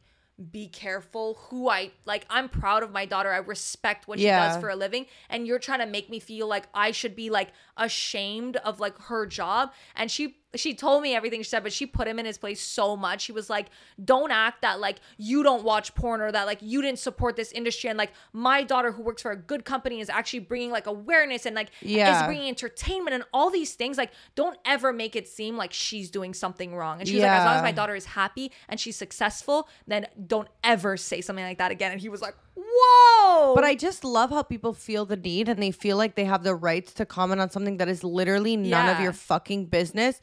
be 0.52 0.68
careful 0.68 1.36
who 1.50 1.70
I 1.70 1.92
like. 2.06 2.26
I'm 2.30 2.50
proud 2.50 2.84
of 2.84 2.92
my 2.92 3.06
daughter. 3.06 3.32
I 3.32 3.38
respect 3.38 4.08
what 4.08 4.20
she 4.20 4.26
does 4.26 4.58
for 4.58 4.70
a 4.70 4.76
living. 4.76 5.06
And 5.30 5.46
you're 5.46 5.60
trying 5.60 5.80
to 5.80 5.86
make 5.86 6.10
me 6.10 6.20
feel 6.20 6.48
like 6.48 6.68
I 6.74 6.92
should 6.92 7.16
be 7.16 7.30
like 7.30 7.50
ashamed 7.78 8.58
of 8.58 8.80
like 8.80 8.98
her 9.04 9.26
job. 9.26 9.72
And 9.96 10.10
she 10.10 10.38
she 10.56 10.74
told 10.74 11.02
me 11.02 11.16
everything 11.16 11.42
she 11.42 11.50
said, 11.50 11.64
but 11.64 11.72
she 11.72 11.86
put 11.86 12.08
him 12.08 12.20
in 12.20 12.26
his 12.26 12.38
place 12.38 12.60
so 12.62 12.98
much. 12.98 13.22
She 13.22 13.32
was 13.32 13.50
like, 13.50 13.68
"Don't 14.04 14.32
act 14.32 14.62
that 14.64 14.80
like 14.80 14.98
you 15.18 15.44
don't 15.44 15.64
watch 15.64 15.96
porn 15.96 16.20
or 16.20 16.32
that 16.32 16.46
like 16.46 16.60
you 16.62 16.82
didn't 16.82 17.00
support 17.00 17.36
this 17.38 17.52
industry." 17.54 17.90
And 17.90 17.98
like 17.98 18.12
my 18.34 18.64
daughter, 18.64 18.92
who 18.92 19.02
works 19.02 19.22
for 19.22 19.32
a 19.32 19.36
good 19.36 19.64
company, 19.64 20.02
is 20.02 20.10
actually 20.10 20.40
bringing 20.40 20.70
like 20.72 20.88
awareness 20.88 21.46
and 21.46 21.56
like 21.56 21.70
Yeah. 21.82 22.18
is 22.20 22.24
bringing 22.26 22.50
entertainment 22.50 23.14
and 23.14 23.24
all 23.34 23.50
these 23.50 23.74
things. 23.76 23.98
Like, 23.98 24.12
don't 24.36 24.58
ever 24.66 24.92
make 24.92 25.16
it 25.16 25.28
seem 25.28 25.56
like 25.56 25.72
she's 25.74 26.10
doing 26.12 26.34
something 26.34 26.76
wrong. 26.76 27.00
And 27.00 27.08
she 27.08 27.16
was 27.16 27.24
like, 27.24 27.32
"As 27.32 27.46
long 27.46 27.56
as 27.56 27.62
my 27.64 27.72
daughter 27.72 27.96
is 27.96 28.06
happy 28.06 28.52
and 28.68 28.80
she's 28.80 28.98
successful, 28.98 29.70
then 29.88 30.08
don't 30.28 30.50
ever 30.64 30.98
say 30.98 31.22
something 31.22 31.46
like 31.46 31.60
that 31.60 31.72
again." 31.72 31.92
And 31.94 32.02
he 32.02 32.10
was 32.10 32.22
like, 32.22 32.36
"Whoa!" 32.82 33.54
But 33.56 33.64
I 33.64 33.76
just 33.76 34.04
love 34.04 34.30
how 34.30 34.44
people 34.44 34.74
feel 34.74 35.06
the 35.06 35.16
need 35.16 35.50
and 35.50 35.62
they 35.62 35.72
feel 35.72 35.98
like 35.98 36.16
they 36.16 36.26
have 36.26 36.44
the 36.44 36.56
rights 36.56 36.94
to 36.94 37.06
comment 37.06 37.42
on 37.42 37.50
something 37.50 37.78
that 37.78 37.88
is 37.88 38.04
literally 38.04 38.58
none 38.58 38.90
of 38.90 39.00
your 39.00 39.14
fucking 39.14 39.66
business. 39.66 40.22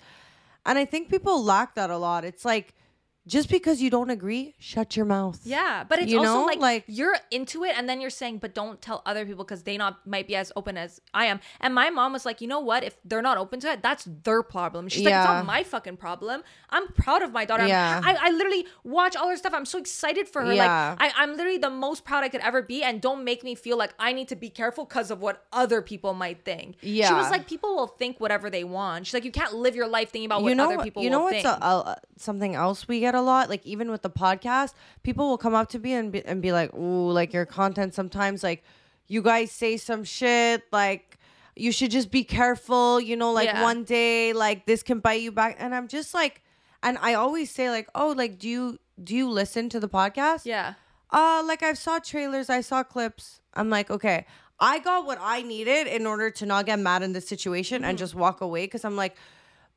And 0.66 0.78
I 0.78 0.84
think 0.84 1.09
people 1.11 1.42
lack 1.42 1.74
that 1.74 1.90
a 1.90 1.96
lot. 1.96 2.24
It's 2.24 2.44
like 2.44 2.74
just 3.29 3.49
because 3.49 3.81
you 3.81 3.91
don't 3.91 4.11
agree, 4.11 4.55
shut 4.59 4.97
your 4.97 5.05
mouth. 5.07 5.39
Yeah, 5.45 5.85
but 5.89 5.99
it's 6.01 6.11
You 6.11 6.18
also 6.18 6.33
know, 6.33 6.45
like, 6.45 6.59
like- 6.61 6.85
you're 6.87 7.16
into 7.31 7.64
it, 7.64 7.74
and 7.76 7.89
then 7.89 8.01
you're 8.01 8.11
saying, 8.11 8.39
but 8.39 8.55
don't 8.55 8.81
tell 8.83 9.03
other 9.07 9.24
people 9.24 9.45
because 9.45 9.62
they 9.62 9.76
not 9.76 10.07
might 10.07 10.26
be 10.26 10.35
as 10.35 10.51
open 10.57 10.76
as 10.76 11.01
I 11.14 11.26
am. 11.26 11.41
And 11.61 11.74
my 11.74 11.91
mom 11.91 12.12
was 12.12 12.24
like, 12.26 12.41
you 12.41 12.49
know 12.49 12.61
what? 12.61 12.83
If 12.83 12.97
they're 13.05 13.22
not 13.22 13.39
open 13.39 13.61
to 13.61 13.70
it, 13.70 13.83
that's 13.83 14.05
their 14.24 14.43
problem. 14.43 14.89
She's 14.89 15.05
like, 15.05 15.14
it's 15.14 15.24
not 15.24 15.47
my 15.47 15.62
fucking 15.62 15.99
problem. 15.99 16.43
I'm 16.70 16.89
proud 16.93 17.22
of 17.22 17.33
my 17.33 17.45
daughter. 17.45 17.66
Yeah. 17.66 18.01
I, 18.03 18.16
I 18.20 18.31
literally 18.31 18.66
watch 18.85 19.16
all 19.16 19.29
her 19.29 19.37
stuff. 19.37 19.55
I'm 19.55 19.64
so 19.64 19.79
excited 19.79 20.29
for 20.29 20.43
her. 20.45 20.53
Yeah. 20.53 20.97
Like 20.99 21.14
I, 21.14 21.22
I'm 21.22 21.37
literally 21.37 21.59
the 21.59 21.70
most 21.70 22.05
proud 22.05 22.24
I 22.24 22.29
could 22.29 22.41
ever 22.41 22.62
be. 22.62 22.83
And 22.83 23.01
don't 23.01 23.24
make 23.24 23.45
me 23.45 23.55
feel 23.55 23.76
like 23.76 23.95
I 23.99 24.12
need 24.12 24.29
to 24.29 24.37
be 24.37 24.51
careful 24.51 24.85
because 24.85 25.11
of 25.11 25.20
what 25.20 25.47
other 25.53 25.83
people 25.83 26.14
might 26.14 26.45
think. 26.45 26.76
Yeah. 26.81 27.09
She 27.09 27.14
was 27.14 27.31
like, 27.31 27.47
people 27.47 27.76
will 27.76 27.87
think 27.87 28.18
whatever 28.20 28.51
they 28.51 28.64
want. 28.64 29.07
She's 29.07 29.14
like, 29.14 29.24
you 29.24 29.33
can't 29.33 29.55
live 29.55 29.74
your 29.76 29.89
life 29.89 30.11
thinking 30.11 30.26
about 30.26 30.43
what 30.43 30.49
you 30.51 30.55
know, 30.55 30.72
other 30.72 30.83
people 30.83 31.03
you 31.03 31.11
know 31.11 31.22
what's 31.22 31.43
think. 31.43 31.47
a, 31.47 31.51
a, 31.51 32.01
something 32.16 32.55
else 32.55 32.89
we 32.89 33.01
get 33.01 33.14
a 33.19 33.23
lot? 33.23 33.51
Like 33.51 33.66
even 33.66 33.91
with 33.91 34.03
the 34.03 34.11
podcast, 34.11 34.73
people 35.03 35.29
will 35.29 35.39
come 35.39 35.55
up 35.55 35.69
to 35.71 35.79
me 35.79 35.93
and 35.93 36.11
be, 36.12 36.25
and 36.25 36.41
be 36.41 36.53
like, 36.53 36.73
"Ooh, 36.75 37.11
like 37.11 37.33
your 37.33 37.45
content 37.47 37.93
sometimes 37.95 38.43
like 38.43 38.62
you 39.09 39.21
guys 39.23 39.51
say 39.53 39.77
some 39.77 40.05
shit 40.05 40.62
like 40.73 41.19
you 41.57 41.73
should 41.73 41.91
just 41.91 42.11
be 42.11 42.23
careful, 42.25 43.01
you 43.01 43.16
know, 43.16 43.33
like 43.33 43.49
Yeah. 43.49 43.62
one 43.62 43.83
day 43.85 44.33
like 44.33 44.64
this 44.66 44.83
can 44.83 45.01
bite 45.01 45.21
you 45.21 45.33
back." 45.33 45.57
And 45.59 45.75
I'm 45.75 45.89
just 45.89 46.14
like 46.14 46.43
and 46.83 46.97
I 47.03 47.14
always 47.14 47.51
say 47.51 47.71
like, 47.71 47.89
"Oh, 47.95 48.14
like 48.16 48.39
do 48.39 48.49
you 48.49 48.79
do 49.03 49.14
you 49.14 49.29
listen 49.29 49.69
to 49.71 49.81
the 49.81 49.89
podcast?" 49.89 50.43
yeah. 50.47 50.75
Uh, 51.11 51.43
like 51.47 51.62
I 51.62 51.73
saw 51.73 51.99
trailers, 51.99 52.51
I 52.51 52.61
saw 52.61 52.83
clips. 52.83 53.41
I'm 53.55 53.71
like, 53.71 53.91
okay, 53.91 54.27
I 54.61 54.79
got 54.79 55.07
what 55.07 55.16
I 55.23 55.41
needed 55.41 55.87
in 55.87 56.07
order 56.07 56.31
to 56.33 56.45
not 56.45 56.66
get 56.66 56.79
mad 56.79 57.03
in 57.03 57.14
this 57.14 57.27
situation 57.27 57.83
and 57.83 57.97
just 57.97 58.14
walk 58.14 58.43
away. 58.43 58.66
Cause 58.69 58.85
I'm 58.85 58.95
like, 58.95 59.16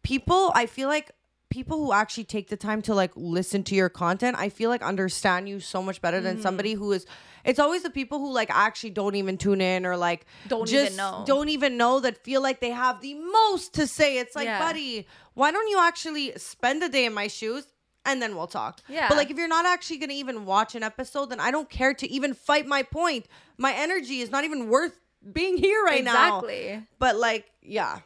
people, 0.04 0.52
I 0.56 0.66
feel 0.66 0.90
like 0.90 1.12
people 1.52 1.78
who 1.78 1.94
actually 1.94 2.24
take 2.24 2.48
the 2.48 2.58
time 2.58 2.82
to 2.82 2.96
like 2.96 3.12
listen 3.16 3.62
to 3.66 3.76
your 3.76 3.90
content, 3.90 4.36
I 4.40 4.50
feel 4.50 4.72
like 4.72 4.82
understand 4.82 5.48
you 5.48 5.60
so 5.60 5.84
much 5.84 6.02
better 6.02 6.20
than 6.20 6.42
somebody 6.42 6.74
mm. 6.74 6.80
who 6.80 6.94
is. 6.94 7.06
It's 7.44 7.60
always 7.60 7.84
the 7.84 7.90
people 7.90 8.20
who 8.20 8.34
like 8.34 8.50
actually 8.50 8.92
don't 8.92 9.16
even 9.16 9.38
tune 9.38 9.62
in 9.62 9.86
or 9.86 9.98
like 9.98 10.26
Don't 10.48 10.68
even 10.72 10.86
just 10.86 10.98
know. 10.98 11.24
don't 11.28 11.50
even 11.50 11.78
know 11.78 12.00
that 12.00 12.24
feel 12.24 12.42
like 12.42 12.60
they 12.62 12.72
have 12.72 13.02
the 13.02 13.14
most 13.14 13.74
to 13.76 13.86
say. 13.86 14.18
It's 14.18 14.36
like, 14.36 14.46
Yeah. 14.46 14.60
buddy, 14.60 15.08
why 15.34 15.52
don't 15.52 15.68
you 15.68 15.80
actually 15.80 16.34
spend 16.38 16.82
a 16.82 16.90
day 16.90 17.06
in 17.06 17.14
my 17.14 17.28
shoes? 17.28 17.66
And 18.04 18.20
then 18.20 18.36
we'll 18.36 18.48
talk. 18.48 18.82
Yeah. 18.88 19.10
But 19.10 19.18
like 19.18 19.30
if 19.30 19.38
you're 19.38 19.48
not 19.48 19.66
actually 19.66 19.98
gonna 19.98 20.14
even 20.14 20.46
watch 20.46 20.74
an 20.74 20.82
episode, 20.82 21.28
then 21.30 21.40
I 21.40 21.52
don't 21.52 21.70
care 21.70 21.94
to 21.94 22.10
even 22.10 22.34
fight 22.34 22.66
my 22.66 22.82
point. 22.82 23.28
My 23.58 23.74
energy 23.74 24.22
is 24.22 24.32
not 24.32 24.44
even 24.44 24.70
worth 24.70 25.00
being 25.32 25.58
here 25.58 25.84
right 25.84 26.04
now. 26.04 26.40
exactly. 26.40 26.88
But 26.98 27.18
like, 27.18 27.52
yeah. 27.62 28.00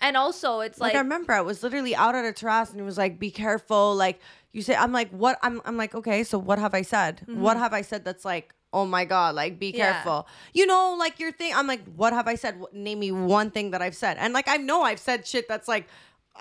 And 0.00 0.16
also, 0.16 0.60
it's 0.60 0.80
Like, 0.80 0.94
like, 0.94 0.96
I 0.96 1.02
remember 1.02 1.32
I 1.32 1.40
was 1.42 1.62
literally 1.62 1.94
out 1.94 2.14
at 2.14 2.24
a 2.24 2.32
terrace 2.32 2.70
and 2.70 2.80
it 2.80 2.84
was 2.84 2.96
like, 2.98 3.18
be 3.18 3.30
careful. 3.30 3.94
Like 3.94 4.20
you 4.52 4.62
say, 4.62 4.74
I'm 4.74 4.92
like, 4.92 5.10
what? 5.10 5.38
I'm 5.42 5.60
I'm 5.64 5.76
like, 5.76 5.94
okay, 5.94 6.24
so 6.24 6.38
what 6.38 6.58
have 6.58 6.74
I 6.74 6.82
said? 6.82 7.22
What 7.26 7.56
have 7.56 7.72
I 7.72 7.82
said 7.82 8.04
that's 8.04 8.24
like, 8.24 8.54
oh 8.72 8.86
my 8.86 9.04
god, 9.04 9.34
like 9.34 9.58
be 9.58 9.68
Mm-hmm. 9.70 9.78
Yeah. 9.78 9.92
careful. 9.92 10.26
You 10.54 10.66
know, 10.66 10.96
like 10.98 11.20
your 11.20 11.32
thing. 11.32 11.52
I'm 11.54 11.66
like, 11.66 11.82
what 11.96 12.12
have 12.12 12.26
I 12.28 12.34
said? 12.36 12.60
Name 12.72 12.98
me 13.00 13.12
one 13.12 13.50
thing 13.50 13.72
that 13.72 13.82
I've 13.82 13.94
said. 13.96 14.16
And 14.18 14.32
like 14.32 14.48
I 14.48 14.56
know 14.56 14.82
I've 14.82 15.00
said 15.00 15.26
shit 15.26 15.46
that's 15.48 15.68
like 15.68 15.86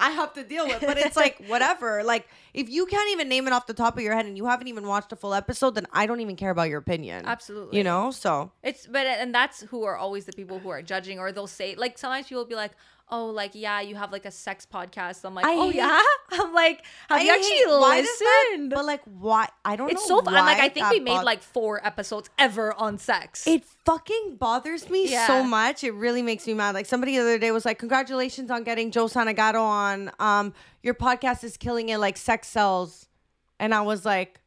I 0.01 0.11
have 0.11 0.31
to 0.33 0.43
deal 0.43 0.65
with, 0.65 0.79
but 0.81 0.97
it's 0.97 1.17
like 1.17 1.43
whatever. 1.47 2.03
Like 2.03 2.27
if 2.53 2.69
you 2.69 2.85
can't 2.85 3.11
even 3.11 3.27
name 3.27 3.47
it 3.47 3.53
off 3.53 3.67
the 3.67 3.73
top 3.73 3.97
of 3.97 4.03
your 4.03 4.15
head 4.15 4.25
and 4.25 4.37
you 4.37 4.45
haven't 4.45 4.67
even 4.69 4.87
watched 4.87 5.11
a 5.11 5.15
full 5.17 5.33
episode, 5.33 5.75
then 5.75 5.87
I 5.91 6.05
don't 6.05 6.21
even 6.21 6.35
care 6.37 6.51
about 6.51 6.69
your 6.69 6.79
opinion. 6.79 7.25
Absolutely. 7.25 7.77
You 7.77 7.83
know, 7.83 8.11
so 8.11 8.51
It's 8.63 8.87
but 8.87 9.05
and 9.05 9.35
that's 9.35 9.61
who 9.63 9.83
are 9.83 9.97
always 9.97 10.23
the 10.25 10.31
people 10.33 10.59
who 10.59 10.69
are 10.69 10.81
judging 10.81 11.19
or 11.19 11.31
they'll 11.33 11.47
say 11.47 11.75
like 11.75 11.97
sometimes 11.97 12.27
people 12.27 12.43
will 12.43 12.49
be 12.49 12.55
like, 12.55 12.71
"Oh, 13.11 13.27
like 13.27 13.51
yeah, 13.53 13.81
you 13.81 13.95
have 13.95 14.11
like 14.11 14.25
a 14.25 14.31
sex 14.31 14.67
podcast." 14.71 15.23
I'm 15.25 15.35
like, 15.35 15.45
I 15.45 15.53
"Oh 15.55 15.67
hate- 15.67 15.75
yeah." 15.75 16.01
I'm 16.31 16.53
like, 16.53 16.83
"Have 17.09 17.19
I 17.19 17.21
you 17.23 17.31
actually 17.31 17.49
hate- 17.55 17.67
why 17.67 18.01
does 18.01 18.19
that- 18.19 18.45
listened?" 18.51 18.69
but 18.71 18.85
like 18.85 19.01
why? 19.05 19.47
I 19.65 19.75
don't 19.75 19.87
know. 19.87 19.91
it's 19.93 20.07
so 20.07 20.21
fun. 20.21 20.35
I'm 20.35 20.45
like, 20.45 20.59
I 20.59 20.69
think 20.69 20.89
we 20.91 20.99
made 20.99 21.15
both- 21.15 21.23
like 21.25 21.41
four 21.43 21.85
episodes 21.85 22.29
ever 22.37 22.73
on 22.73 22.97
sex. 22.97 23.45
It 23.47 23.63
fucking 23.85 24.37
bothers 24.39 24.89
me 24.89 25.09
Yeah. 25.09 25.27
so 25.27 25.43
much. 25.43 25.83
It 25.83 25.91
really 25.93 26.21
makes 26.21 26.45
me 26.47 26.53
mad. 26.53 26.75
Like 26.75 26.85
somebody 26.85 27.15
the 27.15 27.21
other 27.21 27.37
day 27.39 27.51
was 27.51 27.65
like, 27.65 27.79
"Congratulations 27.79 28.51
on 28.51 28.63
getting 28.63 28.91
Joe 28.91 29.05
Sanagato 29.05 29.61
on. 29.61 30.11
Um, 30.19 30.53
your 30.83 30.93
podcast 30.93 31.43
is 31.43 31.57
killing 31.57 31.89
it 31.89 31.97
like 31.97 32.17
sex 32.17 32.47
sells." 32.47 33.07
And 33.59 33.73
I 33.73 33.81
was 33.81 34.05
like, 34.05 34.39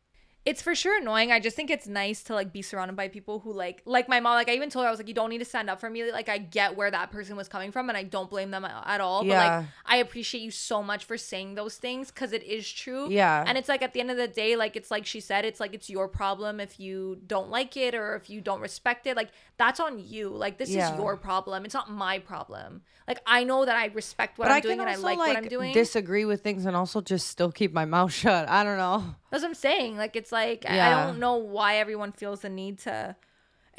it's 0.45 0.61
for 0.61 0.75
sure 0.75 0.99
annoying. 1.01 1.31
I 1.31 1.39
just 1.39 1.55
think 1.55 1.71
it's 1.71 1.87
nice 1.87 2.25
to 2.25 2.35
like 2.35 2.53
be 2.53 2.63
surrounded 2.63 2.97
by 2.97 3.07
people 3.09 3.39
who 3.39 3.53
like 3.53 3.81
like 3.85 4.09
my 4.09 4.19
mom. 4.19 4.35
Like 4.35 4.49
I 4.49 4.55
even 4.55 4.71
told 4.71 4.83
her 4.85 4.89
I 4.89 4.91
was 4.91 4.99
like, 4.99 5.07
you 5.07 5.15
don't 5.15 5.31
need 5.31 5.39
to 5.39 5.45
stand 5.45 5.71
up 5.71 5.79
for 5.79 5.89
me. 5.89 6.11
Like 6.11 6.29
I 6.29 6.39
get 6.39 6.77
where 6.77 6.91
that 6.91 7.13
person 7.13 7.37
was 7.37 7.47
coming 7.49 7.71
from, 7.71 7.89
and 7.89 7.97
I 7.97 8.03
don't 8.03 8.29
blame 8.29 8.51
them 8.51 8.65
at 8.65 9.01
all. 9.01 9.25
Yeah. 9.25 9.29
But 9.31 9.57
like 9.61 9.67
I 9.87 9.97
appreciate 9.99 10.41
you 10.41 10.51
so 10.51 10.83
much 10.83 11.05
for 11.05 11.17
saying 11.17 11.55
those 11.55 11.77
things 11.77 12.11
because 12.11 12.33
it 12.33 12.43
is 12.43 12.69
true. 12.69 13.09
Yeah. 13.09 13.45
And 13.47 13.57
it's 13.57 13.69
like 13.69 13.83
at 13.83 13.93
the 13.93 14.01
end 14.01 14.11
of 14.11 14.17
the 14.17 14.27
day, 14.27 14.57
like 14.57 14.75
it's 14.75 14.91
like 14.91 15.07
she 15.07 15.21
said, 15.21 15.45
it's 15.45 15.61
like 15.61 15.75
it's 15.75 15.89
your 15.89 16.09
problem 16.09 16.59
if 16.59 16.81
you 16.81 17.19
don't 17.27 17.49
like 17.51 17.77
it 17.77 17.95
or 17.95 18.17
if 18.17 18.29
you 18.29 18.41
don't 18.41 18.61
respect 18.61 19.07
it. 19.07 19.17
Like 19.17 19.29
that's 19.59 19.79
on 19.79 20.01
you. 20.05 20.29
Like 20.31 20.59
this 20.59 20.71
Yeah. 20.71 20.93
is 20.93 20.99
your 20.99 21.17
problem. 21.17 21.65
It's 21.65 21.75
not 21.75 21.89
my 21.89 22.19
problem. 22.19 22.83
Like 23.07 23.21
I 23.27 23.45
know 23.45 23.65
that 23.65 23.77
I 23.77 23.87
respect 23.87 24.39
what 24.39 24.47
but 24.47 24.53
I'm 24.53 24.57
I 24.57 24.61
doing 24.61 24.81
and 24.81 24.89
I 24.89 24.97
like, 24.97 25.19
like, 25.19 25.29
what 25.29 25.37
I'm 25.37 25.49
doing. 25.49 25.73
disagree 25.73 26.25
with 26.25 26.43
things 26.43 26.67
and 26.67 26.77
also 26.77 27.01
just 27.01 27.29
still 27.29 27.53
keep 27.53 27.73
my 27.73 27.85
mouth 27.85 28.13
shut. 28.23 28.49
I 28.49 28.65
don't 28.65 28.79
know. 28.79 29.15
That's 29.31 29.43
what 29.43 29.51
I'm 29.51 29.55
saying. 29.55 29.97
Like 29.97 30.17
it's 30.17 30.32
like 30.33 30.65
I- 30.69 30.81
I 30.81 31.07
don't 31.07 31.19
know 31.19 31.37
why 31.37 31.77
everyone 31.77 32.13
feels 32.13 32.41
the 32.41 32.49
need 32.49 32.79
to 32.81 33.15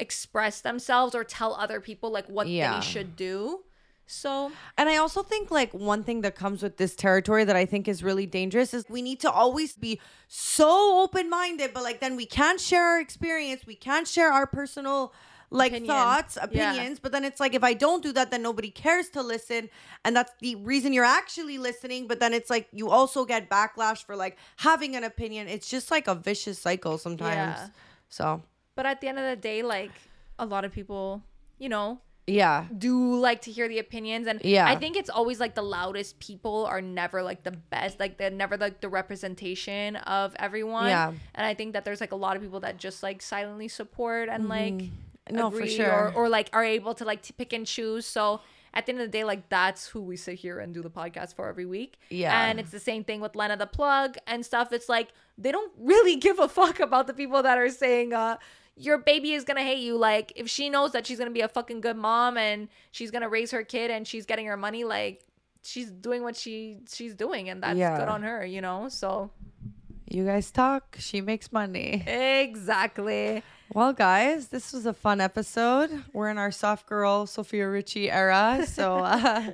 express 0.00 0.60
themselves 0.60 1.14
or 1.14 1.22
tell 1.24 1.54
other 1.54 1.80
people 1.80 2.10
like 2.10 2.26
what 2.26 2.46
Yeah. 2.46 2.74
they 2.74 2.80
should 2.84 3.16
do. 3.16 3.64
So 4.06 4.52
And 4.76 4.88
I 4.88 4.96
also 4.96 5.22
think 5.22 5.50
like 5.50 5.72
one 5.72 6.04
thing 6.04 6.20
that 6.22 6.34
comes 6.34 6.62
with 6.62 6.76
this 6.76 6.94
territory 6.94 7.44
that 7.44 7.56
I 7.56 7.64
think 7.64 7.88
is 7.88 8.02
really 8.02 8.26
dangerous 8.26 8.74
is 8.74 8.84
we 8.88 9.00
need 9.02 9.20
to 9.20 9.30
always 9.30 9.74
be 9.76 10.00
so 10.28 11.00
open-minded, 11.02 11.72
but 11.72 11.82
like 11.82 12.00
then 12.00 12.14
we 12.16 12.26
can't 12.26 12.60
share 12.60 12.84
our 12.84 13.00
experience, 13.00 13.62
we 13.66 13.76
can't 13.76 14.06
share 14.06 14.30
our 14.32 14.46
personal 14.46 15.12
like 15.54 15.70
Opinion. 15.70 15.88
thoughts, 15.94 16.36
Yeah. 16.36 16.44
opinions, 16.46 16.98
but 16.98 17.12
then 17.12 17.24
it's 17.24 17.38
like 17.38 17.54
if 17.54 17.62
I 17.62 17.74
don't 17.74 18.02
do 18.02 18.12
that 18.12 18.30
then 18.32 18.42
nobody 18.42 18.70
cares 18.70 19.08
to 19.10 19.22
listen 19.22 19.70
and 20.04 20.16
that's 20.16 20.32
the 20.40 20.56
reason 20.56 20.92
you're 20.92 21.04
actually 21.22 21.58
listening, 21.58 22.08
but 22.08 22.18
then 22.18 22.34
it's 22.34 22.50
like 22.50 22.66
you 22.72 22.90
also 22.90 23.24
get 23.24 23.48
backlash 23.48 24.04
for 24.04 24.16
like 24.16 24.36
having 24.56 24.96
an 24.96 25.04
opinion. 25.04 25.46
It's 25.46 25.68
just 25.70 25.90
like 25.90 26.08
a 26.08 26.14
vicious 26.14 26.58
cycle 26.58 26.98
sometimes. 26.98 27.58
Yeah. 27.60 27.68
So, 28.08 28.42
but 28.74 28.84
at 28.84 29.00
the 29.00 29.06
end 29.08 29.18
of 29.18 29.24
the 29.24 29.36
day, 29.36 29.62
like 29.62 29.92
a 30.40 30.44
lot 30.44 30.64
of 30.64 30.72
people, 30.72 31.22
you 31.58 31.68
know, 31.68 32.00
yeah. 32.26 32.66
do 32.76 33.14
like 33.14 33.42
to 33.42 33.52
hear 33.52 33.68
the 33.68 33.78
opinions 33.78 34.26
and 34.26 34.40
Yeah. 34.42 34.66
I 34.66 34.76
think 34.76 34.96
it's 34.96 35.10
always 35.10 35.38
like 35.38 35.54
the 35.54 35.62
loudest 35.62 36.18
people 36.18 36.64
are 36.66 36.80
never 36.80 37.22
like 37.22 37.44
the 37.44 37.52
best 37.52 38.00
like 38.00 38.16
they're 38.18 38.30
never 38.30 38.56
like 38.56 38.80
the 38.80 38.88
representation 38.88 39.96
of 39.96 40.34
everyone 40.38 40.88
Yeah. 40.88 41.12
and 41.34 41.46
I 41.46 41.54
think 41.54 41.74
that 41.74 41.84
there's 41.84 42.00
like 42.00 42.12
a 42.12 42.16
lot 42.16 42.34
of 42.36 42.42
people 42.42 42.60
that 42.60 42.78
just 42.78 43.02
like 43.02 43.22
silently 43.22 43.68
support 43.68 44.28
and 44.28 44.48
like 44.48 44.74
mm-hmm. 44.74 44.94
No, 45.30 45.50
for 45.50 45.66
sure. 45.66 45.90
or, 45.90 46.12
or 46.14 46.28
like 46.28 46.50
are 46.52 46.64
able 46.64 46.94
to 46.94 47.04
like 47.04 47.22
to 47.22 47.32
pick 47.32 47.52
and 47.52 47.66
choose 47.66 48.04
so 48.06 48.40
at 48.74 48.86
the 48.86 48.92
end 48.92 49.00
of 49.00 49.06
the 49.06 49.12
day 49.18 49.24
like 49.24 49.48
that's 49.48 49.86
who 49.86 50.02
we 50.02 50.16
sit 50.16 50.34
here 50.34 50.58
and 50.58 50.74
do 50.74 50.82
the 50.82 50.90
podcast 50.90 51.34
for 51.34 51.48
every 51.48 51.64
week 51.64 51.98
Yeah. 52.10 52.46
and 52.48 52.60
it's 52.60 52.70
the 52.72 52.80
same 52.80 53.04
thing 53.04 53.20
with 53.20 53.34
Lena 53.36 53.56
the 53.56 53.66
plug 53.66 54.16
and 54.26 54.44
stuff 54.44 54.72
it's 54.72 54.88
like 54.88 55.08
they 55.38 55.50
don't 55.52 55.72
really 55.78 56.16
give 56.26 56.38
a 56.38 56.48
fuck 56.48 56.80
about 56.80 57.06
the 57.06 57.14
people 57.14 57.42
that 57.42 57.56
are 57.56 57.70
saying 57.70 58.12
uh 58.12 58.36
your 58.76 58.98
baby 58.98 59.34
is 59.34 59.44
gonna 59.44 59.62
hate 59.62 59.78
you. 59.78 59.96
Like 59.96 60.32
if 60.34 60.50
she 60.50 60.68
knows 60.68 60.90
that 60.92 61.06
she's 61.06 61.16
gonna 61.16 61.30
be 61.30 61.42
a 61.42 61.48
fucking 61.48 61.80
good 61.80 61.96
mom 61.96 62.36
and 62.36 62.66
she's 62.90 63.12
gonna 63.12 63.28
raise 63.28 63.52
her 63.52 63.62
kid 63.62 63.88
and 63.92 64.04
she's 64.04 64.26
getting 64.26 64.46
her 64.46 64.56
money, 64.56 64.82
like 64.82 65.22
she's 65.62 65.92
doing 65.92 66.24
what 66.24 66.34
she 66.34 66.78
she's 66.92 67.14
doing 67.14 67.48
and 67.48 67.62
that's 67.62 67.78
Yeah. 67.78 67.96
good 68.00 68.08
on 68.08 68.24
her, 68.24 68.44
you 68.44 68.60
know. 68.60 68.88
So 68.88 69.30
You 70.10 70.24
guys 70.24 70.50
talk, 70.50 70.96
she 70.98 71.20
makes 71.20 71.52
money. 71.52 72.02
exactly. 72.04 73.44
Well, 73.72 73.92
guys, 73.92 74.48
this 74.48 74.72
was 74.72 74.86
a 74.86 74.92
fun 74.92 75.20
episode. 75.20 75.90
We're 76.12 76.28
in 76.28 76.38
our 76.38 76.50
soft 76.52 76.86
girl 76.86 77.26
Sofia 77.26 77.68
Richie 77.68 78.10
era, 78.10 78.64
so 78.68 78.98
uh, 78.98 79.50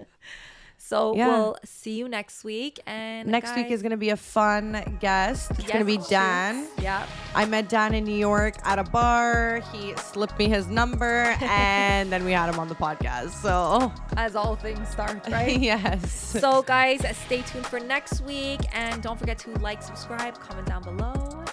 So 0.78 1.14
Yeah. 1.14 1.28
we'll 1.28 1.56
see 1.64 1.92
you 1.96 2.08
next 2.08 2.42
week. 2.42 2.80
And 2.86 3.28
Next 3.28 3.54
week 3.54 3.70
is 3.70 3.80
gonna 3.82 3.96
be 3.96 4.10
a 4.10 4.16
fun 4.16 4.98
guest. 5.00 5.52
It's 5.52 5.70
gonna 5.70 5.84
be 5.84 5.98
Dan. 6.08 6.66
Yeah. 6.82 7.06
I 7.34 7.44
met 7.44 7.68
Dan 7.68 7.94
in 7.94 8.04
New 8.04 8.16
York 8.18 8.54
at 8.64 8.78
a 8.78 8.84
bar. 8.84 9.62
He 9.72 9.94
slipped 9.96 10.36
me 10.38 10.48
his 10.48 10.66
number, 10.66 11.36
and 11.40 12.10
then 12.12 12.24
we 12.24 12.32
had 12.32 12.52
him 12.52 12.58
on 12.58 12.68
the 12.68 12.74
podcast. 12.74 13.30
So, 13.40 13.92
As 14.16 14.34
all 14.34 14.56
things 14.56 14.88
start, 14.88 15.26
right? 15.30 15.58
yes. 15.58 16.10
So, 16.40 16.62
guys, 16.62 17.00
stay 17.26 17.42
tuned 17.42 17.66
for 17.66 17.78
next 17.78 18.22
week. 18.22 18.60
And 18.72 19.00
don't 19.02 19.18
forget 19.18 19.38
to 19.40 19.50
like, 19.60 19.82
subscribe, 19.82 20.38
comment 20.40 20.66
down 20.66 20.82
below. 20.82 21.44